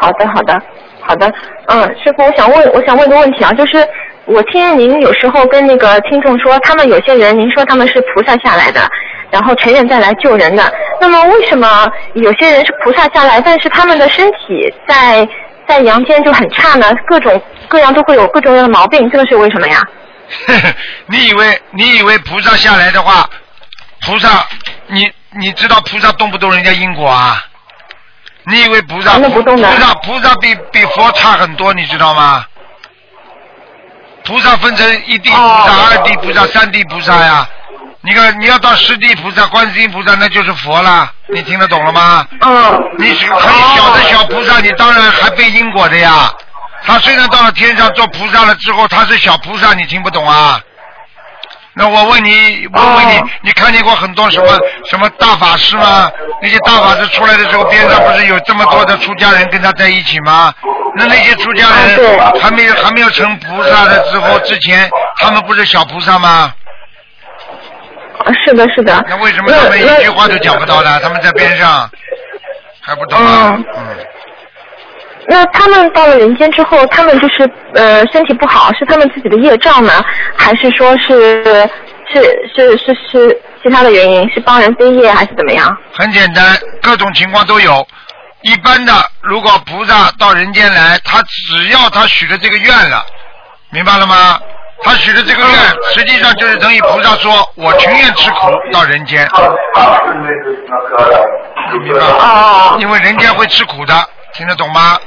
[0.02, 0.62] 好的，好的，
[1.02, 1.34] 好的。
[1.68, 3.88] 嗯，师傅，我想问，我想问个问题啊，就是
[4.26, 8.82] 我听您有时候跟那个听众说，他们有些人，您说他们是菩萨下来的，
[9.32, 10.72] 然后成人再来救人的。
[11.00, 15.28] 那么为什么有些人是菩萨下来，但是他们的身体在
[15.68, 16.92] 在阳间就很差呢？
[17.08, 19.82] 各种各样都会有各种各样的毛病，这个是为什么呀？
[21.08, 23.30] 你以为你以为菩萨下来的话，
[24.06, 24.46] 菩萨，
[24.88, 27.44] 你你知道菩萨动不动人家因果啊？
[28.44, 32.46] 你以为菩萨菩萨菩萨比比佛差很多，你知道吗？
[34.24, 37.48] 菩萨分成一地菩萨、二地菩萨、三地菩萨呀。
[38.06, 41.12] 你看，你要到十地菩萨、观世音菩萨，那就是佛了。
[41.34, 42.26] 你听得懂了吗？
[42.42, 42.84] 嗯。
[43.00, 46.32] 你是很小的小菩萨，你当然还背因果的呀。
[46.86, 50.62] 他虽然到了天上做菩萨了之后，他是小菩萨，你听不懂啊？
[51.74, 54.48] 那我问你，我问你，你看见过很多什么
[54.88, 56.10] 什么大法师吗？
[56.44, 60.54] 那些大法师出来的时候，边上不是有这么多的出家人跟他在一起吗？
[60.96, 64.88] 那那些出家人还没有还没有成菩萨的之后，之前
[65.18, 66.54] 他们不是小菩萨吗？
[68.26, 69.06] 啊 是的，是的。
[69.08, 71.00] 那为什么他们一句话都讲不到呢？
[71.02, 71.90] 他们在边上
[72.82, 73.56] 还不懂啊？
[73.78, 73.86] 嗯，
[75.28, 80.04] 那他们到了人间之后，他们就是呃身体不好，是他们自己的业障呢，
[80.36, 81.44] 还是说是
[82.12, 82.22] 是
[82.56, 84.30] 是是是其他的原因？
[84.32, 85.76] 是帮人背业还是怎么样？
[85.94, 87.86] 很简单，各种情况都有。
[88.42, 93.04] 一般的，如果菩萨到人间来，他只要他许了这个愿了，
[93.72, 94.40] 明白了吗？
[94.84, 95.58] 他许的这个愿，
[95.94, 99.28] 实际上就是等于菩萨说：“我情愿吃苦到人间。”
[101.82, 102.78] 明白吗？
[102.80, 104.98] 因为人间会吃苦的，听得懂吗？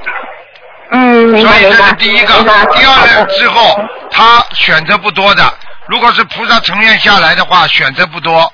[0.90, 1.93] 所以这是。
[1.95, 2.35] 第一个，
[2.74, 3.78] 第二呢，之后
[4.11, 5.45] 他选择不多的。
[5.86, 8.53] 如果是菩萨成愿下来的话，选择不多，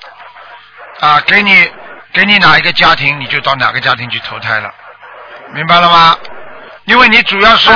[0.99, 1.69] 啊，给你
[2.13, 4.69] 给你哪一个家庭，你就到哪个家庭去投胎了，
[5.53, 6.15] 明白了吗？
[6.85, 7.71] 因为你主要是，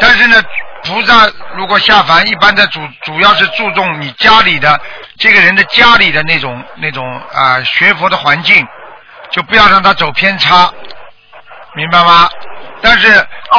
[0.00, 0.40] 但是呢，
[0.84, 4.80] 菩萨如果下凡，一般的主主要是注重你家里的
[5.18, 8.66] 这个人的家里的那种那种啊、学佛的环境，
[9.30, 10.72] 就不要让他走偏差，
[11.74, 12.28] 明白吗？
[12.80, 13.08] 但是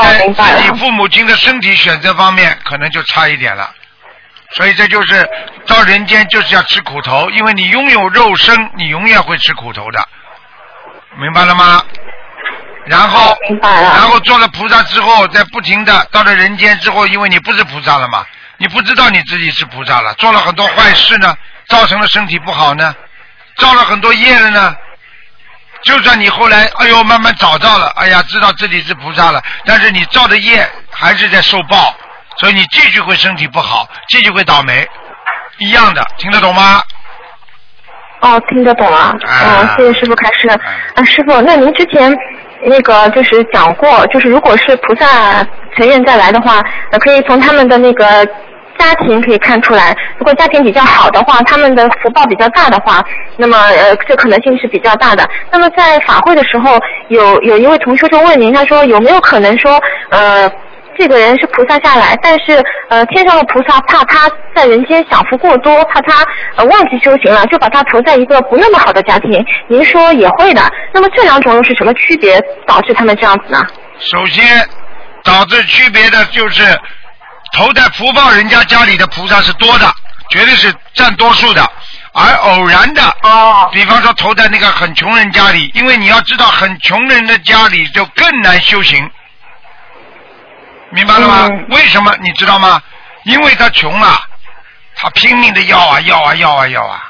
[0.02, 3.72] 在自己父母亲的身体选择方面，可能就差一点了。
[4.56, 5.28] 所以这就是
[5.66, 10.08] 到人间就是要吃苦头，因为你拥有肉身，你永远会吃苦头的，
[11.18, 11.82] 明白了吗？
[12.85, 18.26] 然后，然后做了菩萨之后，再不停的到了人间之后，因为你不是菩萨了嘛，
[18.57, 21.34] 你不知道你自己是菩萨了，做了很多坏事呢，
[21.68, 22.93] 造成了身体不好呢，
[23.57, 24.76] 造了很多业了呢。
[25.84, 31.93] 就算你后来，哎呦，慢慢找到了，哎呀，知道自己是菩萨了，但是你造的业还是在受报，
[32.38, 34.88] 所以你继续会身体不好，继续会倒霉，
[35.57, 36.81] 一样的，听得懂吗？
[38.22, 39.14] 哦，听得懂啊。
[39.26, 40.47] 哦，谢谢师傅开示。
[40.47, 42.15] 啊，师傅，那您之前
[42.65, 45.44] 那个就是讲过，就是如果是菩萨
[45.76, 46.61] 成愿再来的话，
[46.91, 48.26] 呃，可以从他们的那个
[48.77, 53.03] 家庭可以看出来，如果家庭比较好的话，他们的福报比较大的话，
[53.38, 55.27] 那么呃，这可能性是比较大的。
[55.52, 56.80] 那么在法会的时候，
[57.10, 60.52] 有有一位同学就问您，他说有没有可能说呃。
[61.03, 66.25] 这个人是菩萨下来，但是呃，天上的菩萨怕他在人间享福过多，怕他
[66.55, 69.45] 呃忘记修行了，就把他投在一个不那么好的家庭。
[69.67, 70.61] 您说也会的，
[70.93, 73.61] 那么这两种又是什么区别，导致他们这样子呢？
[73.99, 74.65] 首先，
[75.25, 76.63] 导致区别的就是
[77.57, 79.91] 投在福报人家家里的菩萨是多的，
[80.30, 81.69] 绝对是占多数的。
[82.13, 89.05] 而偶然的，哦，比方说投在那个很穷人家里，因为你要知道，很穷人的家里就更难修行，
[90.94, 91.48] 明白了吗？
[91.70, 92.15] 为什么？
[92.22, 92.82] 你知道吗？
[93.24, 94.22] 因为他穷啊，
[94.95, 97.03] 他拼命的要啊要啊要啊要啊，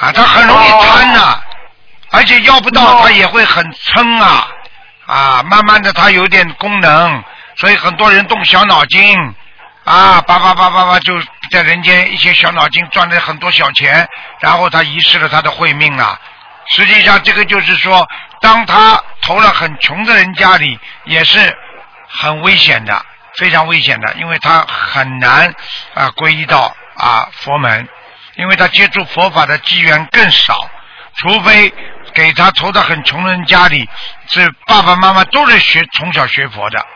[0.00, 1.40] 啊，他很容易贪呐、
[2.10, 4.48] 而且要不到他也会很撑啊，
[5.06, 7.24] 啊，慢慢的他有点功能，
[7.56, 9.16] 所以很多人动小脑筋，
[9.84, 11.14] 啊，叭叭叭叭叭就
[11.50, 14.06] 在人间一些小脑筋赚了很多小钱，
[14.40, 16.18] 然后他遗失了他的慧命啊。
[16.66, 18.08] 实际上，这个就是说，
[18.40, 21.38] 当他投了很穷的人家里，也是
[22.16, 23.04] 很危险的，
[23.36, 25.52] 非常危险的，因为他很难
[25.94, 27.88] 啊皈依到啊佛门，
[28.36, 30.70] 因为他接触佛法的机缘更少，
[31.16, 31.74] 除非
[32.14, 33.88] 给他投到很穷人家里，
[34.28, 36.86] 是爸爸妈妈都是学从小学佛的，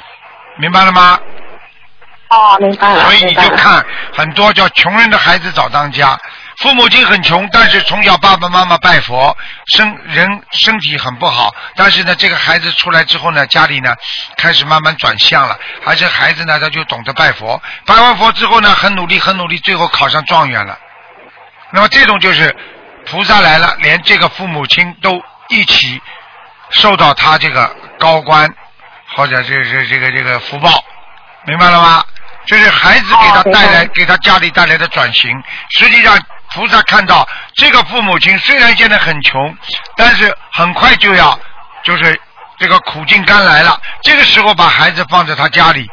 [0.58, 1.18] 明白了吗？
[2.30, 3.34] 哦，明白了，所以你。
[3.34, 3.84] 就看
[4.14, 6.18] 很多叫穷人的孩子早当家，
[6.60, 9.36] 父母亲很穷，但是从小爸爸妈妈拜佛，
[9.66, 13.94] 身人身体很不好，但是呢，这个孩子出来之后呢，家里呢
[14.36, 20.76] 开始慢慢转向了，而且孩子呢他就懂得拜佛，拜完佛之后呢，很努力很努力，最后考上状元了。
[21.70, 22.54] 那么这种就是
[23.06, 26.00] 菩萨来了，连这个父母亲都一起
[26.70, 28.52] 受到他这个高官
[29.14, 30.82] 或者这这这个这个福报，
[31.46, 32.04] 明白了吗？
[32.46, 35.30] 就是孩子给他带来、给他家里带来的转型。
[35.68, 36.18] 实际上，
[36.54, 39.56] 菩萨看到这个父母亲虽然现在很穷，
[39.96, 41.38] 但是很快就要
[41.82, 42.20] 就是
[42.58, 43.80] 这个苦尽甘来了。
[44.02, 45.88] 这个时候把孩子放在他家里，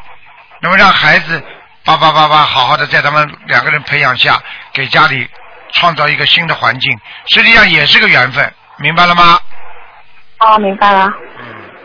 [0.62, 1.44] 那么让孩子
[1.84, 4.40] 叭叭叭叭好好的在他们两个人培养下，
[4.74, 5.28] 给家里
[5.74, 9.40] 创造一个新的环境，实际上也是个缘分，明白了吗？
[10.40, 11.10] 哦，明白了。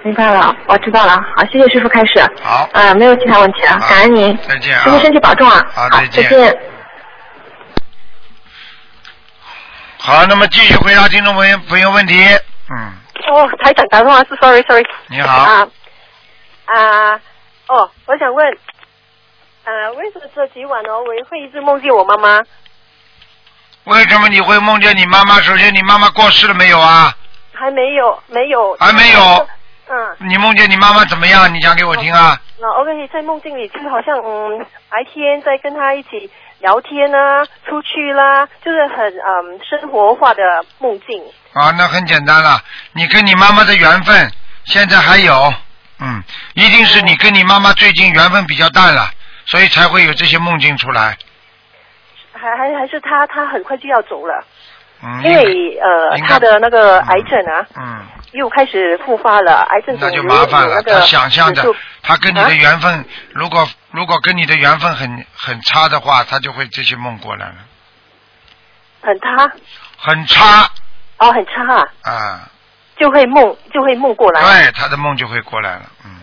[0.03, 1.13] 明白了，我知道了。
[1.37, 2.27] 好，谢谢师傅开始。
[2.43, 2.67] 好。
[2.73, 4.35] 嗯，没有其他问题了，感恩您。
[4.49, 5.63] 再见啊师傅身体保重啊。
[5.75, 6.57] 好，再再见。
[10.03, 12.15] 好，那么继续回答听众朋友朋友问题。
[12.71, 12.93] 嗯，
[13.31, 14.83] 哦，台长打电话是 sorry sorry。
[15.09, 15.69] 你好啊
[16.65, 17.21] 啊
[17.69, 18.47] 哦，我想问，
[19.65, 22.43] 呃，为什么这几晚哦，我会一直梦见我妈妈？
[23.85, 25.35] 为什么你会梦见你妈妈？
[25.43, 27.15] 首先，你妈妈过世了没有啊？
[27.53, 28.75] 还没有，没有。
[28.81, 29.49] 还没有。
[29.89, 30.17] 嗯。
[30.29, 31.53] 你梦见你妈妈怎么样？
[31.55, 32.41] 你讲给我听啊。
[32.59, 36.31] 那 OK，在梦境里就是好像嗯，白天在跟她一起
[36.61, 40.43] 聊天啊，出去啦，就是很嗯生活化的
[40.79, 41.23] 梦境。
[41.53, 42.63] 啊，那很简单了，
[42.93, 44.31] 你跟你妈妈的缘分
[44.65, 45.53] 现在还有，
[46.01, 46.23] 嗯，
[46.55, 49.11] 一定是你跟你妈妈最近缘分比较淡了，
[49.47, 51.17] 所以才会有这些梦境出来。
[52.33, 54.45] 还还还是他他很快就要走了，
[55.03, 60.69] 嗯，因为呃他的那个癌症啊，嗯，又开始复发了，癌症那就麻烦了。
[60.69, 63.05] 有那个他想象的指数，他跟你啊的缘分，
[63.35, 67.55] 如果如果跟你的缘分很很差的话，他就会这些梦过来了，
[69.03, 69.53] 很差
[69.97, 70.71] 很差
[71.19, 72.51] 哦，很差啊，啊，
[72.97, 74.41] 就会梦就会梦过来。
[74.43, 76.21] 对，他的梦就会过来了，嗯。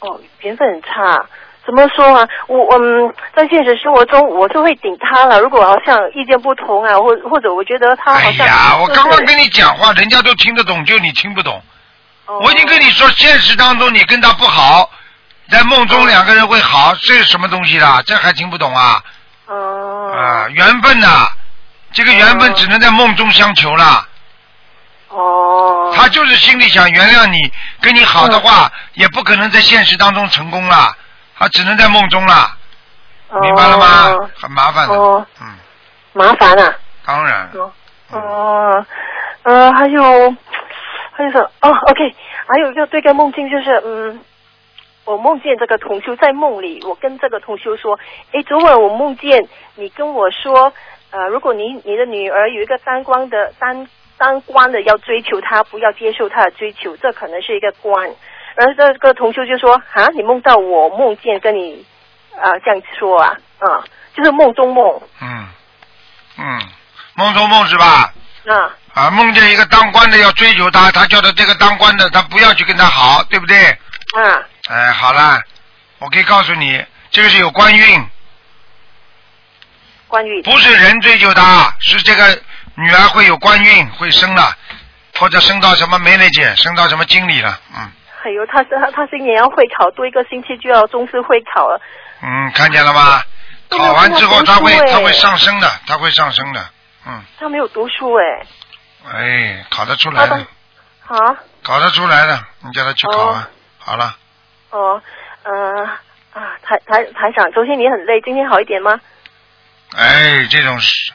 [0.00, 1.24] 哦，缘分很差。
[1.64, 2.28] 怎么说啊？
[2.46, 5.40] 我嗯，在现实生活中，我就会顶他了。
[5.40, 11.60] 如果好像意见不同啊，或或者我觉得他好像、哎呀，我刚刚跟你讲话，人家都听得懂，就你听不懂。
[12.26, 14.90] 哦我已经跟你说，现实当中你跟他不好，
[15.50, 18.02] 在梦中两个人会好，这是什么东西啦？
[18.04, 19.02] 这还听不懂啊？
[19.46, 21.28] 哦啊，缘分呐、
[21.92, 24.06] 这个缘分只能在梦中相求啦。
[25.08, 25.92] 哦。
[25.94, 30.96] 他就是心里想原谅你，跟你好的话，也不可能在现实当中成功了，
[31.38, 32.56] 他只能在梦中啦。
[33.40, 34.28] 明白了吗？
[34.36, 34.94] 很麻烦的。
[34.94, 35.46] 哦，嗯，
[36.12, 36.74] 麻烦啊。
[37.04, 37.50] 当然。
[38.10, 38.84] 哦，
[39.44, 40.02] 呃，还有
[41.12, 41.50] 还有什么？
[41.60, 42.14] 哦，OK，
[42.48, 44.20] 还有一个对个梦境就是，嗯，
[45.06, 47.98] 我梦见这个同修在梦里，我跟这个同修说，
[48.32, 50.72] 哎，昨晚我梦见你跟我说，
[51.10, 53.88] 呃，如果你你的女儿有一个当官的当
[54.18, 58.04] 当官的要追求她，不要接受她的追求，这可能是一个官。
[58.56, 61.86] 然后这个同修就说，啊，你梦到我梦见跟你
[62.38, 63.84] 啊、这样说啊，啊，
[64.14, 65.46] 就是梦中梦嗯，
[66.36, 66.60] 嗯，
[67.14, 68.12] 梦中梦是吧？
[68.46, 68.74] 啊。
[68.92, 73.56] 啊，梦见一个当官的要追求他，他叫他这个当官的，他不要去跟他好，对不对？
[74.18, 74.42] 啊。
[74.68, 75.40] 哎，好啦，
[75.98, 78.04] 我可以告诉你，这个是有官运，
[80.08, 80.42] 官运。
[80.42, 82.42] 不是人追求他，是这个
[82.74, 84.56] 女儿会有官运，会生了，
[85.18, 87.90] 或者升到什么梅雷姐，升到什么经理了，嗯。
[88.20, 91.80] 还有他他他今年要会考，多一个星期就要中式会考了。
[92.22, 93.22] 嗯，看见了吗？
[93.68, 96.68] 考完之后他会他会上升的，他会上升的，
[97.06, 98.46] 嗯，他没有读书哎，
[99.12, 100.34] 哎，考得出来的，
[101.06, 101.36] 啊？
[101.62, 103.48] 考得出来的，你叫他去考啊，
[103.78, 104.16] 好了。
[104.70, 105.00] 哦
[105.44, 105.84] 呃
[106.32, 109.00] 啊台台台长，昨天你很累，今天好一点吗？
[109.96, 111.12] 哎，这种事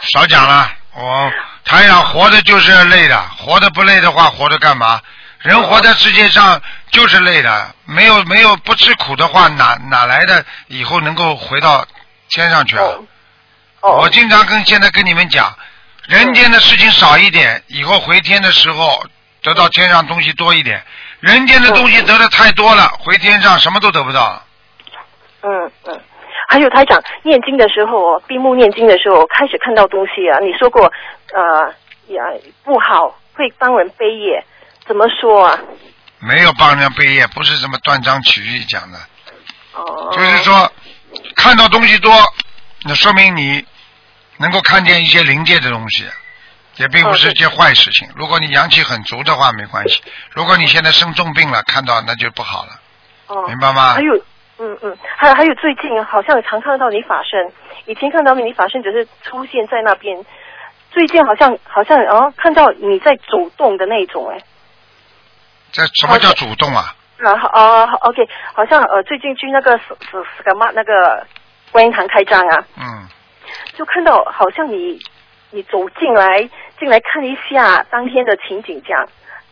[0.00, 0.70] 少讲了。
[0.94, 1.32] 我
[1.64, 5.00] 台长活着就是累的，活的不累的话，活着干嘛？
[5.38, 6.60] 人活在世界上
[6.90, 11.84] 就是累的，没有没有不吃苦的话，哪哪来的以后能够回到
[12.28, 12.84] 天上去啊？
[13.80, 15.52] 我经常跟现在跟你们讲，
[16.06, 19.04] 人间的事情少一点，以后回天的时候
[19.42, 20.84] 得到天上东西多一点。
[21.22, 24.42] 人间的东西得的太多了，回天上什么都得不到。
[25.42, 26.00] 嗯嗯。
[26.48, 30.38] 还有他讲念经的时候，闭目念经的时候，开始看到东西啊。
[30.40, 30.82] 你说过，
[31.32, 31.66] 呃，
[32.08, 32.24] 呀
[32.64, 34.44] 不好，会帮人背业，
[34.84, 35.58] 怎么说啊？
[36.18, 38.98] 没有帮人家背业，不是什么断章取义讲的。
[39.74, 40.10] 哦。
[40.12, 40.70] 就是说，
[41.36, 42.12] 看到东西多，
[42.82, 43.64] 那说明你
[44.38, 46.04] 能够看见一些灵界的东西，
[46.76, 48.08] 也并不是一件坏事情。
[48.16, 50.02] 如果你阳气很足的话，没关系。
[50.30, 52.70] 如果你现在生重病了，看到那就不好了，
[53.26, 53.46] 哦。
[53.48, 54.00] 明白吗还？
[54.00, 54.14] 有，
[54.58, 57.52] 嗯嗯，还有还有最近好像常看到你法身，
[57.86, 60.24] 以前看到你法身只是出现在那边，
[60.90, 64.38] 最近好像好像哦看到你在走动的那种哎。
[65.72, 66.94] 这什么叫主动啊？
[67.16, 71.24] 然后哦，OK，好像呃最近去那个什什什个嘛那个
[71.70, 73.08] 观音堂开张啊，嗯，
[73.74, 74.98] 就看到好像你
[75.52, 76.42] 你走进来
[76.78, 79.06] 进来看一下当天的情景，这样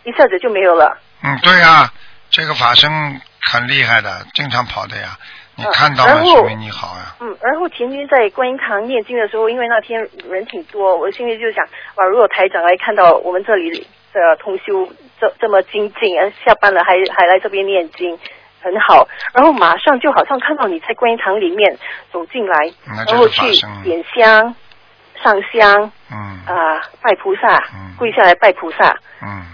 [0.04, 0.98] 一下子就没有了。
[1.22, 1.92] 嗯，对啊、
[2.30, 2.90] 这个法身
[3.40, 5.16] 很厉害的，经常跑的呀。
[5.56, 7.14] 你看到了，说明你好呀。
[7.20, 11.62] 嗯，然后前天在观音堂念经的时候，因为那天人挺多，我心里就想，
[11.96, 14.88] 哇，如果台长来看到我们这里的同修
[15.20, 18.18] 这这么精进，呃下班了还还来这边念经，
[18.62, 19.06] 很好。
[19.34, 21.76] 然后马上就好像看到你在观音堂里面
[22.10, 23.42] 走进来，那然后去。
[23.84, 24.54] 点香、
[25.22, 28.96] 上香嗯啊、拜菩萨，嗯跪下来拜菩萨。
[29.22, 29.44] 嗯，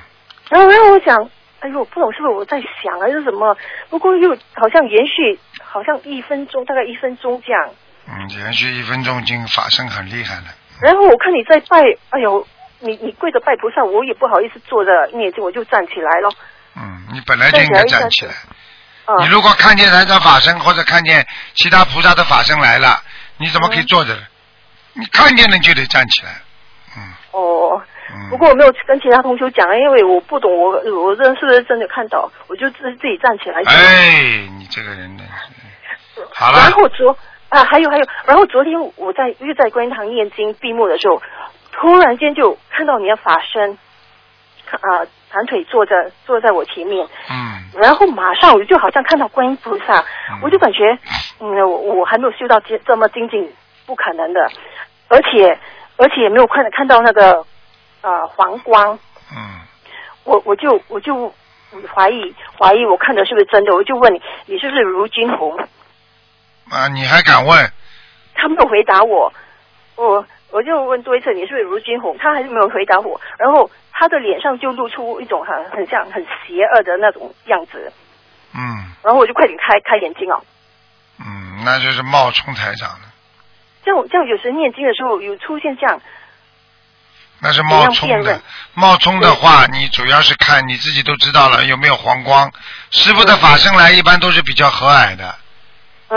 [0.48, 1.16] 然后，然后我想，
[1.60, 3.56] 哎呦，不懂是不是我在想还是什么？
[3.90, 7.70] 不过又好像延续，好像一分钟，大概一分钟这样。
[8.09, 10.44] 嗯，延续一分钟，已经法身很厉害了。
[10.82, 11.78] 然后我看你在拜，
[12.10, 12.47] 哎呦，
[12.80, 16.30] 你你跪着拜菩萨，我也不好意思坐着念经，我就站起来了。
[16.76, 18.32] 嗯，你本来就应该站起来。
[19.06, 21.24] 啊你如果看见台长法身或者看见
[21.55, 23.01] 其他菩萨的法身来了，
[23.38, 24.20] 你怎么可以坐着呢？
[24.98, 26.32] 你看见了就得站起来。
[26.97, 30.70] 嗯哦，嗯不过我没有跟其他同学讲，因为我不懂，我
[31.02, 33.74] 我这是不是真的看到，我就自自己站起来讲。
[33.74, 35.24] 哎，你这个人呢？
[36.32, 37.16] 好了然，后昨
[37.51, 41.20] 啊，还有还有，然后昨天我在又在观音堂念经闭幕的时候，
[41.73, 43.78] 突然间就看到你的法身，
[44.70, 50.02] 啊，盘腿坐着坐在我前面，嗯，然后马上我就好像看到观音菩萨，
[50.43, 50.98] 我就感觉，
[51.40, 53.52] 嗯，我我还没有修到这这么精进，
[53.85, 54.51] 不可能的，
[55.09, 55.59] 而且
[55.97, 57.45] 而且也没有看看到那个
[58.03, 58.99] 呃黄光，
[59.35, 59.61] 嗯，
[60.24, 61.33] 我我就我就
[61.95, 65.57] 怀疑怀疑我看的是不是真的，我就问你，你是不是卢金红？
[66.70, 67.70] 啊，你还敢问？
[68.35, 69.33] 他没有回答我，
[69.95, 77.93] 我我就问多一次你是不是卢金红，他还是没有回答我，然后他的脸上就露出一种很很像很邪恶的那种样子，
[78.55, 78.93] 嗯。
[79.03, 80.43] 然后我就快点开开眼睛哦，
[81.20, 83.06] 嗯，那就是冒充台长的，
[83.87, 86.01] 这样这样有时念经的时候有出现这样，
[87.39, 88.43] 那是冒充的。
[88.75, 92.51] 冒充的话，你主要是看你自己都知道了有没有黄光。
[92.91, 95.35] 师傅的法身来一般都是比较和蔼的。
[96.09, 96.17] 嗯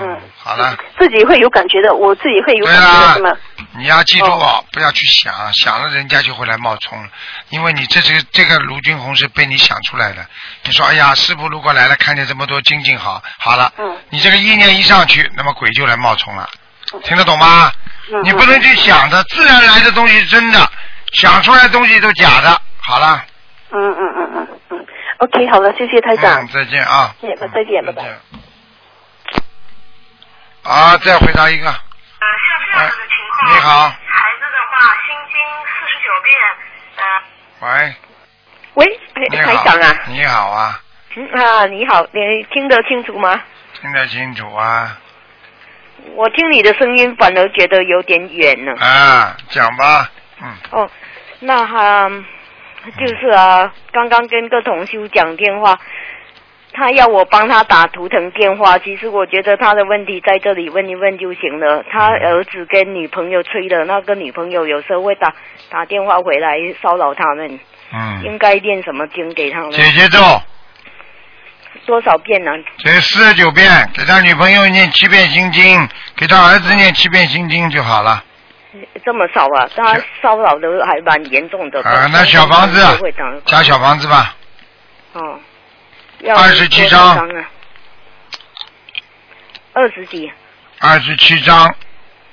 [0.00, 3.36] 嗯，好了，自己会有感觉的，我自己会有感觉的是吗？
[3.78, 7.08] 你要记住哦，不要去想，想了人家就会来冒充了，
[7.48, 10.26] 因为你这这个这个卢军红是被你想出来的。
[10.64, 16.46] 你说，哎呀，师傅如果来了，看见这么多精进好，好了，嗯你这个意念一上去，那么鬼就来冒充了，
[17.04, 17.72] 听得懂吗？
[18.12, 20.58] 嗯你不能去想的，自然来的东西是真的，
[21.12, 22.60] 想出来的东西都假的。
[22.82, 23.24] 好了，
[23.70, 24.86] 嗯嗯嗯嗯嗯
[25.18, 26.40] ，OK，好了，谢谢台长。
[26.42, 27.14] 嗯，，再见啊。
[27.20, 28.02] 谢谢，再见，拜拜。
[30.64, 31.68] 啊，再回答一个。
[31.70, 31.78] 啊，
[32.20, 35.38] 像这样子的情况，你好，孩子的话，心经
[35.70, 36.34] 四十九遍，
[36.96, 37.02] 呃，
[37.60, 37.94] 喂，
[38.74, 39.00] 喂，
[39.30, 40.80] 你台好，长啊，你好啊，
[41.14, 43.40] 嗯啊，你好，你听得清楚吗？
[43.80, 44.98] 听得清楚啊，
[46.14, 48.72] 我听你的声音反而觉得有点远呢。
[48.78, 50.10] 啊，讲吧，
[50.42, 50.90] 嗯，哦，
[51.40, 52.10] 那哈、
[52.98, 55.78] 就是啊，刚刚跟个同修讲电话，
[56.72, 58.78] 他要我帮他打图腾电话。
[58.78, 61.84] 其实我觉得他的问题在这里问一问就行了。
[61.90, 65.34] 他儿子跟女朋友吹的，那个女朋友有时候会打
[65.68, 67.58] 打电话回来骚扰他们，
[67.92, 69.72] 嗯，应该念什么经给他们？
[69.72, 70.18] 姐姐咒，
[71.86, 72.50] 多少遍呢？
[72.78, 78.22] 这四十九遍，给他女朋友念七遍心经，给他儿子念七遍心经就好了。
[79.04, 79.68] 这么少啊？
[79.74, 81.82] 他骚扰的还蛮严重的。
[81.82, 82.80] 啊，那小房子
[83.44, 84.36] 加小房子吧，
[85.14, 85.40] 哦，
[86.20, 87.44] 要27多少张？
[89.72, 90.30] 二十几，
[90.80, 91.74] 二十七张，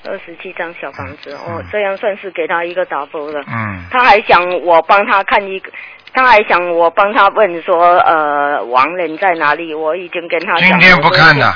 [0.06, 3.44] 二十七张小房子哦，这样算是给他一个 double 了。
[3.48, 5.72] 嗯，他还想我帮他看一个，
[6.14, 9.74] 他还想我帮他问说，呃，亡人在哪里？
[9.74, 11.56] 我已经跟他讲今天不看了，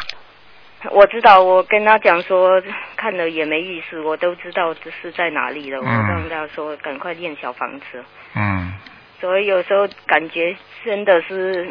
[0.92, 2.62] 我知道，我跟他讲说
[2.96, 5.80] 看了也没意思，我都知道这是在哪里了。
[5.80, 8.04] 我嗯让他说赶快练小房子。
[8.36, 8.74] 嗯，
[9.20, 10.56] 所以有时候感觉
[10.86, 11.68] 真的是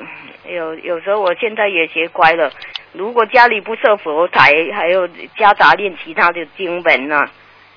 [0.47, 2.51] 有，有时候我现在也学乖了。
[2.93, 7.25] 如果家里不设佛台，还有夹杂练其他的经文呐、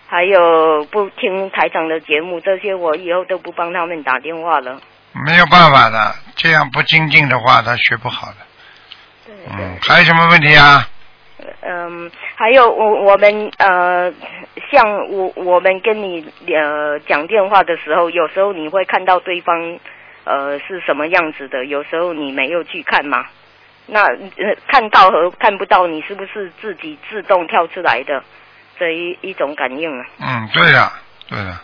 [0.08, 4.82] 还有不听台长的节目，这些我以后都不帮他们打电话了。
[5.14, 8.38] 没有办法的，这样不精进的话，他学不好的。
[9.50, 10.88] 嗯，还有什么问题啊？
[11.62, 14.12] 嗯，还有我我们呃，
[14.72, 19.80] 像我我们跟你呃讲电话的时候，有时候你会看到对方
[20.24, 23.26] 呃是什么样子的，有时候你没有去看嘛。
[23.86, 28.24] 那呃看到和看不到，你是不是自己自动跳出来的
[28.80, 30.06] 这一一种感应啊？
[30.20, 30.94] 嗯，对呀，
[31.28, 31.58] 对的。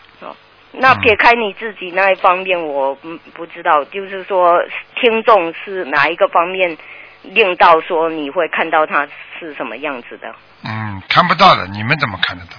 [0.72, 4.62] 那撇开你自己那一方面，我不不知道，就是说
[5.00, 6.76] 听众是哪一个方面
[7.22, 9.06] 令到说你会看到他
[9.38, 10.32] 是什么样子的？
[10.64, 12.52] 嗯，看不到的，你们怎么看得到？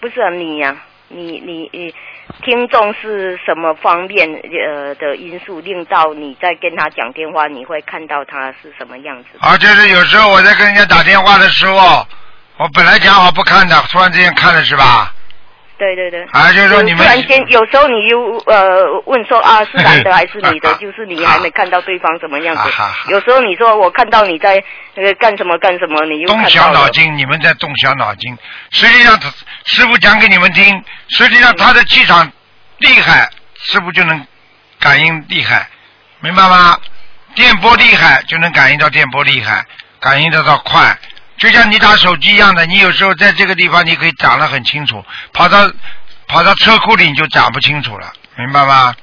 [0.00, 0.76] 不是啊，你呀、
[1.08, 1.94] 你你你，
[2.44, 9.28] 听众是什么方面呃的因素令到你在跟他讲电话，你会看到他是什么样子？
[9.40, 12.06] 啊，就是有时候我在跟人家打电话的时候，
[12.56, 15.12] 我本来讲好不看的，突然之间看了是吧？
[15.78, 16.24] 对对对。
[16.32, 22.62] 啊就是说你们突然间，有时候你又呃问说啊是男的还是女的，啊 就是你还没看到对方什么样子。
[23.08, 24.62] 有时候你说我看到你在
[24.94, 26.44] 那个干什么干什么，你又动。
[26.48, 28.36] 小脑筋，你们在动小脑筋。
[28.70, 29.18] 实际上，
[29.64, 32.30] 师傅讲给你们听，实际上他的气场
[32.78, 33.28] 厉害，
[33.60, 34.26] 师傅就能
[34.80, 35.68] 感应厉害，
[36.20, 36.76] 明白吗？
[37.34, 39.64] 电波厉害就能感应到电波厉害，
[40.00, 40.96] 感应得到快。
[41.38, 45.70] 就像你打手机一样的，你有时候在这个地方你可以讲得很清楚，跑到
[46.26, 48.94] 跑到车库里你就讲不清楚了，明白吗？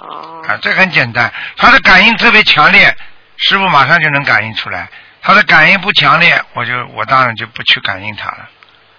[0.00, 0.42] 哦。
[0.46, 2.94] 啊，这很简单，他的感应特别强烈，
[3.38, 4.88] 师傅马上就能感应出来。
[5.22, 8.48] 他的感应不强烈，我就我当然就不去感应他了，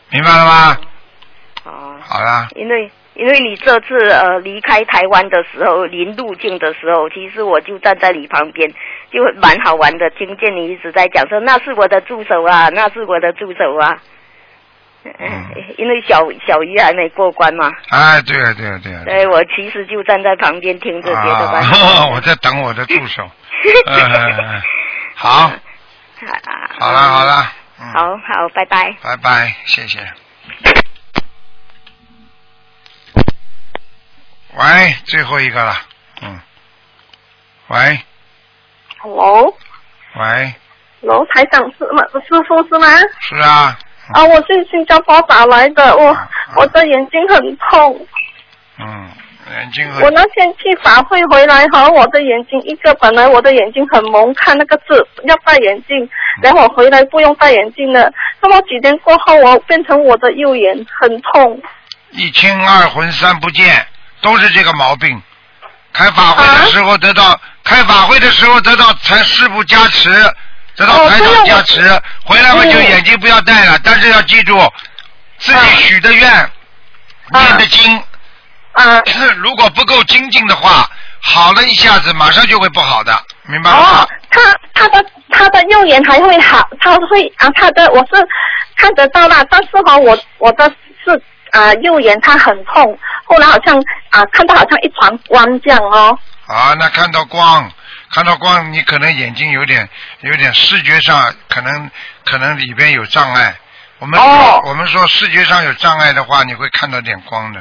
[0.09, 0.77] 明白了吗？
[1.63, 1.95] 哦。
[2.01, 8.69] 好了，因为因为你这次呃离开台湾的时候，临入境的时候，其实我就站在你旁边，
[9.11, 13.97] 就蛮好玩的，听见你一直在讲说那是我的助手啊，那是我的助手啊。
[15.03, 15.45] 嗯，
[15.77, 17.71] 因为小小鱼还没过关嘛。
[17.89, 19.03] 哎，对啊，对啊，对啊。
[19.05, 21.63] 对，我其实就站在旁边听着，别的班。
[21.63, 23.23] 啊，我在等我的助手。
[23.87, 24.61] 嗯，
[25.15, 25.51] 好。
[26.79, 27.51] 好了，好了。
[27.93, 28.93] 好好，拜拜。
[29.01, 29.99] 拜拜，谢谢。
[34.55, 35.73] 喂，最后一个了，
[36.23, 36.39] 嗯。
[37.67, 37.99] 喂。
[38.99, 39.53] Hello。
[40.19, 40.53] 喂。
[41.01, 42.03] 楼台长是吗？
[42.13, 42.87] 师傅是吗？
[43.19, 43.77] 是啊。
[44.13, 46.17] 啊，我是新加坡打来的，我
[46.55, 48.07] 我的眼睛很痛。
[48.79, 49.09] 嗯，
[49.53, 50.03] 眼睛很。
[50.03, 56.09] 我那天去法会回来哈，我的眼睛一个本来我的眼睛很蒙，看那个字要戴眼镜，
[56.41, 58.11] 然后我回来不用戴眼镜了。
[58.39, 61.61] 那么几天过后，我变成我的右眼很痛。
[62.11, 63.85] 一清二浑三不见，
[64.21, 65.21] 都是这个毛病。
[65.91, 70.09] 开法会的时候得到，开法会的时候得到财师傅加持。
[70.77, 71.81] 得到台长加持，
[72.23, 74.55] 回来嘛就眼睛不要戴了，但是要记住
[75.39, 76.51] 自己许的愿，
[77.31, 77.97] 念的经，
[78.73, 79.01] 啊，
[79.41, 80.87] 如果不够精进的话，
[81.19, 83.77] 好了一下子马上就会不好的，明白吗？
[83.79, 84.39] 哦，他
[84.75, 88.23] 他的他的右眼还会好，他会啊，他的我是
[88.75, 90.71] 看得到啦，但是哈，我我的
[91.03, 91.19] 是
[91.53, 92.95] 啊右眼它很痛，
[93.25, 93.75] 后来好像
[94.11, 96.15] 啊看到好像一团光这样哦。
[96.47, 97.71] 啊，那看到光。
[98.09, 99.87] 看到光，你可能眼睛有点
[100.21, 101.91] 有点视觉上可能
[102.23, 103.53] 可能里边有障碍。
[103.99, 107.59] 我们说、哦、我们说视觉上有障碍的话，你会看到点光的。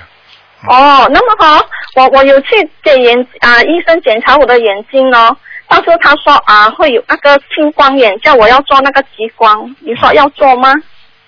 [0.63, 2.49] 嗯、哦，那么好，我我有去
[2.81, 5.37] 给眼啊医生检查我的眼睛哦，
[5.67, 10.73] 到时候他说啊会有那个青光眼，叫我要做那个激光，你说要做吗？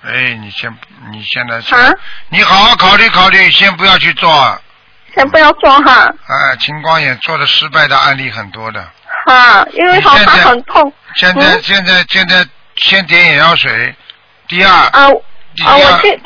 [0.05, 0.73] 哎，你先
[1.11, 1.93] 你现在啊，
[2.29, 4.31] 你好好考虑考虑，先不要去做。
[5.19, 6.05] 先不要做哈。
[6.29, 8.81] 哎，青光眼做的失败的案例很多的。
[9.27, 10.93] 啊，因为好怕很痛。
[11.17, 12.47] 现在、嗯、现在现在
[12.77, 13.93] 先点眼药水，
[14.47, 15.11] 第二啊
[15.67, 16.21] 啊，我去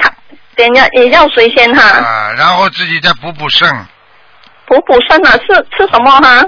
[0.54, 1.82] 点眼眼药水先哈。
[1.82, 3.66] 啊，然后自己再补补肾。
[4.66, 5.32] 补补肾啊？
[5.38, 6.44] 吃吃什么哈？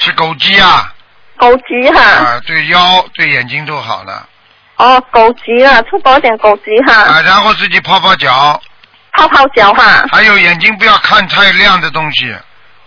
[0.00, 0.92] 吃枸杞啊。
[1.38, 2.00] 枸杞哈。
[2.02, 4.28] 啊，对腰对眼睛都好了。
[4.76, 7.14] 哦，枸杞啊，吃多点枸杞哈。
[7.14, 8.60] 啊，然后自己泡泡脚。
[9.16, 10.04] 泡泡脚哈。
[10.12, 12.34] 还有眼睛不要看太亮的东西。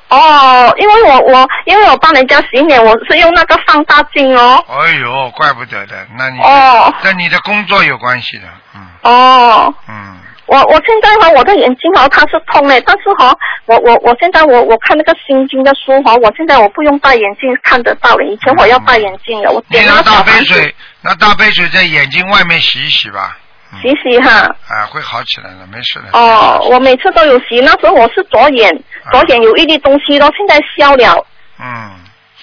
[0.10, 4.64] 哦，因为我我因为我帮人家洗脸，我是用那个放大镜哦。
[4.70, 8.44] 哎呦，怪不得的，那你哦，跟你的工作有关系的，
[8.76, 8.82] 嗯。
[9.02, 9.74] 哦。
[9.90, 10.18] 嗯。
[10.46, 13.36] 我我现在哈，我的眼睛哈它是痛的，但是哈，
[13.66, 23.38] 我我我现在我我看那个心经的书哈，我现在我不用戴眼镜看得到了，以前我要戴眼镜的，我点那大杯水，拿大杯水在眼睛外面洗一洗吧。
[23.82, 26.18] 洗洗哈，啊，会好起来的，没事的。
[26.18, 28.72] 哦，我每次都有洗，那时候我是左眼，
[29.12, 31.26] 左眼有一粒东西咯，现在消了。
[31.60, 31.92] 嗯。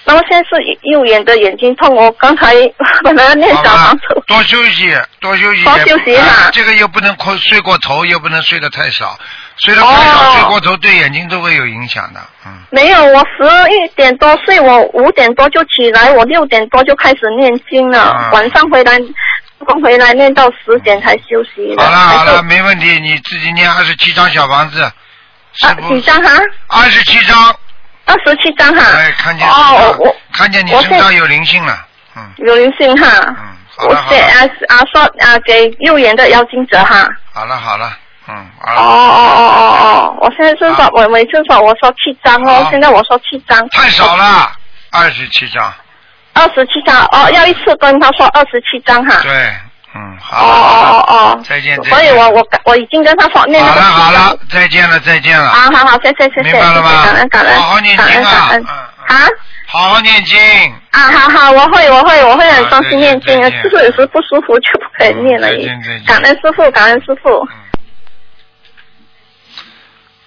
[0.07, 2.53] 那么现在是右眼的眼睛痛，我刚才
[3.03, 4.01] 本来念小房子。
[4.27, 5.63] 多休息，多休息。
[5.63, 6.49] 多休息哈、啊。
[6.53, 9.17] 这个又不能困睡过头，又不能睡得太少，
[9.57, 12.19] 睡得太少、哦、睡过头对眼睛都会有影响的。
[12.45, 12.51] 嗯。
[12.69, 18.91] 没有，我十一点多睡，我五点多就起来，我六点多就开始念经了，啊、晚上回来。
[19.65, 21.75] 刚回来念到十点才休息。
[21.77, 24.81] 好了好了，没问题，你自己念二十七张小房子。
[24.81, 26.29] 啊，几张哈？
[26.67, 27.55] 二十七张。
[28.05, 28.83] 二十七张哈。
[28.95, 32.21] 哎，看见哦，我看见你身上有灵性了，嗯。
[32.37, 33.07] 有灵性哈。
[33.27, 33.35] 嗯，
[33.77, 37.07] 好了好我给啊啊说啊给右眼的妖精者哈。
[37.33, 38.81] 好了好了，嗯，好了。
[38.81, 43.67] 哦哦哦哦哦，我现在是说，我每次说我说七张哦，现在我说七张。
[43.69, 44.51] 太少了，
[44.91, 45.73] 二十七张。
[46.35, 49.19] 二十七张哦，要一次跟他说二十七张哈。
[49.23, 49.31] 对，
[49.95, 50.45] 嗯，好。
[50.45, 51.43] 哦哦哦哦。
[51.47, 51.81] 再见。
[51.85, 55.49] 所以我我我已经跟他说念好了好了，再见了再见了。
[55.49, 57.03] 啊，好好，谢谢谢谢，明白了吗？
[57.05, 58.51] 感恩感恩，好好念经啊。
[59.07, 59.27] 啊。
[59.67, 60.37] 好好念经。
[60.91, 65.47] 啊，好好，我会我会我会很专心念经的，就是有时不舒服就不可以念了。
[66.05, 67.47] 感恩师傅，感恩师傅。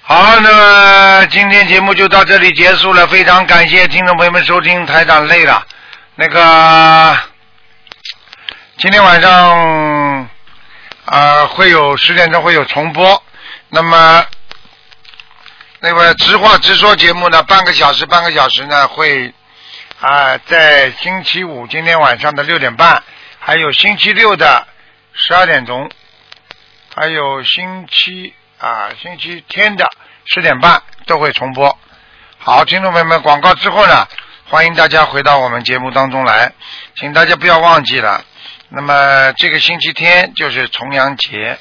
[0.03, 5.63] 好，那么今天节目就到这里结束了，非常感谢听众朋友们收听，台长累了。
[6.21, 7.17] 那个
[8.77, 10.29] 今天晚上
[11.05, 13.23] 啊、会有十点钟会有重播，
[13.69, 14.27] 那么
[15.79, 19.33] 那个直话直说节目呢，半个小时半个小时呢会
[20.01, 23.01] 啊、在星期五今天晚上的六点半，
[23.39, 24.67] 还有星期六的
[25.13, 25.89] 十二点钟，
[26.97, 29.89] 还有星期啊星期天的
[30.27, 31.79] 十点半都会重播。
[32.39, 34.05] 好，听众朋友们，广告之后呢？
[34.51, 36.55] 欢迎大家回到我们节目当中来，
[36.97, 38.25] 请大家不要忘记了，
[38.71, 41.59] 那么这个星期天就是重阳节，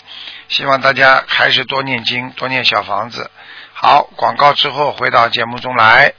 [0.48, 3.30] 希望大家还是多念经，多念小房子。
[3.74, 6.14] 好，广告之后回到节目中来。